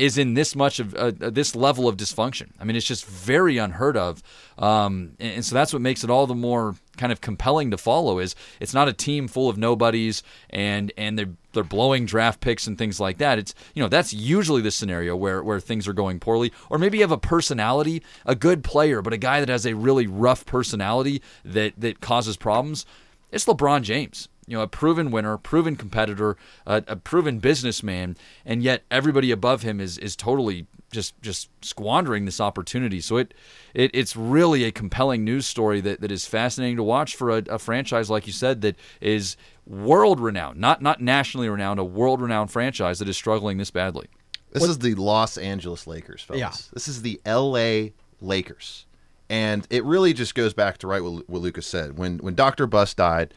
is 0.04 0.18
in 0.18 0.34
this 0.34 0.54
much 0.54 0.82
of 0.82 0.94
uh, 0.96 1.14
uh, 1.22 1.30
this 1.30 1.56
level 1.56 1.88
of 1.88 1.96
dysfunction. 1.96 2.50
I 2.60 2.66
mean, 2.66 2.76
it's 2.76 2.86
just 2.86 3.06
very 3.06 3.58
unheard 3.58 3.96
of, 3.96 4.22
um, 4.58 5.14
and, 5.18 5.36
and, 5.36 5.46
so 5.46 5.56
that's 5.56 5.72
what 5.72 5.82
makes 5.82 6.04
it 6.04 6.10
all 6.10 6.28
the 6.28 6.36
more 6.36 6.76
kind 6.98 7.14
of 7.14 7.22
compelling 7.22 7.72
to 7.72 7.78
follow. 7.78 8.20
Is 8.20 8.36
it's 8.60 8.74
not 8.74 8.90
a 8.90 8.94
team 8.94 9.30
full 9.30 9.50
of 9.50 9.58
nobodies 9.58 10.22
and 10.50 10.92
and 10.98 11.18
they're 11.18 11.30
they're 11.54 11.64
blowing 11.64 12.06
draft 12.06 12.42
picks 12.42 12.68
and 12.68 12.78
things 12.78 13.00
like 13.00 13.18
that. 13.20 13.40
It's 13.40 13.56
you 13.76 13.82
know 13.82 13.88
that's 13.88 14.14
usually 14.14 14.62
the 14.62 14.72
scenario 14.72 15.16
where 15.16 15.42
where 15.42 15.62
things 15.62 15.88
are 15.88 15.94
going 15.94 16.20
poorly, 16.20 16.52
or 16.70 16.78
maybe 16.78 16.98
you 16.98 17.04
have 17.04 17.12
a 17.12 17.18
personality, 17.18 18.04
a 18.26 18.36
good 18.36 18.62
player, 18.62 19.02
but 19.02 19.14
a 19.14 19.18
guy 19.18 19.40
that 19.40 19.48
has 19.48 19.66
a 19.66 19.74
really 19.74 20.06
rough 20.06 20.46
personality 20.46 21.22
that 21.46 21.76
that 21.78 22.02
causes 22.02 22.36
problems. 22.36 22.86
It's 23.32 23.46
LeBron 23.46 23.84
James 23.84 24.28
you 24.48 24.58
know, 24.58 24.64
a 24.64 24.68
proven 24.68 25.12
winner, 25.12 25.38
proven 25.38 25.76
competitor, 25.76 26.36
a, 26.66 26.84
a, 26.88 26.96
proven 26.96 27.40
businessman, 27.40 28.18
and 28.46 28.62
yet 28.62 28.84
everybody 28.92 29.32
above 29.32 29.62
him 29.62 29.80
is 29.80 29.98
is 29.98 30.16
totally 30.16 30.68
just 30.92 31.20
just 31.22 31.50
squandering 31.62 32.26
this 32.26 32.40
opportunity. 32.42 33.00
So 33.00 33.18
it, 33.18 33.34
it 33.74 33.92
it's 33.94 34.16
really 34.16 34.64
a 34.64 34.72
compelling 34.72 35.24
news 35.24 35.46
story 35.46 35.82
that, 35.82 36.02
that 36.02 36.12
is 36.12 36.26
fascinating 36.26 36.78
to 36.78 36.84
watch 36.84 37.16
for 37.16 37.30
a, 37.30 37.44
a 37.50 37.60
franchise 37.60 38.10
like 38.10 38.28
you 38.28 38.34
said 38.34 38.62
that 38.62 38.76
is 39.02 39.38
world 39.66 40.20
renowned, 40.20 40.60
not 40.60 40.82
not 40.82 41.02
nationally 41.02 41.50
renowned, 41.50 41.80
a 41.80 41.86
world 41.86 42.22
renowned 42.22 42.52
franchise 42.52 43.00
that 43.00 43.08
is 43.08 43.18
struggling 43.18 43.58
this 43.58 43.72
badly. 43.72 44.08
This 44.52 44.62
what? 44.62 44.70
is 44.70 44.80
the 44.80 44.96
Los 44.96 45.38
Angeles 45.38 45.88
Lakers, 45.88 46.22
folks. 46.22 46.40
Yeah. 46.40 46.54
This 46.74 46.88
is 46.88 47.02
the 47.02 47.20
L.A. 47.26 47.94
Lakers. 48.22 48.86
And 49.28 49.66
it 49.72 49.84
really 49.84 50.14
just 50.14 50.36
goes 50.36 50.54
back 50.54 50.78
to 50.80 50.88
right 50.88 51.04
what, 51.04 51.28
what 51.28 51.42
Lucas 51.42 51.66
said. 51.66 51.98
When 51.98 52.20
when 52.20 52.36
Dr. 52.36 52.68
Buss 52.68 52.94
died, 52.94 53.34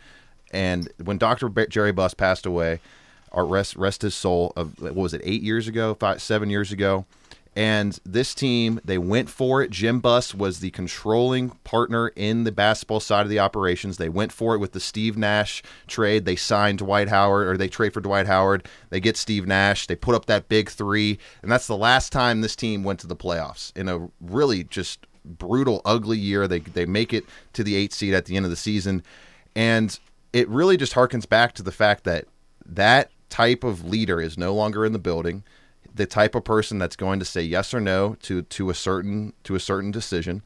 and 0.53 0.89
when 1.03 1.19
Dr. 1.19 1.49
Jerry 1.67 1.93
Buss 1.93 2.15
passed 2.15 2.47
away, 2.47 2.81
our 3.33 3.45
rest 3.45 3.77
rest 3.77 4.03
his 4.03 4.15
soul 4.15 4.53
of 4.57 4.81
what 4.81 4.95
was 4.95 5.15
it 5.15 5.21
eight 5.25 5.43
years 5.43 5.69
ago, 5.69 5.95
five 5.95 6.23
seven 6.23 6.51
years 6.51 6.73
ago, 6.73 7.05
and 7.55 7.99
this 8.05 8.35
team 8.35 8.81
they 8.85 8.99
went 8.99 9.29
for 9.31 9.63
it. 9.63 9.71
Jim 9.71 10.01
Buss 10.01 10.35
was 10.35 10.61
the 10.61 10.71
controlling 10.71 11.51
partner 11.65 12.09
in 12.09 12.45
the 12.45 12.53
basketball 12.53 13.01
side 13.01 13.23
of 13.23 13.31
the 13.31 13.39
operations. 13.39 13.97
They 13.97 14.09
went 14.09 14.33
for 14.33 14.55
it 14.55 14.59
with 14.59 14.73
the 14.73 14.81
Steve 14.81 15.17
Nash 15.17 15.63
trade. 15.87 16.25
They 16.25 16.37
signed 16.37 16.79
Dwight 16.79 17.09
Howard, 17.09 17.49
or 17.49 17.57
they 17.57 17.69
trade 17.69 17.93
for 17.95 18.01
Dwight 18.01 18.27
Howard. 18.27 18.69
They 18.91 19.01
get 19.01 19.17
Steve 19.17 19.47
Nash. 19.47 19.87
They 19.87 19.97
put 19.97 20.15
up 20.15 20.27
that 20.27 20.49
big 20.49 20.71
three, 20.71 21.19
and 21.43 21.51
that's 21.51 21.67
the 21.67 21.77
last 21.77 22.13
time 22.13 22.41
this 22.41 22.57
team 22.57 22.85
went 22.85 23.01
to 23.01 23.07
the 23.07 23.17
playoffs 23.17 23.77
in 23.77 23.89
a 23.89 24.09
really 24.21 24.65
just 24.65 25.07
brutal, 25.25 25.83
ugly 25.85 26.19
year. 26.19 26.47
They 26.47 26.61
they 26.61 26.87
make 26.87 27.13
it 27.13 27.25
to 27.55 27.65
the 27.65 27.75
eight 27.75 27.93
seed 27.93 28.15
at 28.15 28.27
the 28.27 28.37
end 28.37 28.45
of 28.45 28.51
the 28.51 28.57
season, 28.57 29.03
and 29.55 29.99
it 30.37 30.47
really 30.51 30.77
just 30.77 30.93
harkens 30.93 31.27
back 31.27 31.55
to 31.55 31.63
the 31.63 31.73
fact 31.73 32.05
that 32.05 32.27
that 32.67 33.11
type 33.31 33.65
of 33.65 33.87
leader 33.87 34.21
is 34.21 34.37
no 34.37 34.55
longer 34.55 34.85
in 34.85 34.93
the 34.93 34.99
building. 34.99 35.45
The 35.95 36.05
type 36.05 36.35
of 36.35 36.45
person 36.45 36.79
that's 36.79 36.95
going 36.95 37.21
to 37.21 37.25
say 37.25 37.41
yes 37.41 37.73
or 37.73 37.81
no 37.81 38.17
to 38.25 38.43
to 38.43 38.69
a 38.69 38.75
certain 38.75 39.33
to 39.45 39.55
a 39.55 39.61
certain 39.61 39.91
decision. 39.91 40.43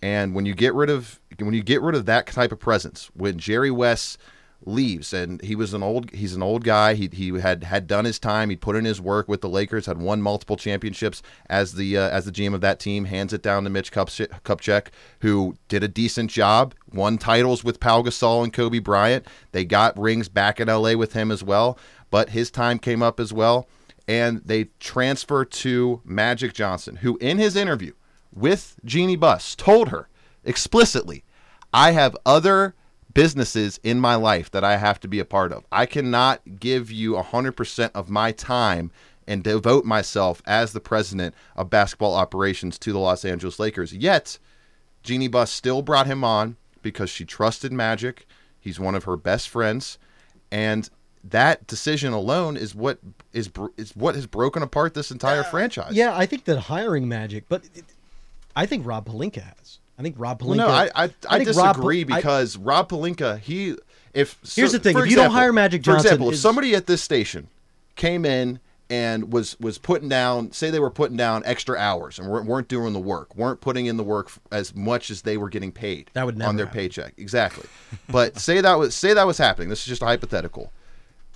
And 0.00 0.34
when 0.34 0.46
you 0.46 0.54
get 0.54 0.72
rid 0.72 0.88
of 0.88 1.20
when 1.38 1.52
you 1.52 1.62
get 1.62 1.82
rid 1.82 1.94
of 1.94 2.06
that 2.06 2.26
type 2.28 2.50
of 2.50 2.58
presence 2.58 3.10
when 3.12 3.38
Jerry 3.38 3.70
West 3.70 4.16
leaves. 4.64 5.12
And 5.12 5.40
he 5.42 5.54
was 5.54 5.74
an 5.74 5.82
old 5.82 6.10
he's 6.12 6.34
an 6.34 6.42
old 6.42 6.64
guy. 6.64 6.94
He, 6.94 7.08
he 7.12 7.38
had 7.38 7.64
had 7.64 7.86
done 7.86 8.04
his 8.04 8.18
time. 8.18 8.50
He 8.50 8.56
put 8.56 8.76
in 8.76 8.84
his 8.84 9.00
work 9.00 9.28
with 9.28 9.40
the 9.40 9.48
Lakers 9.48 9.86
had 9.86 9.98
won 9.98 10.22
multiple 10.22 10.56
championships 10.56 11.22
as 11.48 11.74
the 11.74 11.96
uh, 11.96 12.08
as 12.08 12.24
the 12.24 12.32
GM 12.32 12.54
of 12.54 12.60
that 12.62 12.80
team. 12.80 13.04
Hands 13.04 13.32
it 13.32 13.42
down 13.42 13.64
to 13.64 13.70
Mitch 13.70 13.92
Kupchak 13.92 14.86
who 15.20 15.56
did 15.68 15.82
a 15.82 15.88
decent 15.88 16.30
job 16.30 16.74
won 16.92 17.18
titles 17.18 17.62
with 17.62 17.80
Pau 17.80 18.02
Gasol 18.02 18.44
and 18.44 18.52
Kobe 18.52 18.78
Bryant. 18.78 19.26
They 19.52 19.64
got 19.64 19.98
rings 19.98 20.28
back 20.28 20.60
in 20.60 20.68
LA 20.68 20.94
with 20.94 21.12
him 21.12 21.30
as 21.30 21.42
well. 21.42 21.78
But 22.10 22.30
his 22.30 22.50
time 22.50 22.78
came 22.78 23.02
up 23.02 23.20
as 23.20 23.32
well. 23.32 23.68
And 24.08 24.40
they 24.44 24.68
transfer 24.78 25.44
to 25.44 26.00
Magic 26.04 26.52
Johnson 26.52 26.96
who 26.96 27.16
in 27.16 27.38
his 27.38 27.56
interview 27.56 27.92
with 28.32 28.76
Jeanie 28.84 29.16
Buss 29.16 29.56
told 29.56 29.88
her 29.88 30.08
explicitly, 30.44 31.24
I 31.72 31.90
have 31.92 32.16
other 32.24 32.74
businesses 33.16 33.80
in 33.82 33.98
my 33.98 34.14
life 34.14 34.50
that 34.50 34.62
I 34.62 34.76
have 34.76 35.00
to 35.00 35.08
be 35.08 35.18
a 35.18 35.24
part 35.24 35.50
of. 35.52 35.64
I 35.72 35.86
cannot 35.86 36.60
give 36.60 36.90
you 36.90 37.14
100% 37.14 37.90
of 37.94 38.10
my 38.10 38.30
time 38.30 38.90
and 39.26 39.42
devote 39.42 39.84
myself 39.84 40.42
as 40.46 40.72
the 40.72 40.80
president 40.80 41.34
of 41.56 41.70
basketball 41.70 42.14
operations 42.14 42.78
to 42.78 42.92
the 42.92 42.98
Los 42.98 43.24
Angeles 43.24 43.58
Lakers. 43.58 43.92
Yet, 43.92 44.38
Jeanie 45.02 45.28
Buss 45.28 45.50
still 45.50 45.82
brought 45.82 46.06
him 46.06 46.22
on 46.22 46.56
because 46.82 47.10
she 47.10 47.24
trusted 47.24 47.72
Magic. 47.72 48.26
He's 48.60 48.78
one 48.78 48.94
of 48.94 49.04
her 49.04 49.16
best 49.16 49.48
friends, 49.48 49.98
and 50.50 50.88
that 51.24 51.66
decision 51.66 52.12
alone 52.12 52.56
is 52.56 52.74
what 52.74 52.98
is 53.32 53.50
is 53.76 53.96
what 53.96 54.14
has 54.14 54.26
broken 54.26 54.62
apart 54.62 54.94
this 54.94 55.10
entire 55.10 55.42
franchise. 55.42 55.92
Yeah, 55.92 56.16
I 56.16 56.26
think 56.26 56.44
that 56.44 56.58
hiring 56.58 57.08
Magic, 57.08 57.44
but 57.48 57.62
it, 57.74 57.84
I 58.54 58.66
think 58.66 58.86
Rob 58.86 59.06
Pelinka 59.06 59.42
has. 59.42 59.78
I 59.98 60.02
think 60.02 60.16
Rob 60.18 60.40
Pelinka. 60.40 60.56
Well, 60.58 60.68
no, 60.68 60.68
I 60.68 60.90
I, 60.94 61.10
I, 61.28 61.36
Rob- 61.38 61.44
disagree 61.44 62.00
I- 62.00 62.04
because 62.04 62.56
Rob 62.56 62.88
Pelinka 62.88 63.38
he 63.38 63.76
if 64.14 64.38
Here's 64.54 64.72
the 64.72 64.78
thing, 64.78 64.96
if 64.98 65.08
you 65.08 65.16
don't 65.16 65.30
hire 65.30 65.52
Magic 65.52 65.82
Johnson, 65.82 66.02
for 66.02 66.06
example, 66.06 66.30
if 66.30 66.36
somebody 66.36 66.74
at 66.74 66.86
this 66.86 67.02
station 67.02 67.48
came 67.96 68.24
in 68.24 68.60
and 68.88 69.32
was 69.32 69.58
was 69.58 69.78
putting 69.78 70.08
down 70.08 70.52
say 70.52 70.70
they 70.70 70.78
were 70.78 70.90
putting 70.90 71.16
down 71.16 71.42
extra 71.44 71.76
hours 71.76 72.18
and 72.18 72.28
weren't, 72.28 72.46
weren't 72.46 72.68
doing 72.68 72.92
the 72.92 73.00
work 73.00 73.34
weren't 73.34 73.60
putting 73.60 73.86
in 73.86 73.96
the 73.96 74.04
work 74.04 74.30
as 74.52 74.76
much 74.76 75.10
as 75.10 75.22
they 75.22 75.36
were 75.36 75.48
getting 75.48 75.72
paid 75.72 76.08
That 76.12 76.24
would 76.24 76.38
never 76.38 76.50
on 76.50 76.56
their 76.56 76.66
happen. 76.66 76.80
paycheck 76.82 77.14
exactly 77.16 77.68
but 78.08 78.38
say 78.38 78.60
that 78.60 78.78
was 78.78 78.94
say 78.94 79.12
that 79.12 79.26
was 79.26 79.38
happening 79.38 79.70
this 79.70 79.80
is 79.80 79.86
just 79.86 80.02
a 80.02 80.04
hypothetical 80.04 80.72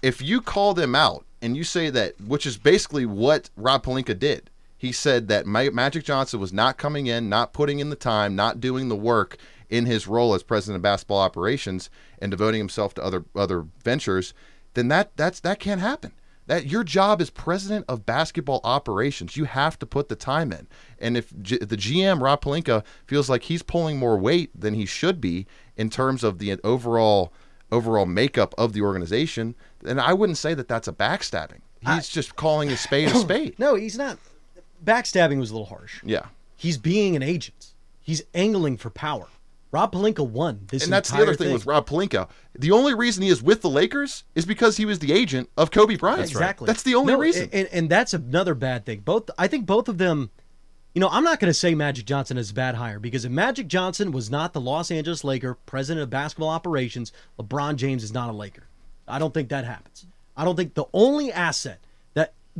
if 0.00 0.22
you 0.22 0.40
call 0.40 0.74
them 0.74 0.94
out 0.94 1.24
and 1.42 1.56
you 1.56 1.64
say 1.64 1.88
that, 1.90 2.20
which 2.20 2.44
is 2.46 2.56
basically 2.58 3.06
what 3.06 3.48
Rob 3.56 3.82
Pelinka 3.82 4.18
did, 4.18 4.49
he 4.80 4.92
said 4.92 5.28
that 5.28 5.44
Ma- 5.46 5.68
Magic 5.70 6.04
Johnson 6.04 6.40
was 6.40 6.54
not 6.54 6.78
coming 6.78 7.06
in, 7.06 7.28
not 7.28 7.52
putting 7.52 7.80
in 7.80 7.90
the 7.90 7.96
time, 7.96 8.34
not 8.34 8.60
doing 8.60 8.88
the 8.88 8.96
work 8.96 9.36
in 9.68 9.84
his 9.84 10.06
role 10.08 10.32
as 10.32 10.42
president 10.42 10.76
of 10.76 10.82
basketball 10.82 11.18
operations 11.18 11.90
and 12.18 12.30
devoting 12.30 12.58
himself 12.58 12.94
to 12.94 13.04
other 13.04 13.26
other 13.36 13.66
ventures, 13.84 14.32
then 14.72 14.88
that 14.88 15.14
that's 15.16 15.40
that 15.40 15.60
can't 15.60 15.82
happen. 15.82 16.12
That 16.46 16.64
your 16.66 16.82
job 16.82 17.20
is 17.20 17.28
president 17.28 17.84
of 17.90 18.06
basketball 18.06 18.62
operations. 18.64 19.36
You 19.36 19.44
have 19.44 19.78
to 19.80 19.86
put 19.86 20.08
the 20.08 20.16
time 20.16 20.50
in. 20.50 20.66
And 20.98 21.18
if 21.18 21.30
G- 21.42 21.58
the 21.58 21.76
GM 21.76 22.22
Rob 22.22 22.42
Pelinka 22.42 22.82
feels 23.06 23.28
like 23.28 23.42
he's 23.44 23.62
pulling 23.62 23.98
more 23.98 24.16
weight 24.16 24.50
than 24.58 24.72
he 24.72 24.86
should 24.86 25.20
be 25.20 25.46
in 25.76 25.90
terms 25.90 26.24
of 26.24 26.38
the 26.38 26.52
uh, 26.52 26.56
overall 26.64 27.34
overall 27.70 28.06
makeup 28.06 28.54
of 28.56 28.72
the 28.72 28.80
organization, 28.80 29.54
then 29.82 30.00
I 30.00 30.14
wouldn't 30.14 30.38
say 30.38 30.54
that 30.54 30.68
that's 30.68 30.88
a 30.88 30.92
backstabbing. 30.92 31.60
He's 31.86 32.08
just 32.08 32.34
calling 32.34 32.70
a 32.70 32.76
spade 32.78 33.10
a 33.10 33.14
spade. 33.26 33.58
no, 33.58 33.74
he's 33.74 33.98
not. 33.98 34.18
Backstabbing 34.84 35.38
was 35.38 35.50
a 35.50 35.54
little 35.54 35.66
harsh. 35.66 36.00
Yeah. 36.04 36.26
He's 36.56 36.78
being 36.78 37.16
an 37.16 37.22
agent. 37.22 37.72
He's 38.00 38.22
angling 38.34 38.76
for 38.76 38.90
power. 38.90 39.28
Rob 39.72 39.92
Pelinka 39.92 40.26
won 40.26 40.66
this 40.68 40.82
and 40.82 40.92
that's 40.92 41.10
the 41.10 41.22
other 41.22 41.34
thing, 41.34 41.52
with 41.52 41.64
Rob 41.64 41.88
Pelinka. 41.88 42.28
The 42.58 42.72
only 42.72 42.92
reason 42.92 43.22
he 43.22 43.28
is 43.28 43.40
with 43.40 43.62
the 43.62 43.70
Lakers 43.70 44.24
is 44.34 44.44
because 44.44 44.76
he 44.76 44.84
was 44.84 44.98
the 44.98 45.12
agent 45.12 45.48
of 45.56 45.70
Kobe 45.70 45.96
Bryant. 45.96 46.22
Exactly. 46.22 46.66
That's 46.66 46.82
the 46.82 46.96
only 46.96 47.12
No, 47.12 47.20
reason. 47.20 47.48
And, 47.52 47.68
and 47.68 47.88
that's 47.88 48.12
another 48.12 48.54
bad 48.54 48.84
thing. 48.84 49.00
Both 49.00 49.30
I 49.38 49.46
think 49.46 49.66
both 49.66 49.88
of 49.88 49.98
them 49.98 50.30
you 50.94 51.00
know, 51.00 51.08
I'm 51.08 51.22
not 51.22 51.38
going 51.38 51.50
to 51.50 51.54
say 51.54 51.74
Magic 51.74 52.04
Johnson 52.04 52.36
is 52.36 52.50
a 52.50 52.54
bad 52.54 52.74
hire 52.74 52.98
because 52.98 53.24
if 53.24 53.30
Magic 53.30 53.68
Johnson 53.68 54.10
was 54.10 54.28
not 54.28 54.52
the 54.52 54.60
Los 54.60 54.90
Angeles 54.90 55.22
Laker 55.22 55.54
president 55.54 56.02
of 56.02 56.10
basketball 56.10 56.48
operations, 56.48 57.12
LeBron 57.38 57.76
James 57.76 58.02
is 58.02 58.12
not 58.12 58.28
a 58.28 58.32
Laker. 58.32 58.64
I 59.06 59.20
don't 59.20 59.32
think 59.32 59.50
that 59.50 59.64
happens. 59.64 60.06
I 60.36 60.44
don't 60.44 60.56
think 60.56 60.74
the 60.74 60.86
only 60.92 61.32
asset 61.32 61.78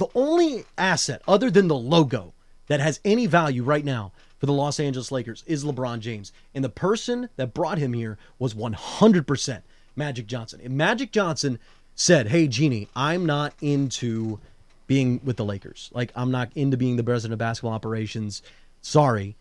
the 0.01 0.09
only 0.15 0.65
asset 0.79 1.21
other 1.29 1.51
than 1.51 1.69
the 1.69 1.77
logo 1.77 2.33
that 2.69 2.81
has 2.81 3.01
any 3.05 3.27
value 3.27 3.63
right 3.63 3.85
now 3.85 4.13
for 4.39 4.47
the 4.47 4.53
Los 4.53 4.81
Angeles 4.81 5.13
Lakers 5.13 5.45
is 5.47 5.63
LeBron 5.63 6.01
James. 6.01 6.33
And 6.55 6.65
the 6.65 6.71
person 6.71 7.29
that 7.37 7.53
brought 7.53 7.77
him 7.77 7.93
here 7.93 8.17
was 8.39 8.55
100% 8.55 9.61
Magic 9.95 10.27
Johnson. 10.27 10.61
If 10.63 10.73
Magic 10.73 11.13
Johnson 11.13 11.59
said, 11.95 12.29
"Hey 12.29 12.49
Jeanie, 12.49 12.89
I'm 12.97 13.27
not 13.27 13.53
into 13.61 14.39
being 14.87 15.21
with 15.23 15.37
the 15.37 15.45
Lakers. 15.45 15.91
Like 15.93 16.13
I'm 16.17 16.31
not 16.31 16.51
into 16.55 16.79
being 16.79 16.97
the 16.97 17.05
president 17.05 17.35
of 17.35 17.39
basketball 17.39 17.73
operations. 17.73 18.41
Sorry, 18.81 19.37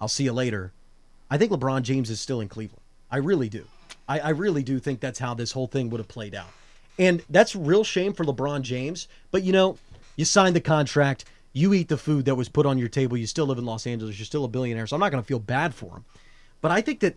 I'll 0.00 0.08
see 0.08 0.24
you 0.24 0.32
later." 0.32 0.72
I 1.30 1.36
think 1.36 1.52
LeBron 1.52 1.82
James 1.82 2.08
is 2.08 2.20
still 2.20 2.40
in 2.40 2.48
Cleveland. 2.48 2.82
I 3.10 3.18
really 3.18 3.50
do. 3.50 3.66
I, 4.08 4.20
I 4.20 4.28
really 4.30 4.62
do 4.62 4.78
think 4.78 5.00
that's 5.00 5.18
how 5.18 5.34
this 5.34 5.52
whole 5.52 5.66
thing 5.66 5.90
would 5.90 5.98
have 5.98 6.08
played 6.08 6.34
out. 6.34 6.48
And 6.98 7.22
that's 7.28 7.54
real 7.54 7.84
shame 7.84 8.14
for 8.14 8.24
LeBron 8.24 8.62
James. 8.62 9.06
But 9.30 9.42
you 9.42 9.52
know, 9.52 9.76
you 10.20 10.26
signed 10.26 10.54
the 10.54 10.60
contract, 10.60 11.24
you 11.54 11.72
eat 11.72 11.88
the 11.88 11.96
food 11.96 12.26
that 12.26 12.34
was 12.34 12.50
put 12.50 12.66
on 12.66 12.76
your 12.76 12.88
table, 12.88 13.16
you 13.16 13.26
still 13.26 13.46
live 13.46 13.56
in 13.56 13.64
Los 13.64 13.86
Angeles, 13.86 14.18
you're 14.18 14.26
still 14.26 14.44
a 14.44 14.48
billionaire. 14.48 14.86
So 14.86 14.94
I'm 14.94 15.00
not 15.00 15.10
going 15.10 15.22
to 15.22 15.26
feel 15.26 15.38
bad 15.38 15.74
for 15.74 15.96
him. 15.96 16.04
But 16.60 16.70
I 16.70 16.82
think 16.82 17.00
that 17.00 17.16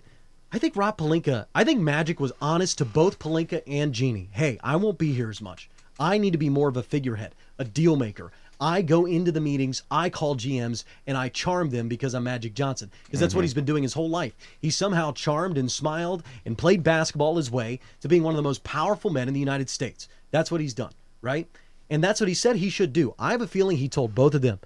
I 0.54 0.58
think 0.58 0.78
Rob 0.78 0.98
Pelinka, 0.98 1.48
I 1.54 1.66
think 1.66 1.82
Magic 1.82 2.22
was 2.22 2.32
honest 2.40 2.78
to 2.78 2.86
both 2.86 3.20
Pelinka 3.20 3.62
and 3.68 3.92
Jeanie. 3.92 4.30
Hey, 4.32 4.58
I 4.64 4.78
won't 4.78 4.98
be 4.98 5.12
here 5.12 5.30
as 5.30 5.42
much. 5.42 5.70
I 6.00 6.18
need 6.18 6.32
to 6.32 6.38
be 6.38 6.50
more 6.50 6.70
of 6.70 6.78
a 6.78 6.84
figurehead, 6.84 7.36
a 7.60 7.66
deal 7.66 7.98
maker. 7.98 8.32
I 8.62 8.82
go 8.82 9.06
into 9.06 9.34
the 9.34 9.42
meetings, 9.42 9.84
I 9.92 10.10
call 10.10 10.38
GMs, 10.38 10.86
and 11.06 11.18
I 11.18 11.28
charm 11.28 11.72
them 11.72 11.90
because 11.90 12.14
I'm 12.14 12.24
Magic 12.24 12.54
Johnson. 12.54 12.90
Because 13.04 13.20
that's 13.20 13.36
what 13.36 13.42
Mhm. 13.42 13.46
he's 13.46 13.54
been 13.54 13.66
doing 13.66 13.84
his 13.84 13.94
whole 13.94 14.10
life. 14.10 14.34
He 14.62 14.70
somehow 14.70 15.12
charmed 15.12 15.58
and 15.58 15.70
smiled 15.70 16.24
and 16.46 16.58
played 16.58 16.84
basketball 16.84 17.36
his 17.36 17.52
way 17.52 17.82
to 18.00 18.08
being 18.08 18.24
one 18.24 18.34
of 18.34 18.38
the 18.38 18.44
most 18.44 18.64
powerful 18.64 19.12
men 19.12 19.28
in 19.28 19.34
the 19.34 19.42
United 19.42 19.70
States. 19.70 20.08
That's 20.32 20.50
what 20.52 20.62
he's 20.62 20.74
done, 20.74 20.94
right? 21.22 21.50
And 21.94 22.04
that's 22.04 22.20
what 22.20 22.28
he 22.28 22.34
said 22.34 22.56
he 22.56 22.72
should 22.72 22.92
do. 22.92 23.14
I 23.20 23.34
have 23.34 23.42
a 23.42 23.48
feeling 23.48 23.78
he 23.78 23.88
told 23.88 24.16
both 24.16 24.34
of 24.34 24.42
them, 24.42 24.60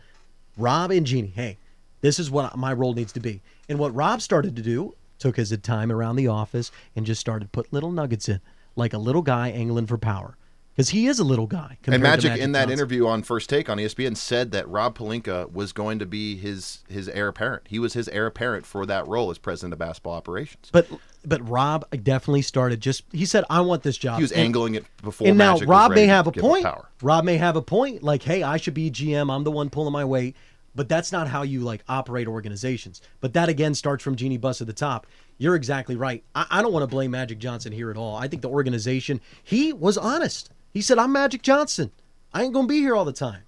Rob 0.56 0.92
and 0.92 1.06
Jeanie, 1.06 1.34
hey, 1.36 1.58
this 2.00 2.20
is 2.20 2.32
what 2.32 2.56
my 2.56 2.72
role 2.72 2.94
needs 2.94 3.12
to 3.12 3.20
be. 3.20 3.42
And 3.68 3.78
what 3.78 3.94
Rob 3.94 4.22
started 4.22 4.56
to 4.56 4.62
do, 4.62 4.96
took 5.20 5.36
his 5.36 5.56
time 5.58 5.92
around 5.92 6.16
the 6.16 6.30
office 6.30 6.72
and 6.96 7.06
just 7.06 7.20
started 7.20 7.52
put 7.52 7.74
little 7.74 7.92
nuggets 7.92 8.30
in, 8.30 8.40
like 8.78 8.94
a 8.94 8.98
little 8.98 9.22
guy 9.22 9.50
angling 9.50 9.88
for 9.88 9.98
power. 9.98 10.37
Because 10.78 10.90
he 10.90 11.08
is 11.08 11.18
a 11.18 11.24
little 11.24 11.48
guy. 11.48 11.76
And 11.86 11.94
to 11.94 11.98
Magic, 11.98 12.38
in 12.38 12.52
that 12.52 12.68
Johnson. 12.68 12.74
interview 12.74 13.08
on 13.08 13.24
First 13.24 13.50
Take 13.50 13.68
on 13.68 13.80
ESPN 13.80 14.16
said 14.16 14.52
that 14.52 14.70
Rob 14.70 14.96
Pelinka 14.96 15.52
was 15.52 15.74
going 15.74 15.98
to 15.98 16.06
be 16.06 16.38
his 16.38 16.84
his 16.88 17.10
heir 17.10 17.30
apparent. 17.30 17.64
He 17.68 17.80
was 17.80 17.94
his 17.94 18.08
heir 18.10 18.28
apparent 18.28 18.64
for 18.64 18.86
that 18.86 19.08
role 19.08 19.32
as 19.32 19.40
president 19.40 19.74
of 19.74 19.80
basketball 19.80 20.14
operations. 20.14 20.70
But 20.72 20.88
but 21.26 21.50
Rob 21.50 21.84
definitely 22.04 22.44
started 22.44 22.80
just 22.80 23.06
he 23.12 23.26
said 23.26 23.44
I 23.50 23.62
want 23.62 23.82
this 23.82 23.98
job. 23.98 24.18
He 24.18 24.22
was 24.24 24.32
And- 24.32 24.42
angling 24.42 24.76
it 24.76 24.86
before. 25.02 25.28
And 25.28 25.36
now 25.36 25.54
Magic 25.54 25.68
was 25.68 25.74
Rob 25.76 25.92
may 25.94 26.06
have 26.06 26.28
a 26.28 26.32
point. 26.32 26.68
Rob 27.02 27.24
may 27.26 27.38
have 27.38 27.56
a 27.56 27.62
point. 27.64 28.04
Like, 28.04 28.22
hey, 28.22 28.44
I 28.44 28.58
should 28.58 28.76
be 28.76 28.92
GM. 28.92 29.34
I'm 29.36 29.44
the 29.44 29.52
one 29.52 29.72
pulling 29.72 29.94
my 29.94 30.06
weight. 30.06 30.36
But 30.76 30.88
that's 30.88 31.12
not 31.12 31.28
how 31.28 31.42
you 31.42 31.62
like 31.62 31.84
operate 31.90 32.28
organizations. 32.28 33.02
But 33.20 33.34
that 33.34 33.50
again 33.50 33.74
starts 33.74 34.04
from 34.04 34.16
Jeanie 34.16 34.38
Buss 34.38 34.62
at 34.62 34.68
the 34.68 34.74
top. 34.74 35.08
You're 35.40 35.56
exactly 35.56 35.96
right. 35.96 36.24
I, 36.36 36.46
I 36.52 36.62
don't 36.62 36.72
want 36.72 36.84
to 36.84 36.88
blame 36.88 37.10
Magic 37.10 37.40
Johnson 37.40 37.72
here 37.74 37.90
at 37.90 37.98
all. 37.98 38.16
I 38.16 38.28
think 38.28 38.44
the 38.44 38.50
organization 38.50 39.20
he 39.44 39.74
was 39.74 39.98
honest. 39.98 40.52
He 40.78 40.84
said, 40.84 41.00
"I'm 41.00 41.12
Magic 41.12 41.42
Johnson. 41.42 41.90
I 42.32 42.44
ain't 42.44 42.54
gonna 42.54 42.68
be 42.68 42.78
here 42.82 42.96
all 42.96 43.04
the 43.04 43.12
time." 43.12 43.42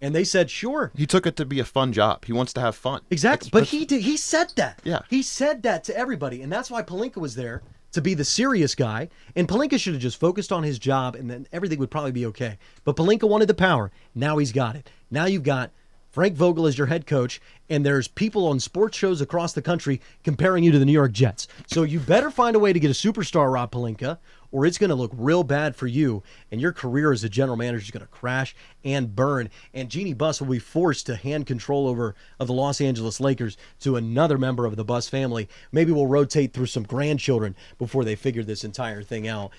And 0.00 0.14
they 0.14 0.24
said, 0.24 0.50
"Sure." 0.50 0.90
He 0.96 1.04
took 1.04 1.26
it 1.26 1.36
to 1.36 1.44
be 1.44 1.60
a 1.60 1.64
fun 1.66 1.92
job. 1.92 2.24
He 2.24 2.32
wants 2.32 2.54
to 2.54 2.60
have 2.62 2.74
fun. 2.74 3.02
Exactly. 3.10 3.50
but 3.52 3.64
he 3.64 3.84
did. 3.84 4.00
He 4.00 4.16
said 4.16 4.54
that. 4.56 4.80
Yeah. 4.82 5.00
He 5.10 5.20
said 5.20 5.62
that 5.64 5.84
to 5.84 5.94
everybody, 5.94 6.40
and 6.40 6.50
that's 6.50 6.70
why 6.70 6.82
Pelinka 6.82 7.18
was 7.18 7.34
there 7.34 7.60
to 7.92 8.00
be 8.00 8.14
the 8.14 8.24
serious 8.24 8.74
guy. 8.74 9.10
And 9.36 9.46
Pelinka 9.46 9.78
should 9.78 9.92
have 9.92 10.00
just 10.00 10.18
focused 10.18 10.52
on 10.52 10.62
his 10.62 10.78
job, 10.78 11.16
and 11.16 11.30
then 11.30 11.46
everything 11.52 11.78
would 11.80 11.90
probably 11.90 12.12
be 12.12 12.24
okay. 12.24 12.56
But 12.84 12.96
Pelinka 12.96 13.28
wanted 13.28 13.48
the 13.48 13.54
power. 13.68 13.90
Now 14.14 14.38
he's 14.38 14.52
got 14.52 14.74
it. 14.74 14.88
Now 15.10 15.26
you've 15.26 15.42
got 15.42 15.72
Frank 16.10 16.34
Vogel 16.34 16.66
is 16.66 16.76
your 16.76 16.88
head 16.88 17.06
coach, 17.06 17.40
and 17.68 17.86
there's 17.86 18.08
people 18.08 18.48
on 18.48 18.58
sports 18.58 18.98
shows 18.98 19.20
across 19.20 19.52
the 19.52 19.62
country 19.62 20.00
comparing 20.24 20.64
you 20.64 20.72
to 20.72 20.78
the 20.78 20.84
New 20.84 20.92
York 20.92 21.12
Jets. 21.12 21.46
So 21.68 21.84
you 21.84 22.00
better 22.00 22.32
find 22.32 22.56
a 22.56 22.58
way 22.58 22.72
to 22.72 22.80
get 22.80 22.90
a 22.90 22.94
superstar, 22.94 23.52
Rob 23.52 23.70
Pelinka, 23.70 24.18
or 24.50 24.66
it's 24.66 24.78
going 24.78 24.90
to 24.90 24.96
look 24.96 25.12
real 25.14 25.44
bad 25.44 25.76
for 25.76 25.86
you, 25.86 26.24
and 26.50 26.60
your 26.60 26.72
career 26.72 27.12
as 27.12 27.22
a 27.22 27.28
general 27.28 27.56
manager 27.56 27.84
is 27.84 27.92
going 27.92 28.04
to 28.04 28.10
crash 28.10 28.56
and 28.84 29.14
burn. 29.14 29.50
And 29.72 29.88
Jeanie 29.88 30.12
Buss 30.12 30.40
will 30.40 30.48
be 30.48 30.58
forced 30.58 31.06
to 31.06 31.14
hand 31.14 31.46
control 31.46 31.86
over 31.86 32.16
of 32.40 32.48
the 32.48 32.54
Los 32.54 32.80
Angeles 32.80 33.20
Lakers 33.20 33.56
to 33.78 33.94
another 33.94 34.36
member 34.36 34.66
of 34.66 34.74
the 34.74 34.84
Buss 34.84 35.08
family. 35.08 35.48
Maybe 35.70 35.92
we'll 35.92 36.08
rotate 36.08 36.52
through 36.52 36.66
some 36.66 36.82
grandchildren 36.82 37.54
before 37.78 38.04
they 38.04 38.16
figure 38.16 38.42
this 38.42 38.64
entire 38.64 39.04
thing 39.04 39.28
out. 39.28 39.52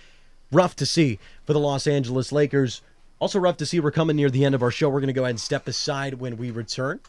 Rough 0.51 0.75
to 0.75 0.85
see 0.85 1.17
for 1.45 1.53
the 1.53 1.59
Los 1.59 1.87
Angeles 1.87 2.33
Lakers. 2.33 2.81
Also 3.21 3.39
rough 3.39 3.57
to 3.57 3.67
see 3.67 3.79
we're 3.79 3.91
coming 3.91 4.15
near 4.15 4.31
the 4.31 4.43
end 4.43 4.55
of 4.55 4.63
our 4.63 4.71
show. 4.71 4.89
We're 4.89 4.99
going 4.99 5.05
to 5.05 5.13
go 5.13 5.21
ahead 5.21 5.29
and 5.29 5.39
step 5.39 5.67
aside 5.67 6.15
when 6.15 6.37
we 6.37 6.49
return. 6.49 6.99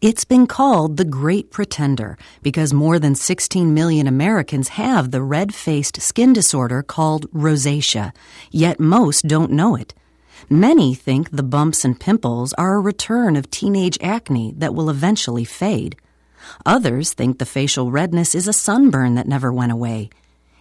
It's 0.00 0.24
been 0.24 0.46
called 0.46 0.96
the 0.96 1.04
Great 1.04 1.50
Pretender 1.50 2.16
because 2.42 2.72
more 2.72 3.00
than 3.00 3.16
16 3.16 3.74
million 3.74 4.06
Americans 4.06 4.68
have 4.68 5.10
the 5.10 5.22
red 5.22 5.52
faced 5.52 6.00
skin 6.00 6.32
disorder 6.32 6.84
called 6.84 7.28
rosacea, 7.32 8.12
yet 8.52 8.78
most 8.78 9.26
don't 9.26 9.50
know 9.50 9.74
it. 9.74 9.94
Many 10.48 10.94
think 10.94 11.30
the 11.30 11.42
bumps 11.42 11.84
and 11.84 11.98
pimples 11.98 12.52
are 12.52 12.76
a 12.76 12.80
return 12.80 13.34
of 13.34 13.50
teenage 13.50 13.98
acne 14.00 14.54
that 14.56 14.72
will 14.72 14.88
eventually 14.88 15.44
fade. 15.44 15.96
Others 16.64 17.12
think 17.12 17.38
the 17.38 17.44
facial 17.44 17.90
redness 17.90 18.36
is 18.36 18.46
a 18.46 18.52
sunburn 18.52 19.16
that 19.16 19.26
never 19.26 19.52
went 19.52 19.72
away. 19.72 20.10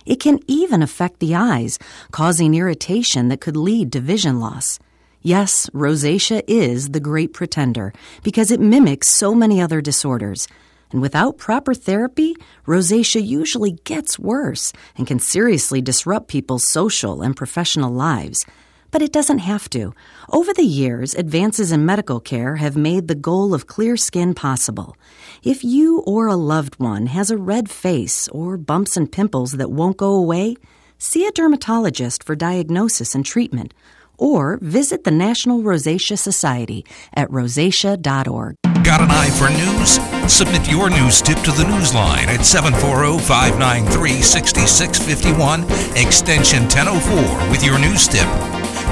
It 0.05 0.19
can 0.19 0.39
even 0.47 0.81
affect 0.81 1.19
the 1.19 1.35
eyes, 1.35 1.77
causing 2.11 2.55
irritation 2.55 3.27
that 3.27 3.41
could 3.41 3.55
lead 3.55 3.91
to 3.91 3.99
vision 3.99 4.39
loss. 4.39 4.79
Yes, 5.27 5.69
rosacea 5.73 6.41
is 6.47 6.91
the 6.91 7.01
great 7.01 7.33
pretender 7.33 7.91
because 8.23 8.49
it 8.49 8.61
mimics 8.61 9.09
so 9.09 9.35
many 9.35 9.59
other 9.59 9.81
disorders. 9.81 10.47
And 10.89 11.01
without 11.01 11.37
proper 11.37 11.73
therapy, 11.73 12.33
rosacea 12.65 13.21
usually 13.27 13.71
gets 13.83 14.17
worse 14.17 14.71
and 14.95 15.05
can 15.05 15.19
seriously 15.19 15.81
disrupt 15.81 16.29
people's 16.29 16.65
social 16.65 17.21
and 17.21 17.35
professional 17.35 17.91
lives. 17.91 18.45
But 18.89 19.01
it 19.01 19.11
doesn't 19.11 19.39
have 19.39 19.69
to. 19.71 19.93
Over 20.29 20.53
the 20.53 20.63
years, 20.63 21.13
advances 21.13 21.73
in 21.73 21.85
medical 21.85 22.21
care 22.21 22.55
have 22.55 22.77
made 22.77 23.09
the 23.09 23.13
goal 23.29 23.53
of 23.53 23.67
clear 23.67 23.97
skin 23.97 24.33
possible. 24.33 24.95
If 25.43 25.61
you 25.61 26.03
or 26.07 26.27
a 26.27 26.37
loved 26.37 26.79
one 26.79 27.07
has 27.07 27.29
a 27.29 27.37
red 27.37 27.69
face 27.69 28.29
or 28.29 28.55
bumps 28.55 28.95
and 28.95 29.11
pimples 29.11 29.51
that 29.59 29.71
won't 29.71 29.97
go 29.97 30.13
away, 30.13 30.55
see 30.97 31.27
a 31.27 31.33
dermatologist 31.33 32.23
for 32.23 32.33
diagnosis 32.33 33.13
and 33.13 33.25
treatment 33.25 33.73
or 34.17 34.57
visit 34.61 35.03
the 35.03 35.11
National 35.11 35.61
Rosacea 35.61 36.17
Society 36.17 36.85
at 37.13 37.29
rosacea.org. 37.29 38.55
Got 38.83 39.01
an 39.01 39.11
eye 39.11 39.29
for 39.31 39.49
news? 39.49 39.99
Submit 40.31 40.69
your 40.69 40.89
news 40.89 41.21
tip 41.21 41.37
to 41.39 41.51
the 41.51 41.63
Newsline 41.63 42.27
at 42.27 42.45
740 42.45 43.23
593 43.23 44.21
6651, 44.21 45.63
extension 45.97 46.63
1004 46.63 47.49
with 47.49 47.63
your 47.63 47.79
news 47.79 48.07
tip. 48.07 48.27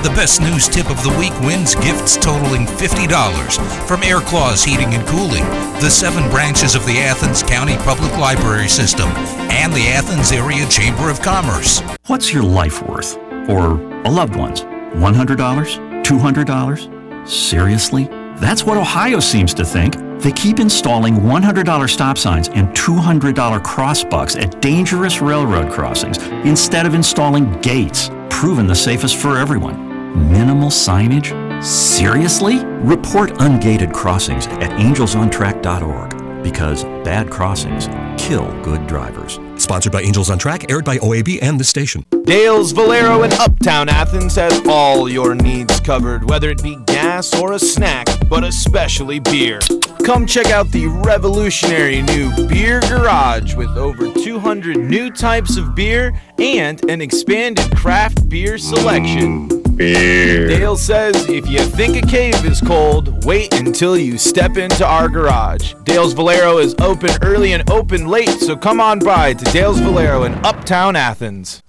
The 0.04 0.12
best 0.12 0.42
news 0.42 0.68
tip 0.68 0.90
of 0.92 1.02
the 1.02 1.16
week 1.18 1.34
wins 1.42 1.74
gifts 1.76 2.16
totaling 2.18 2.68
$50 2.68 3.88
from 3.88 4.04
Air 4.04 4.20
Claws 4.20 4.64
Heating 4.64 4.94
and 4.94 5.08
Cooling, 5.08 5.46
the 5.82 5.90
seven 5.90 6.30
branches 6.30 6.76
of 6.76 6.86
the 6.86 7.00
Athens 7.00 7.42
County 7.42 7.76
Public 7.78 8.12
Library 8.18 8.68
System, 8.68 9.10
and 9.50 9.74
the 9.74 9.88
Athens 9.88 10.32
Area 10.32 10.68
Chamber 10.68 11.10
of 11.10 11.22
Commerce. 11.22 11.82
What's 12.08 12.32
your 12.32 12.44
life 12.44 12.84
worth? 12.88 13.18
Or 13.50 13.80
a 14.04 14.12
loved 14.12 14.36
one's? 14.36 14.75
$100? 14.96 16.04
$200? 16.04 17.28
Seriously? 17.28 18.08
That's 18.38 18.64
what 18.64 18.78
Ohio 18.78 19.20
seems 19.20 19.54
to 19.56 19.66
think. 19.66 19.96
They 20.20 20.32
keep 20.32 20.60
installing 20.60 21.16
$100 21.16 21.90
stop 21.90 22.18
signs 22.18 22.50
and 22.50 22.70
$200 22.70 23.34
crossbucks 23.62 24.42
at 24.42 24.62
dangerous 24.62 25.22
railroad 25.22 25.72
crossings 25.72 26.18
instead 26.46 26.86
of 26.86 26.94
installing 26.94 27.52
gates, 27.62 28.10
proven 28.30 28.68
the 28.68 28.76
safest 28.76 29.18
for 29.18 29.38
everyone. 29.38 30.32
Minimal 30.32 30.70
signage? 30.70 31.34
Seriously? 31.64 32.64
Report 32.66 33.32
ungated 33.40 33.94
crossings 33.94 34.48
at 34.48 34.72
angelsontrack.org 34.80 36.44
because 36.44 36.84
bad 37.04 37.30
crossings 37.30 37.88
kill 38.18 38.52
good 38.64 38.88
drivers. 38.88 39.40
Sponsored 39.66 39.94
by 39.94 40.04
Angels 40.04 40.30
on 40.30 40.38
Track, 40.38 40.70
aired 40.70 40.86
by 40.86 41.00
OAB 41.00 41.40
and 41.42 41.60
the 41.60 41.64
station. 41.64 42.06
Dale's 42.26 42.72
Valero 42.72 43.24
in 43.24 43.34
Uptown 43.34 43.90
Athens 43.90 44.36
has 44.36 44.62
all 44.68 45.10
your 45.10 45.34
needs 45.34 45.80
covered, 45.80 46.30
whether 46.30 46.52
it 46.52 46.62
be 46.62 46.76
gas 46.86 47.36
or 47.42 47.54
a 47.54 47.60
snack, 47.60 48.08
but 48.30 48.44
especially 48.44 49.18
beer. 49.18 49.60
Come 50.06 50.28
check 50.28 50.52
out 50.52 50.72
the 50.72 50.86
revolutionary 51.04 52.04
new 52.04 52.30
Beer 52.48 52.80
Garage 52.82 53.56
with 53.56 53.70
over 53.70 54.14
200 54.14 54.78
new 54.78 55.10
types 55.10 55.58
of 55.58 55.74
beer 55.74 56.14
and 56.38 56.88
an 56.88 57.02
expanded 57.02 57.76
craft 57.76 58.30
beer 58.30 58.60
selection. 58.60 59.50
Mm, 59.50 59.78
beer. 59.78 60.48
Dale 60.48 60.78
says 60.78 61.28
if 61.28 61.50
you 61.50 61.60
think 61.60 61.98
a 61.98 62.06
cave 62.06 62.46
is 62.46 62.62
cold, 62.62 63.26
wait 63.26 63.54
until 63.54 63.98
you 63.98 64.20
step 64.20 64.58
into 64.58 64.86
our 64.86 65.10
garage. 65.10 65.74
Dale's 65.86 66.14
Valero 66.14 66.58
is 66.60 66.76
open 66.80 67.10
early 67.24 67.54
and 67.54 67.68
open 67.70 68.08
late, 68.08 68.30
so 68.30 68.56
come 68.56 68.80
on 68.80 69.00
by 69.00 69.34
to 69.34 69.52
Dale's 69.56 69.80
Valero 69.80 70.24
in 70.24 70.34
Uptown 70.44 70.98
Athens. 70.98 71.64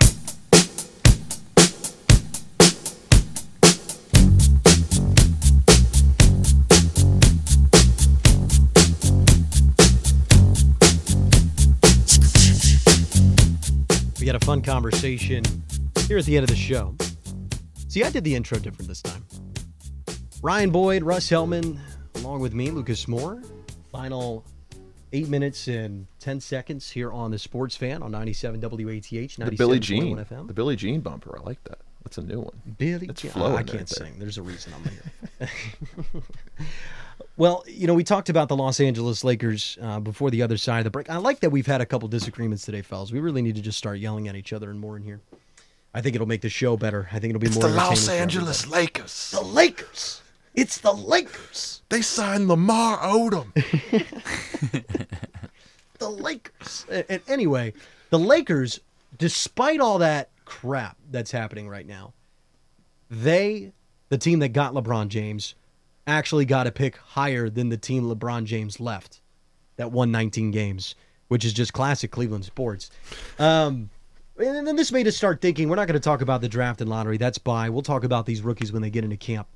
We 14.19 14.27
had 14.27 14.35
a 14.35 14.41
fun 14.41 14.63
conversation 14.63 15.45
here 16.09 16.19
at 16.19 16.25
the 16.25 16.37
end 16.37 16.43
of 16.43 16.51
the 16.51 16.57
show. 16.57 16.97
See, 17.87 18.03
I 18.03 18.11
did 18.11 18.25
the 18.25 18.35
intro 18.35 18.59
different 18.59 18.89
this 18.89 19.01
time. 19.01 19.25
Ryan 20.43 20.71
Boyd, 20.71 21.05
Russ 21.05 21.31
Hellman, 21.31 21.79
along 22.17 22.41
with 22.41 22.53
me, 22.53 22.73
Lucas 22.73 23.07
Moore. 23.07 23.41
Final 23.93 24.45
eight 25.13 25.29
minutes 25.29 25.69
and 25.69 26.07
10 26.21 26.41
seconds 26.41 26.91
here 26.91 27.13
on 27.13 27.31
the 27.31 27.39
Sports 27.39 27.77
Fan 27.77 28.03
on 28.03 28.11
97 28.11 28.61
WATH, 28.61 28.81
97 28.81 29.51
The 29.51 29.57
Billy 29.57 29.79
Jean, 29.79 30.17
the 30.17 30.55
Billy 30.55 30.77
Jean 30.77 31.01
bumper. 31.01 31.39
I 31.39 31.43
like 31.43 31.63
that. 31.65 31.79
That's 32.03 32.19
a 32.19 32.23
new 32.23 32.41
one. 32.41 32.61
Billy 32.79 33.09
Jean. 33.09 33.33
I 33.35 33.63
can't 33.63 33.69
there. 33.69 33.87
sing. 33.87 34.15
There's 34.19 34.39
a 34.39 34.43
reason 34.43 34.73
I'm 34.75 35.49
here. 35.49 35.51
well, 37.37 37.65
you 37.67 37.87
know, 37.87 37.95
we 37.95 38.05
talked 38.05 38.29
about 38.29 38.49
the 38.49 38.57
Los 38.57 38.79
Angeles 38.79 39.25
Lakers 39.25 39.77
uh, 39.81 39.99
before 40.01 40.31
the 40.31 40.43
other 40.43 40.57
side 40.57 40.79
of 40.79 40.85
the 40.85 40.91
break. 40.91 41.11
I 41.11 41.17
like 41.17 41.41
that 41.41 41.51
we've 41.51 41.67
had 41.67 41.81
a 41.81 41.87
couple 41.87 42.09
disagreements 42.09 42.65
today, 42.65 42.83
fellas. 42.83 43.11
We 43.11 43.19
really 43.21 43.43
need 43.43 43.57
to 43.57 43.63
just 43.63 43.79
start 43.79 43.99
yelling 43.99 44.29
at 44.29 44.37
each 44.37 44.53
other 44.53 44.71
and 44.71 44.79
more 44.79 44.97
in 44.97 45.03
here. 45.03 45.21
I 45.95 46.01
think 46.01 46.15
it'll 46.15 46.29
make 46.29 46.43
the 46.43 46.49
show 46.51 46.77
better. 46.77 47.09
I 47.11 47.19
think 47.19 47.31
it'll 47.31 47.41
be 47.41 47.47
It's 47.47 47.57
more 47.57 47.69
the 47.69 47.75
Los 47.75 48.09
Angeles. 48.09 48.67
Lakers. 48.69 49.31
The 49.33 49.41
Lakers. 49.41 50.21
It's 50.57 50.79
the 50.79 50.93
Lakers. 50.93 51.83
They 51.91 52.01
signed 52.01 52.49
Lamar 52.49 52.99
Odom. 52.99 53.53
the 55.99 56.11
Lakers. 56.11 56.87
And, 56.89 57.21
anyway, 57.29 57.75
the 58.09 58.19
Lakers, 58.19 58.81
despite 59.19 59.81
all 59.81 59.99
that 59.99 60.31
crap 60.47 60.97
that's 61.11 61.31
happening 61.31 61.69
right 61.69 61.87
now, 61.87 62.15
they, 63.11 63.73
the 64.09 64.17
team 64.17 64.39
that 64.39 64.49
got 64.49 64.73
LeBron 64.73 65.09
James, 65.09 65.55
actually 66.07 66.47
got 66.47 66.67
a 66.67 66.73
pick 66.73 66.97
higher 66.97 67.51
than 67.51 67.69
the 67.69 67.77
team 67.77 68.05
LeBron 68.05 68.45
James 68.45 68.81
left 68.81 69.21
that 69.77 69.93
won 69.93 70.11
19 70.11 70.53
games, 70.53 70.95
which 71.29 71.45
is 71.45 71.53
just 71.53 71.75
classic 71.75 72.11
Cleveland 72.11 72.47
sports. 72.47 72.91
Um, 73.39 73.91
and 74.39 74.67
then 74.67 74.77
this 74.77 74.91
made 74.91 75.07
us 75.07 75.17
start 75.17 75.43
thinking 75.43 75.69
we're 75.69 75.77
not 75.77 75.87
going 75.87 76.01
to 76.01 76.05
talk 76.05 76.23
about 76.23 76.41
the 76.41 76.49
draft 76.49 76.81
and 76.81 76.89
lottery. 76.89 77.19
That's 77.19 77.39
by. 77.39 77.69
We'll 77.69 77.83
talk 77.83 78.05
about 78.05 78.25
these 78.25 78.41
rookies 78.41 78.73
when 78.73 78.81
they 78.81 78.91
get 78.91 79.05
into 79.05 79.19
camp. 79.19 79.49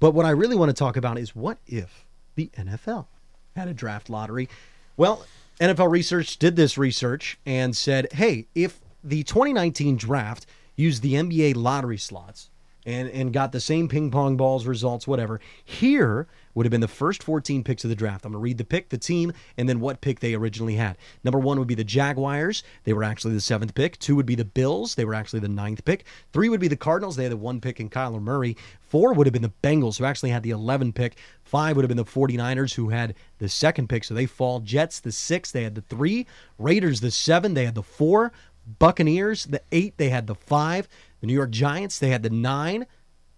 But 0.00 0.12
what 0.12 0.26
I 0.26 0.30
really 0.30 0.56
want 0.56 0.70
to 0.70 0.74
talk 0.74 0.96
about 0.96 1.18
is 1.18 1.36
what 1.36 1.58
if 1.66 2.06
the 2.34 2.50
NFL 2.56 3.06
had 3.54 3.68
a 3.68 3.74
draft 3.74 4.10
lottery? 4.10 4.48
Well, 4.96 5.24
NFL 5.60 5.90
Research 5.90 6.38
did 6.38 6.56
this 6.56 6.78
research 6.78 7.38
and 7.44 7.76
said, 7.76 8.12
hey, 8.14 8.46
if 8.54 8.80
the 9.04 9.22
2019 9.22 9.96
draft 9.96 10.46
used 10.74 11.02
the 11.02 11.14
NBA 11.14 11.54
lottery 11.54 11.98
slots 11.98 12.48
and, 12.86 13.08
and 13.10 13.32
got 13.32 13.52
the 13.52 13.60
same 13.60 13.88
ping 13.88 14.10
pong 14.10 14.38
balls, 14.38 14.66
results, 14.66 15.06
whatever, 15.06 15.38
here 15.62 16.26
would 16.54 16.66
have 16.66 16.70
been 16.70 16.80
the 16.80 16.88
first 16.88 17.22
14 17.22 17.64
picks 17.64 17.84
of 17.84 17.90
the 17.90 17.96
draft. 17.96 18.24
I'm 18.24 18.32
going 18.32 18.40
to 18.40 18.42
read 18.42 18.58
the 18.58 18.64
pick, 18.64 18.88
the 18.88 18.98
team, 18.98 19.32
and 19.56 19.68
then 19.68 19.80
what 19.80 20.00
pick 20.00 20.20
they 20.20 20.34
originally 20.34 20.74
had. 20.74 20.96
Number 21.24 21.38
one 21.38 21.58
would 21.58 21.68
be 21.68 21.74
the 21.74 21.84
Jaguars. 21.84 22.62
They 22.84 22.92
were 22.92 23.04
actually 23.04 23.34
the 23.34 23.40
seventh 23.40 23.74
pick. 23.74 23.98
Two 23.98 24.16
would 24.16 24.26
be 24.26 24.34
the 24.34 24.44
Bills. 24.44 24.94
They 24.94 25.04
were 25.04 25.14
actually 25.14 25.40
the 25.40 25.48
ninth 25.48 25.84
pick. 25.84 26.04
Three 26.32 26.48
would 26.48 26.60
be 26.60 26.68
the 26.68 26.76
Cardinals. 26.76 27.16
They 27.16 27.24
had 27.24 27.32
the 27.32 27.36
one 27.36 27.60
pick 27.60 27.80
in 27.80 27.90
Kyler 27.90 28.20
Murray. 28.20 28.56
Four 28.80 29.12
would 29.12 29.26
have 29.26 29.32
been 29.32 29.42
the 29.42 29.52
Bengals, 29.62 29.98
who 29.98 30.04
actually 30.04 30.30
had 30.30 30.42
the 30.42 30.50
11 30.50 30.92
pick. 30.92 31.16
Five 31.42 31.76
would 31.76 31.84
have 31.84 31.88
been 31.88 31.96
the 31.96 32.04
49ers, 32.04 32.74
who 32.74 32.90
had 32.90 33.14
the 33.38 33.48
second 33.48 33.88
pick, 33.88 34.04
so 34.04 34.14
they 34.14 34.26
fall. 34.26 34.60
Jets, 34.60 35.00
the 35.00 35.12
six, 35.12 35.50
they 35.50 35.62
had 35.62 35.74
the 35.74 35.80
three. 35.82 36.26
Raiders, 36.58 37.00
the 37.00 37.10
seven, 37.10 37.54
they 37.54 37.64
had 37.64 37.74
the 37.74 37.82
four. 37.82 38.32
Buccaneers, 38.78 39.46
the 39.46 39.62
eight, 39.72 39.96
they 39.96 40.10
had 40.10 40.26
the 40.26 40.34
five. 40.34 40.88
The 41.20 41.26
New 41.26 41.34
York 41.34 41.50
Giants, 41.50 41.98
they 41.98 42.10
had 42.10 42.22
the 42.22 42.30
nine. 42.30 42.86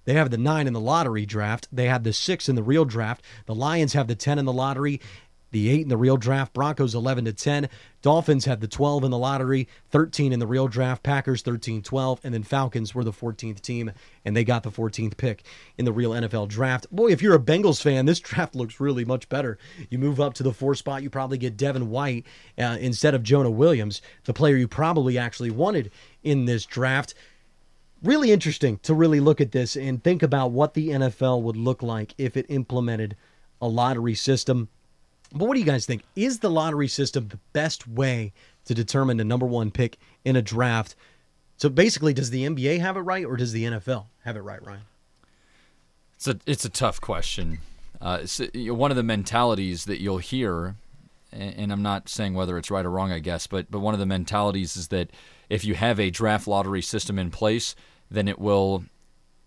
They 0.05 0.15
have 0.15 0.31
the 0.31 0.39
nine 0.39 0.67
in 0.67 0.73
the 0.73 0.81
lottery 0.81 1.27
draft. 1.27 1.69
They 1.73 1.87
have 1.87 2.05
the 2.05 2.13
six 2.13 2.49
in 2.49 2.57
the 2.57 2.63
real 2.63 2.85
draft. 2.85 3.23
The 3.47 3.55
Lions 3.55 3.93
have 3.93 4.09
the 4.09 4.15
10 4.15 4.39
in 4.39 4.45
the 4.45 4.53
lottery, 4.53 5.01
the 5.53 5.69
eight 5.69 5.83
in 5.83 5.89
the 5.89 5.97
real 5.97 6.17
draft. 6.17 6.53
Broncos 6.53 6.95
11 6.95 7.27
to 7.27 7.33
10. 7.33 7.69
Dolphins 8.01 8.47
had 8.47 8.61
the 8.61 8.67
12 8.67 9.05
in 9.05 9.11
the 9.13 9.19
lottery, 9.19 9.69
13 9.91 10.33
in 10.33 10.41
the 10.41 10.47
real 10.47 10.67
draft. 10.67 11.03
Packers 11.05 11.43
13 11.43 11.83
12. 11.83 12.21
And 12.25 12.35
then 12.35 12.43
Falcons 12.43 12.95
were 12.95 13.05
the 13.05 13.13
14th 13.13 13.61
team, 13.61 13.93
and 14.25 14.37
they 14.37 14.45
got 14.45 14.65
the 14.65 14.71
14th 14.71 15.17
pick 15.17 15.45
in 15.79 15.85
the 15.85 15.93
real 15.93 16.11
NFL 16.11 16.49
draft. 16.49 16.87
Boy, 16.91 17.13
if 17.13 17.23
you're 17.23 17.37
a 17.37 17.39
Bengals 17.39 17.81
fan, 17.81 18.07
this 18.07 18.21
draft 18.21 18.57
looks 18.57 18.81
really 18.81 19.05
much 19.05 19.29
better. 19.29 19.59
You 19.89 19.99
move 19.99 20.21
up 20.21 20.35
to 20.35 20.43
the 20.43 20.53
four 20.53 20.75
spot, 20.75 21.03
you 21.03 21.11
probably 21.11 21.39
get 21.39 21.57
Devin 21.57 21.91
White 21.91 22.27
uh, 22.59 22.79
instead 22.81 23.15
of 23.15 23.23
Jonah 23.23 23.51
Williams, 23.51 24.03
the 24.25 24.35
player 24.35 24.57
you 24.57 24.67
probably 24.67 25.17
actually 25.17 25.51
wanted 25.51 25.93
in 26.25 26.47
this 26.47 26.65
draft 26.65 27.15
really 28.03 28.33
interesting 28.33 28.79
to 28.79 28.95
really 28.95 29.21
look 29.21 29.41
at 29.41 29.53
this 29.53 29.77
and 29.77 30.03
think 30.03 30.23
about 30.23 30.51
what 30.51 30.75
the 30.75 30.89
NFL 30.89 31.43
would 31.43 31.57
look 31.57 31.83
like 31.83 32.15
if 32.19 32.37
it 32.37 32.47
implemented 32.49 33.17
a 33.61 33.69
lottery 33.69 34.15
system. 34.15 34.69
But 35.33 35.47
what 35.47 35.55
do 35.55 35.61
you 35.61 35.67
guys 35.67 35.87
think? 35.87 36.03
Is 36.17 36.41
the 36.41 36.51
lottery 36.51 36.89
system 36.89 37.29
the 37.29 37.39
best 37.53 37.87
way 37.87 38.33
to 38.65 38.75
determine 38.75 39.17
the 39.17 39.25
number 39.25 39.47
one 39.47 39.71
pick 39.71 39.99
in 40.25 40.37
a 40.37 40.43
draft? 40.43 40.95
So 41.57 41.69
basically, 41.69 42.13
does 42.13 42.31
the 42.31 42.45
NBA 42.45 42.81
have 42.81 42.97
it 42.97 43.01
right 43.01 43.25
or 43.25 43.37
does 43.37 43.53
the 43.53 43.65
NFL 43.65 44.07
have 44.25 44.37
it 44.37 44.41
right, 44.41 44.65
Ryan? 44.65 44.83
It's 46.17 46.29
a 46.29 46.39
it's 46.47 46.65
a 46.65 46.69
tough 46.69 47.01
question. 47.01 47.59
Uh, 48.01 48.19
it's, 48.23 48.41
one 48.55 48.91
of 48.91 48.97
the 48.97 49.03
mentalities 49.05 49.85
that 49.85 50.01
you'll 50.01 50.19
hear, 50.19 50.75
and 51.33 51.73
I'm 51.73 51.83
not 51.83 52.09
saying 52.09 52.35
whether 52.35 52.59
it's 52.59 52.71
right 52.71 52.85
or 52.85 52.91
wrong, 52.91 53.13
I 53.13 53.21
guess, 53.21 53.47
but 53.47 53.71
but 53.71 53.79
one 53.79 53.95
of 53.95 54.01
the 54.01 54.07
mentalities 54.07 54.77
is 54.77 54.89
that 54.89 55.11
if 55.49 55.65
you 55.65 55.75
have 55.75 56.01
a 56.01 56.11
draft 56.11 56.49
lottery 56.49 56.83
system 56.83 57.19
in 57.19 57.31
place, 57.31 57.77
then 58.13 58.29
it 58.29 58.39
will, 58.39 58.85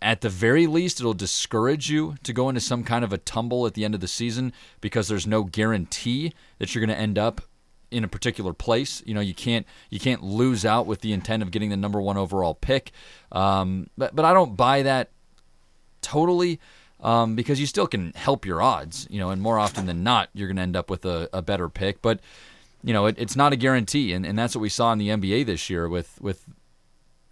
at 0.02 0.20
the 0.20 0.28
very 0.28 0.66
least, 0.66 1.00
it'll 1.00 1.14
discourage 1.14 1.90
you 1.90 2.16
to 2.22 2.32
go 2.32 2.48
into 2.48 2.60
some 2.60 2.84
kind 2.84 3.04
of 3.04 3.12
a 3.12 3.18
tumble 3.18 3.66
at 3.66 3.74
the 3.74 3.84
end 3.84 3.94
of 3.94 4.00
the 4.00 4.08
season 4.08 4.52
because 4.80 5.08
there's 5.08 5.26
no 5.26 5.44
guarantee 5.44 6.32
that 6.58 6.74
you're 6.74 6.84
going 6.84 6.94
to 6.94 7.00
end 7.00 7.18
up 7.18 7.40
in 7.90 8.04
a 8.04 8.08
particular 8.08 8.52
place. 8.52 9.02
You 9.06 9.14
know, 9.14 9.20
you 9.20 9.34
can't 9.34 9.66
you 9.90 10.00
can't 10.00 10.22
lose 10.22 10.64
out 10.64 10.86
with 10.86 11.00
the 11.00 11.12
intent 11.12 11.42
of 11.42 11.50
getting 11.50 11.70
the 11.70 11.76
number 11.76 12.00
one 12.00 12.16
overall 12.16 12.54
pick. 12.54 12.92
Um, 13.32 13.88
but 13.96 14.14
but 14.14 14.24
I 14.24 14.32
don't 14.32 14.56
buy 14.56 14.82
that 14.82 15.10
totally 16.02 16.60
um, 17.00 17.36
because 17.36 17.60
you 17.60 17.66
still 17.66 17.86
can 17.86 18.12
help 18.14 18.44
your 18.44 18.60
odds. 18.60 19.06
You 19.10 19.20
know, 19.20 19.30
and 19.30 19.40
more 19.40 19.58
often 19.58 19.86
than 19.86 20.02
not, 20.02 20.28
you're 20.34 20.48
going 20.48 20.56
to 20.56 20.62
end 20.62 20.76
up 20.76 20.90
with 20.90 21.04
a, 21.04 21.28
a 21.32 21.42
better 21.42 21.68
pick. 21.68 22.02
But 22.02 22.20
you 22.82 22.92
know, 22.92 23.06
it, 23.06 23.16
it's 23.18 23.36
not 23.36 23.52
a 23.52 23.56
guarantee, 23.56 24.12
and, 24.12 24.26
and 24.26 24.38
that's 24.38 24.54
what 24.54 24.62
we 24.62 24.68
saw 24.68 24.92
in 24.92 24.98
the 24.98 25.08
NBA 25.08 25.46
this 25.46 25.70
year 25.70 25.88
with 25.88 26.20
with 26.20 26.44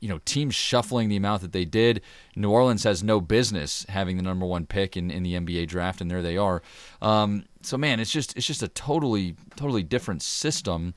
you 0.05 0.11
know 0.11 0.21
teams 0.27 0.55
shuffling 0.55 1.09
the 1.09 1.17
amount 1.17 1.41
that 1.41 1.53
they 1.53 1.65
did. 1.65 2.03
New 2.37 2.51
Orleans 2.51 2.85
has 2.85 3.03
no 3.03 3.23
business 3.23 3.87
having 3.89 4.19
the 4.19 4.23
number 4.23 4.45
one 4.45 4.67
pick 4.67 4.99
in, 4.99 5.11
in 5.11 5.23
the 5.23 5.33
NBA 5.33 5.67
draft, 5.67 6.03
and 6.03 6.11
there 6.11 6.21
they 6.21 6.37
are. 6.37 6.61
Um, 7.01 7.47
so 7.63 7.79
man, 7.79 8.01
it's 8.01 8.11
just 8.13 8.37
it's 8.37 8.47
just 8.47 8.63
a 8.63 8.69
totally 8.69 9.35
totally 9.57 9.83
different 9.83 10.21
system. 10.21 10.93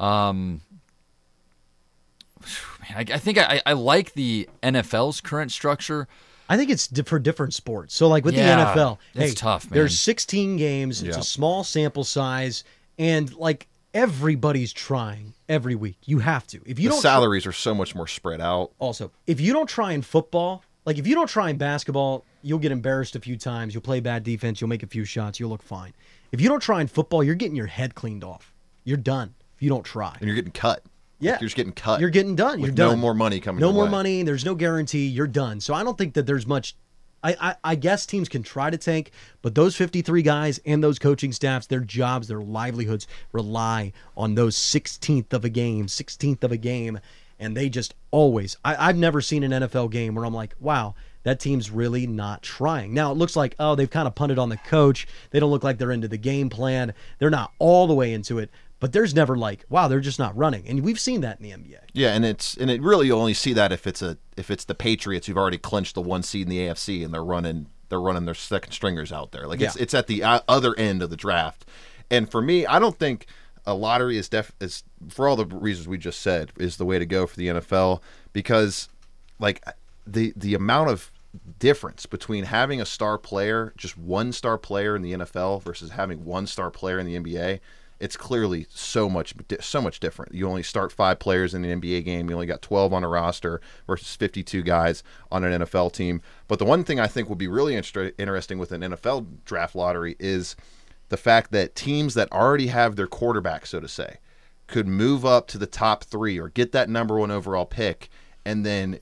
Um, 0.00 0.62
man, 2.80 2.96
I, 2.96 3.14
I 3.14 3.18
think 3.18 3.36
I, 3.36 3.60
I 3.66 3.74
like 3.74 4.14
the 4.14 4.48
NFL's 4.62 5.20
current 5.20 5.52
structure. 5.52 6.08
I 6.48 6.56
think 6.56 6.70
it's 6.70 6.86
di- 6.88 7.02
for 7.02 7.18
different 7.18 7.52
sports. 7.52 7.94
So, 7.94 8.08
like 8.08 8.24
with 8.24 8.34
Yeah, 8.34 8.72
the 8.74 8.80
NFL, 8.80 8.98
it's 9.14 9.30
hey, 9.32 9.34
tough, 9.34 9.70
man. 9.70 9.74
There's 9.74 9.98
16 10.00 10.56
games. 10.56 11.02
It's 11.02 11.16
Yeah. 11.16 11.20
a 11.20 11.24
small 11.24 11.62
sample 11.62 12.04
size, 12.04 12.64
and 12.98 13.34
like 13.34 13.66
everybody's 13.96 14.72
trying 14.72 15.32
every 15.48 15.74
week. 15.74 15.96
You 16.04 16.18
have 16.18 16.46
to. 16.48 16.60
If 16.66 16.78
you 16.78 16.88
the 16.88 16.94
don't 16.94 17.00
salaries 17.02 17.46
are 17.46 17.52
so 17.52 17.74
much 17.74 17.94
more 17.94 18.06
spread 18.06 18.40
out. 18.40 18.72
also, 18.78 19.10
if 19.26 19.40
you 19.40 19.52
don't 19.52 19.68
try 19.68 19.92
in 19.92 20.02
football, 20.02 20.62
like 20.84 20.98
if 20.98 21.06
you 21.06 21.14
don't 21.14 21.28
try 21.28 21.48
in 21.50 21.56
basketball, 21.56 22.24
you'll 22.42 22.58
get 22.58 22.72
embarrassed 22.72 23.16
a 23.16 23.20
few 23.20 23.36
times. 23.36 23.72
You'll 23.74 23.82
play 23.82 24.00
bad 24.00 24.22
defense. 24.22 24.60
You'll 24.60 24.68
make 24.68 24.82
a 24.82 24.86
few 24.86 25.04
shots. 25.04 25.40
You'll 25.40 25.50
look 25.50 25.62
fine. 25.62 25.94
If 26.30 26.40
you 26.40 26.48
don't 26.48 26.60
try 26.60 26.80
in 26.82 26.86
football, 26.88 27.24
you're 27.24 27.34
getting 27.34 27.56
your 27.56 27.66
head 27.66 27.94
cleaned 27.94 28.22
off. 28.22 28.52
You're 28.84 28.96
done 28.98 29.34
if 29.56 29.62
you 29.62 29.70
don't 29.70 29.84
try. 29.84 30.14
And 30.20 30.26
you're 30.26 30.36
getting 30.36 30.52
cut. 30.52 30.82
Yeah. 31.18 31.32
Like, 31.32 31.40
you're 31.40 31.46
just 31.48 31.56
getting 31.56 31.72
cut. 31.72 31.98
You're 32.00 32.10
getting 32.10 32.36
done. 32.36 32.60
You're 32.60 32.70
done. 32.70 32.90
no 32.90 32.96
more 32.96 33.14
money 33.14 33.40
coming 33.40 33.60
No 33.60 33.72
more 33.72 33.84
way. 33.84 33.90
money. 33.90 34.22
There's 34.22 34.44
no 34.44 34.54
guarantee. 34.54 35.06
You're 35.06 35.26
done. 35.26 35.60
So 35.60 35.72
I 35.72 35.82
don't 35.82 35.96
think 35.96 36.12
that 36.14 36.26
there's 36.26 36.46
much. 36.46 36.76
I, 37.26 37.36
I, 37.40 37.56
I 37.64 37.74
guess 37.74 38.06
teams 38.06 38.28
can 38.28 38.44
try 38.44 38.70
to 38.70 38.78
tank, 38.78 39.10
but 39.42 39.54
those 39.56 39.74
53 39.74 40.22
guys 40.22 40.60
and 40.64 40.82
those 40.82 40.98
coaching 40.98 41.32
staffs, 41.32 41.66
their 41.66 41.80
jobs, 41.80 42.28
their 42.28 42.40
livelihoods 42.40 43.08
rely 43.32 43.92
on 44.16 44.36
those 44.36 44.56
16th 44.56 45.32
of 45.32 45.44
a 45.44 45.48
game, 45.48 45.86
16th 45.86 46.44
of 46.44 46.52
a 46.52 46.56
game, 46.56 47.00
and 47.40 47.56
they 47.56 47.68
just 47.68 47.94
always. 48.12 48.56
I, 48.64 48.88
I've 48.88 48.96
never 48.96 49.20
seen 49.20 49.42
an 49.42 49.50
NFL 49.50 49.90
game 49.90 50.14
where 50.14 50.24
I'm 50.24 50.34
like, 50.34 50.54
wow, 50.60 50.94
that 51.24 51.40
team's 51.40 51.72
really 51.72 52.06
not 52.06 52.42
trying. 52.42 52.94
Now 52.94 53.10
it 53.10 53.18
looks 53.18 53.34
like 53.34 53.56
oh 53.58 53.74
they've 53.74 53.90
kind 53.90 54.06
of 54.06 54.14
punted 54.14 54.38
on 54.38 54.48
the 54.48 54.56
coach. 54.58 55.08
They 55.30 55.40
don't 55.40 55.50
look 55.50 55.64
like 55.64 55.76
they're 55.76 55.90
into 55.90 56.06
the 56.06 56.16
game 56.16 56.48
plan. 56.48 56.94
They're 57.18 57.30
not 57.30 57.50
all 57.58 57.88
the 57.88 57.94
way 57.94 58.12
into 58.12 58.38
it, 58.38 58.50
but 58.86 58.92
there's 58.92 59.16
never 59.16 59.36
like 59.36 59.64
wow 59.68 59.88
they're 59.88 59.98
just 59.98 60.20
not 60.20 60.36
running, 60.36 60.64
and 60.68 60.84
we've 60.84 61.00
seen 61.00 61.22
that 61.22 61.40
in 61.40 61.42
the 61.42 61.50
NBA. 61.50 61.80
Yeah, 61.92 62.14
and 62.14 62.24
it's 62.24 62.56
and 62.56 62.70
it 62.70 62.80
really 62.80 63.08
you 63.08 63.14
only 63.16 63.34
see 63.34 63.52
that 63.54 63.72
if 63.72 63.84
it's 63.84 64.00
a 64.00 64.16
if 64.36 64.48
it's 64.48 64.64
the 64.64 64.76
Patriots 64.76 65.26
who've 65.26 65.36
already 65.36 65.58
clinched 65.58 65.96
the 65.96 66.00
one 66.00 66.22
seed 66.22 66.42
in 66.42 66.50
the 66.50 66.58
AFC 66.58 67.04
and 67.04 67.12
they're 67.12 67.24
running 67.24 67.66
they're 67.88 68.00
running 68.00 68.26
their 68.26 68.34
second 68.34 68.70
stringers 68.70 69.10
out 69.10 69.32
there. 69.32 69.48
Like 69.48 69.60
it's 69.60 69.74
Yeah. 69.76 69.82
it's 69.82 69.92
at 69.92 70.06
the 70.06 70.22
uh, 70.22 70.40
other 70.46 70.72
end 70.78 71.02
of 71.02 71.10
the 71.10 71.16
draft. 71.16 71.64
And 72.12 72.30
for 72.30 72.40
me, 72.40 72.64
I 72.64 72.78
don't 72.78 72.96
think 72.96 73.26
a 73.66 73.74
lottery 73.74 74.18
is 74.18 74.28
def 74.28 74.52
is 74.60 74.84
for 75.08 75.26
all 75.26 75.34
the 75.34 75.46
reasons 75.46 75.88
we 75.88 75.98
just 75.98 76.20
said 76.20 76.52
is 76.56 76.76
the 76.76 76.84
way 76.84 77.00
to 77.00 77.06
go 77.06 77.26
for 77.26 77.34
the 77.34 77.48
NFL 77.48 78.00
because 78.32 78.88
like 79.40 79.64
the 80.06 80.32
the 80.36 80.54
amount 80.54 80.90
of 80.90 81.10
difference 81.58 82.06
between 82.06 82.44
having 82.44 82.80
a 82.80 82.86
star 82.86 83.18
player, 83.18 83.72
just 83.76 83.98
one 83.98 84.32
star 84.32 84.58
player 84.58 84.94
in 84.94 85.02
the 85.02 85.12
NFL 85.12 85.60
versus 85.62 85.90
having 85.90 86.24
one 86.24 86.46
star 86.46 86.70
player 86.70 87.00
in 87.00 87.06
the 87.06 87.16
NBA, 87.18 87.58
it's 87.98 88.16
clearly 88.16 88.66
so 88.70 89.08
much 89.08 89.34
so 89.60 89.80
much 89.80 90.00
different. 90.00 90.34
You 90.34 90.48
only 90.48 90.62
start 90.62 90.92
5 90.92 91.18
players 91.18 91.54
in 91.54 91.64
an 91.64 91.80
NBA 91.80 92.04
game, 92.04 92.28
you 92.28 92.34
only 92.34 92.46
got 92.46 92.62
12 92.62 92.92
on 92.92 93.04
a 93.04 93.08
roster 93.08 93.60
versus 93.86 94.14
52 94.14 94.62
guys 94.62 95.02
on 95.30 95.44
an 95.44 95.62
NFL 95.62 95.92
team. 95.92 96.20
But 96.48 96.58
the 96.58 96.64
one 96.64 96.84
thing 96.84 97.00
I 97.00 97.06
think 97.06 97.28
would 97.28 97.38
be 97.38 97.48
really 97.48 97.74
inter- 97.74 98.12
interesting 98.18 98.58
with 98.58 98.72
an 98.72 98.82
NFL 98.82 99.26
draft 99.44 99.74
lottery 99.74 100.16
is 100.18 100.56
the 101.08 101.16
fact 101.16 101.52
that 101.52 101.74
teams 101.74 102.14
that 102.14 102.30
already 102.32 102.66
have 102.68 102.96
their 102.96 103.06
quarterback, 103.06 103.66
so 103.66 103.80
to 103.80 103.88
say, 103.88 104.18
could 104.66 104.88
move 104.88 105.24
up 105.24 105.46
to 105.48 105.58
the 105.58 105.66
top 105.66 106.04
three 106.04 106.38
or 106.38 106.48
get 106.48 106.72
that 106.72 106.88
number 106.88 107.18
one 107.18 107.30
overall 107.30 107.66
pick 107.66 108.08
and 108.44 108.66
then 108.66 108.98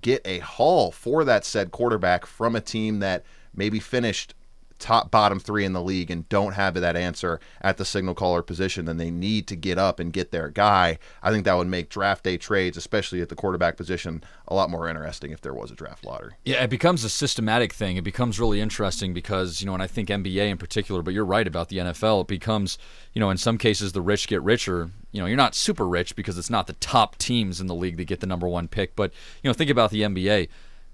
get 0.00 0.22
a 0.24 0.38
haul 0.38 0.92
for 0.92 1.24
that 1.24 1.44
said 1.44 1.70
quarterback 1.70 2.26
from 2.26 2.54
a 2.54 2.60
team 2.60 3.00
that 3.00 3.24
maybe 3.54 3.80
finished 3.80 4.34
top 4.78 5.10
bottom 5.10 5.38
three 5.38 5.64
in 5.64 5.72
the 5.72 5.82
league 5.82 6.10
and 6.10 6.28
don't 6.28 6.52
have 6.52 6.74
that 6.74 6.96
answer 6.96 7.40
at 7.60 7.76
the 7.76 7.84
signal 7.84 8.14
caller 8.14 8.42
position 8.42 8.84
then 8.84 8.96
they 8.96 9.10
need 9.10 9.46
to 9.46 9.56
get 9.56 9.78
up 9.78 9.98
and 9.98 10.12
get 10.12 10.30
their 10.30 10.48
guy 10.48 10.98
i 11.22 11.30
think 11.30 11.44
that 11.44 11.56
would 11.56 11.66
make 11.66 11.88
draft 11.88 12.24
day 12.24 12.36
trades 12.36 12.76
especially 12.76 13.20
at 13.20 13.28
the 13.28 13.34
quarterback 13.34 13.76
position 13.76 14.22
a 14.46 14.54
lot 14.54 14.70
more 14.70 14.88
interesting 14.88 15.32
if 15.32 15.40
there 15.40 15.54
was 15.54 15.70
a 15.70 15.74
draft 15.74 16.04
lottery 16.04 16.32
Yeah, 16.44 16.62
it 16.64 16.70
becomes 16.70 17.04
a 17.04 17.08
systematic 17.08 17.72
thing. 17.72 17.96
It 17.96 18.04
becomes 18.04 18.40
really 18.40 18.60
interesting 18.60 19.12
because, 19.12 19.60
you 19.60 19.66
know, 19.66 19.74
and 19.74 19.82
I 19.82 19.86
think 19.86 20.08
NBA 20.08 20.48
in 20.48 20.58
particular, 20.58 21.02
but 21.02 21.14
you're 21.14 21.24
right 21.24 21.46
about 21.46 21.68
the 21.68 21.78
NFL. 21.78 22.22
It 22.22 22.28
becomes, 22.28 22.78
you 23.12 23.20
know, 23.20 23.30
in 23.30 23.36
some 23.36 23.58
cases 23.58 23.92
the 23.92 24.00
rich 24.00 24.28
get 24.28 24.42
richer. 24.42 24.90
You 25.12 25.20
know, 25.20 25.26
you're 25.26 25.36
not 25.36 25.54
super 25.54 25.86
rich 25.86 26.16
because 26.16 26.38
it's 26.38 26.50
not 26.50 26.66
the 26.66 26.74
top 26.74 27.16
teams 27.18 27.60
in 27.60 27.66
the 27.66 27.74
league 27.74 27.96
that 27.96 28.04
get 28.06 28.20
the 28.20 28.26
number 28.26 28.48
one 28.48 28.68
pick. 28.68 28.94
But, 28.96 29.12
you 29.42 29.48
know, 29.48 29.54
think 29.54 29.70
about 29.70 29.90
the 29.90 30.02
NBA. 30.02 30.48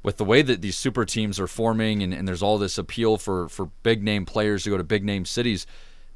With 0.05 0.19
the 0.19 0.25
way 0.25 0.43
that 0.43 0.61
these 0.61 0.77
super 0.77 1.05
teams 1.05 1.41
are 1.41 1.49
forming 1.49 2.03
and, 2.03 2.15
and 2.15 2.29
there's 2.29 2.43
all 2.43 2.59
this 2.59 2.79
appeal 2.79 3.17
for, 3.17 3.49
for 3.49 3.71
big 3.83 4.05
name 4.05 4.27
players 4.27 4.63
to 4.63 4.71
go 4.71 4.77
to 4.77 4.85
big 4.85 5.03
name 5.03 5.25
cities, 5.25 5.67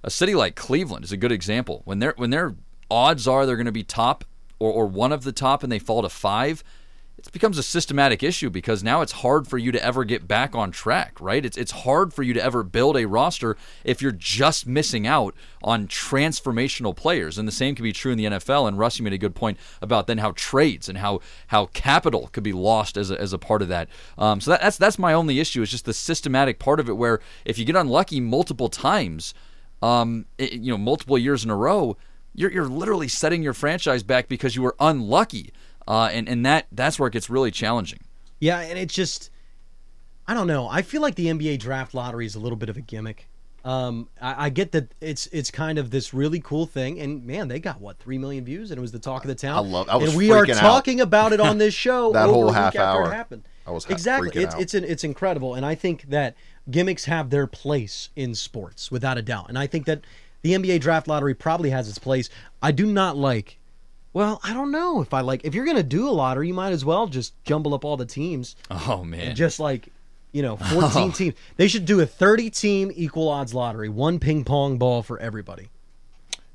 a 0.04 0.10
city 0.10 0.34
like 0.34 0.54
Cleveland 0.54 1.04
is 1.04 1.10
a 1.10 1.16
good 1.16 1.32
example. 1.32 1.82
When 1.84 1.98
their 1.98 2.12
when 2.16 2.30
their 2.30 2.54
odds 2.90 3.26
are 3.26 3.46
they're 3.46 3.56
going 3.56 3.66
to 3.66 3.72
be 3.72 3.82
top 3.82 4.24
or, 4.58 4.70
or 4.70 4.86
one 4.86 5.10
of 5.10 5.24
the 5.24 5.32
top 5.32 5.62
and 5.62 5.72
they 5.72 5.78
fall 5.78 6.02
to 6.02 6.08
five, 6.08 6.62
it 7.28 7.32
becomes 7.32 7.58
a 7.58 7.62
systematic 7.62 8.22
issue 8.22 8.48
because 8.48 8.82
now 8.82 9.02
it's 9.02 9.12
hard 9.12 9.46
for 9.46 9.58
you 9.58 9.70
to 9.70 9.84
ever 9.84 10.02
get 10.04 10.26
back 10.26 10.54
on 10.54 10.70
track, 10.70 11.20
right? 11.20 11.44
It's 11.44 11.58
it's 11.58 11.72
hard 11.72 12.14
for 12.14 12.22
you 12.22 12.32
to 12.32 12.42
ever 12.42 12.62
build 12.62 12.96
a 12.96 13.06
roster 13.06 13.54
if 13.84 14.00
you're 14.00 14.12
just 14.12 14.66
missing 14.66 15.06
out 15.06 15.34
on 15.62 15.88
transformational 15.88 16.96
players. 16.96 17.36
And 17.36 17.46
the 17.46 17.52
same 17.52 17.74
can 17.74 17.82
be 17.82 17.92
true 17.92 18.12
in 18.12 18.18
the 18.18 18.24
NFL. 18.24 18.66
And 18.66 18.78
Russ, 18.78 18.98
you 18.98 19.04
made 19.04 19.12
a 19.12 19.18
good 19.18 19.34
point 19.34 19.58
about 19.82 20.06
then 20.06 20.18
how 20.18 20.32
trades 20.36 20.88
and 20.88 20.98
how 20.98 21.20
how 21.48 21.66
capital 21.66 22.28
could 22.32 22.42
be 22.44 22.54
lost 22.54 22.96
as 22.96 23.10
a, 23.10 23.20
as 23.20 23.34
a 23.34 23.38
part 23.38 23.60
of 23.60 23.68
that. 23.68 23.88
Um, 24.16 24.40
so 24.40 24.52
that, 24.52 24.62
that's 24.62 24.78
that's 24.78 24.98
my 24.98 25.12
only 25.12 25.38
issue 25.38 25.60
is 25.60 25.70
just 25.70 25.84
the 25.84 25.92
systematic 25.94 26.58
part 26.58 26.80
of 26.80 26.88
it, 26.88 26.96
where 26.96 27.20
if 27.44 27.58
you 27.58 27.66
get 27.66 27.76
unlucky 27.76 28.20
multiple 28.20 28.70
times, 28.70 29.34
um, 29.82 30.24
it- 30.38 30.54
you 30.54 30.70
know, 30.72 30.78
multiple 30.78 31.18
years 31.18 31.44
in 31.44 31.50
a 31.50 31.56
row, 31.56 31.94
you're 32.34 32.50
you're 32.50 32.68
literally 32.68 33.08
setting 33.08 33.42
your 33.42 33.52
franchise 33.52 34.02
back 34.02 34.28
because 34.28 34.56
you 34.56 34.62
were 34.62 34.76
unlucky. 34.80 35.52
Uh, 35.88 36.10
and 36.12 36.28
and 36.28 36.44
that 36.44 36.66
that's 36.70 36.98
where 36.98 37.06
it 37.08 37.12
gets 37.12 37.30
really 37.30 37.50
challenging. 37.50 37.98
Yeah, 38.40 38.60
and 38.60 38.78
it 38.78 38.90
just 38.90 39.30
I 40.28 40.34
don't 40.34 40.46
know. 40.46 40.68
I 40.68 40.82
feel 40.82 41.00
like 41.00 41.14
the 41.14 41.26
NBA 41.28 41.58
draft 41.58 41.94
lottery 41.94 42.26
is 42.26 42.34
a 42.34 42.38
little 42.38 42.56
bit 42.58 42.68
of 42.68 42.76
a 42.76 42.82
gimmick. 42.82 43.26
Um, 43.64 44.08
I, 44.20 44.46
I 44.46 44.48
get 44.50 44.72
that 44.72 44.92
it's 45.00 45.26
it's 45.28 45.50
kind 45.50 45.78
of 45.78 45.90
this 45.90 46.12
really 46.12 46.40
cool 46.40 46.66
thing, 46.66 47.00
and 47.00 47.24
man, 47.24 47.48
they 47.48 47.58
got 47.58 47.80
what 47.80 47.98
three 47.98 48.18
million 48.18 48.44
views, 48.44 48.70
and 48.70 48.76
it 48.78 48.82
was 48.82 48.92
the 48.92 48.98
talk 48.98 49.24
of 49.24 49.28
the 49.28 49.34
town. 49.34 49.56
I 49.56 49.60
love- 49.60 49.88
I 49.88 49.96
was 49.96 50.10
and 50.10 50.18
we 50.18 50.30
are 50.30 50.44
freaking 50.44 50.56
out. 50.56 50.60
talking 50.60 51.00
about 51.00 51.32
it 51.32 51.40
on 51.40 51.56
this 51.58 51.72
show. 51.86 52.12
That 52.12 52.24
over 52.24 52.32
whole 52.34 52.42
a 52.44 52.46
week 52.48 52.54
half 52.56 52.76
after 52.76 52.80
hour. 52.82 53.10
It 53.10 53.14
happened. 53.14 53.44
I 53.66 53.70
was 53.70 53.84
ha- 53.84 53.92
exactly. 53.92 54.30
It's 54.34 54.54
out. 54.54 54.60
it's 54.60 54.74
an, 54.74 54.84
it's 54.84 55.04
incredible, 55.04 55.54
and 55.54 55.64
I 55.64 55.74
think 55.74 56.02
that 56.10 56.36
gimmicks 56.70 57.06
have 57.06 57.30
their 57.30 57.46
place 57.46 58.10
in 58.14 58.34
sports 58.34 58.90
without 58.90 59.16
a 59.18 59.22
doubt, 59.22 59.46
and 59.48 59.58
I 59.58 59.66
think 59.66 59.86
that 59.86 60.02
the 60.42 60.52
NBA 60.52 60.80
draft 60.80 61.08
lottery 61.08 61.34
probably 61.34 61.70
has 61.70 61.88
its 61.88 61.98
place. 61.98 62.28
I 62.62 62.72
do 62.72 62.86
not 62.86 63.16
like. 63.16 63.57
Well, 64.18 64.40
I 64.42 64.52
don't 64.52 64.72
know 64.72 65.00
if 65.00 65.14
I 65.14 65.20
like. 65.20 65.42
If 65.44 65.54
you're 65.54 65.64
gonna 65.64 65.84
do 65.84 66.08
a 66.08 66.10
lottery, 66.10 66.48
you 66.48 66.54
might 66.54 66.72
as 66.72 66.84
well 66.84 67.06
just 67.06 67.32
jumble 67.44 67.72
up 67.72 67.84
all 67.84 67.96
the 67.96 68.04
teams. 68.04 68.56
Oh 68.68 69.04
man, 69.04 69.20
And 69.28 69.36
just 69.36 69.60
like 69.60 69.90
you 70.32 70.42
know 70.42 70.56
14 70.74 70.80
Oh. 70.82 71.10
teams 71.12 71.34
they 71.56 71.68
should 71.68 71.84
do 71.84 72.00
a 72.00 72.06
30 72.06 72.50
team 72.50 72.90
equal 72.96 73.28
odds 73.28 73.54
lottery 73.54 73.88
one 73.88 74.18
ping 74.18 74.42
pong 74.44 74.76
ball 74.76 75.04
for 75.04 75.20
everybody 75.20 75.68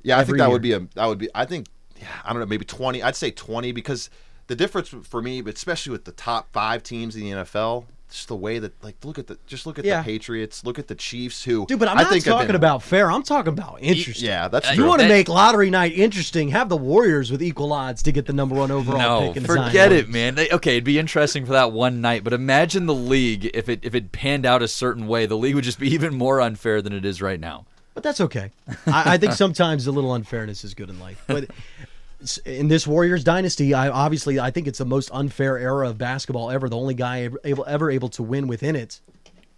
Yeah, 0.02 0.18
I 0.18 0.20
Every 0.20 0.32
think 0.32 0.38
that 0.40 0.44
year. 0.44 0.52
would 0.52 0.62
be 0.62 0.72
a 0.72 0.80
that 0.94 1.06
would 1.06 1.16
be 1.18 1.30
I 1.34 1.46
think 1.46 1.68
yeah, 1.98 2.08
I 2.22 2.32
don't 2.34 2.40
know, 2.40 2.46
maybe 2.46 2.66
20. 2.66 3.02
I'd 3.02 3.16
say 3.16 3.30
20 3.30 3.72
because 3.72 4.10
the 4.48 4.54
difference 4.54 4.90
for 4.90 5.22
me, 5.22 5.40
but 5.40 5.54
especially 5.56 5.92
with 5.92 6.04
the 6.04 6.12
top 6.12 6.52
5 6.52 6.82
teams 6.82 7.16
in 7.16 7.22
the 7.22 7.30
NFL, 7.30 7.86
just 8.14 8.28
the 8.28 8.36
way 8.36 8.58
that 8.58 8.72
like 8.82 8.96
look 9.04 9.18
at 9.18 9.26
the 9.26 9.36
just 9.46 9.66
look 9.66 9.78
at 9.78 9.84
Yeah. 9.84 9.98
the 9.98 10.04
Patriots, 10.04 10.64
look 10.64 10.78
at 10.78 10.86
the 10.88 10.94
Chiefs 10.94 11.44
who 11.44 11.66
Dude, 11.66 11.78
but 11.78 11.88
I'm 11.88 11.98
I 11.98 12.02
not 12.02 12.12
think 12.12 12.24
talking 12.24 12.46
been- 12.46 12.56
about 12.56 12.82
fair. 12.82 13.10
I'm 13.10 13.22
talking 13.22 13.52
about 13.52 13.78
interesting. 13.82 14.24
Yeah, 14.26 14.48
that's 14.48 14.68
uh, 14.68 14.72
you 14.72 14.84
want 14.84 15.00
to 15.02 15.08
make 15.08 15.28
lottery 15.28 15.68
night 15.70 15.92
interesting. 15.92 16.48
Have 16.50 16.68
the 16.68 16.76
Warriors 16.76 17.30
with 17.30 17.42
equal 17.42 17.72
odds 17.72 18.02
to 18.04 18.12
get 18.12 18.26
the 18.26 18.32
number 18.32 18.54
one 18.54 18.70
overall 18.70 18.98
No, 18.98 19.28
pick. 19.28 19.36
in 19.38 19.44
Zion 19.46 19.66
forget 19.66 19.92
it, 19.92 20.08
man. 20.08 20.36
They- 20.36 20.50
okay, 20.50 20.72
it'd 20.72 20.84
be 20.84 20.98
interesting 20.98 21.44
for 21.44 21.52
that 21.52 21.72
one 21.72 22.00
night, 22.00 22.22
but 22.24 22.32
imagine 22.32 22.86
the 22.86 22.94
league 22.94 23.50
if 23.52 23.68
it 23.68 23.80
if 23.82 23.94
it 23.94 24.12
panned 24.12 24.46
out 24.46 24.62
a 24.62 24.68
certain 24.68 25.06
way. 25.06 25.26
The 25.26 25.36
league 25.36 25.54
would 25.56 25.64
just 25.64 25.78
be 25.80 25.92
even 25.92 26.14
more 26.14 26.40
unfair 26.40 26.80
than 26.80 26.92
it 26.92 27.04
is 27.04 27.20
right 27.20 27.40
now. 27.40 27.66
But 27.94 28.02
that's 28.02 28.20
okay. 28.20 28.50
I, 28.86 29.14
I 29.14 29.18
think 29.18 29.32
sometimes 29.44 29.86
a 29.86 29.92
little 29.92 30.14
unfairness 30.14 30.64
is 30.64 30.74
good 30.74 30.90
in 30.90 30.98
life. 31.00 31.22
But 31.26 31.44
s- 31.44 31.48
in 32.44 32.68
this 32.68 32.86
Warriors 32.86 33.24
dynasty, 33.24 33.74
I 33.74 33.88
obviously 33.88 34.38
I 34.40 34.50
think 34.50 34.66
it's 34.66 34.78
the 34.78 34.84
most 34.84 35.10
unfair 35.12 35.58
era 35.58 35.88
of 35.88 35.98
basketball 35.98 36.50
ever. 36.50 36.68
The 36.68 36.76
only 36.76 36.94
guy 36.94 37.22
ever 37.22 37.40
able, 37.44 37.64
ever 37.66 37.90
able 37.90 38.08
to 38.10 38.22
win 38.22 38.46
within 38.46 38.76
it 38.76 39.00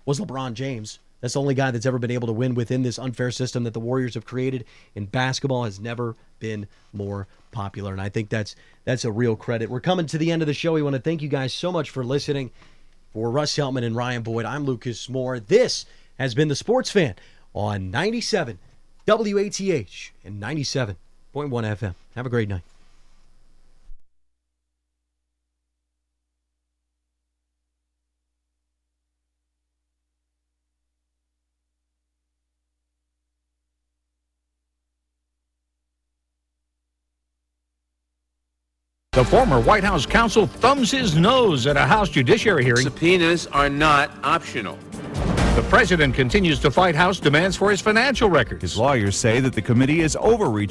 was 0.05 0.21
LeBron 0.21 0.55
James. 0.55 0.99
That's 1.21 1.35
the 1.35 1.41
only 1.41 1.55
guy 1.55 1.71
that's 1.71 1.87
ever 1.87 1.99
been 1.99 2.11
able 2.11 2.27
to 2.27 2.33
win 2.33 2.55
within 2.55 2.83
this 2.83 2.99
unfair 2.99 3.31
system 3.31 3.65
that 3.65 3.73
the 3.75 3.81
Warriors 3.81 4.15
have 4.15 4.25
created. 4.25 4.65
And 4.95 5.11
basketball 5.11 5.65
has 5.65 5.81
never 5.81 6.15
been 6.39 6.67
more 6.93 7.27
popular. 7.53 7.93
And 7.93 8.01
I 8.01 8.09
think 8.09 8.29
that's 8.29 8.55
that's 8.85 9.05
a 9.05 9.13
real 9.13 9.37
credit. 9.37 9.71
We're 9.71 9.81
coming 9.81 10.07
to 10.07 10.19
the 10.19 10.31
end 10.31 10.43
of 10.43 10.47
the 10.47 10.55
show. 10.55 10.75
We 10.75 10.83
want 10.83 10.95
to 10.95 11.03
thank 11.03 11.23
you 11.23 11.29
guys 11.29 11.55
so 11.55 11.73
much 11.73 11.91
for 11.91 12.05
listening. 12.05 12.51
For 13.13 13.31
Russ 13.31 13.57
Heltman 13.57 13.83
and 13.83 13.97
Ryan 13.97 14.23
Boyd, 14.23 14.45
I'm 14.45 14.65
Lucas 14.65 15.09
Moore. 15.09 15.41
This 15.41 15.87
has 16.19 16.35
been 16.35 16.49
the 16.49 16.55
Sports 16.55 16.91
Fan 16.91 17.15
on 17.55 17.91
97 17.91 18.59
WATH 19.07 20.13
and 20.23 20.41
97.1 21.37 21.77
FM. 21.77 21.95
Have 22.15 22.27
a 22.27 22.31
great 22.31 22.49
night. 22.49 22.63
The 39.13 39.25
former 39.25 39.61
White 39.61 39.83
House 39.83 40.05
counsel 40.05 40.47
thumbs 40.47 40.91
his 40.91 41.17
nose 41.17 41.67
at 41.67 41.79
a 41.79 41.87
House 41.87 42.11
Judiciary 42.11 42.65
hearing. 42.65 42.83
Subpoenas 42.83 43.47
are 43.47 43.71
not 43.71 44.11
optional. 44.23 44.79
The 45.57 45.65
president 45.71 46.15
continues 46.15 46.59
to 46.61 46.71
fight 46.71 46.95
House 46.95 47.19
demands 47.19 47.57
for 47.57 47.71
his 47.71 47.81
financial 47.81 48.29
records. 48.29 48.61
His 48.61 48.77
lawyers 48.77 49.17
say 49.17 49.41
that 49.41 49.55
the 49.55 49.63
committee 49.63 50.03
is 50.03 50.15
overreaching 50.21 50.57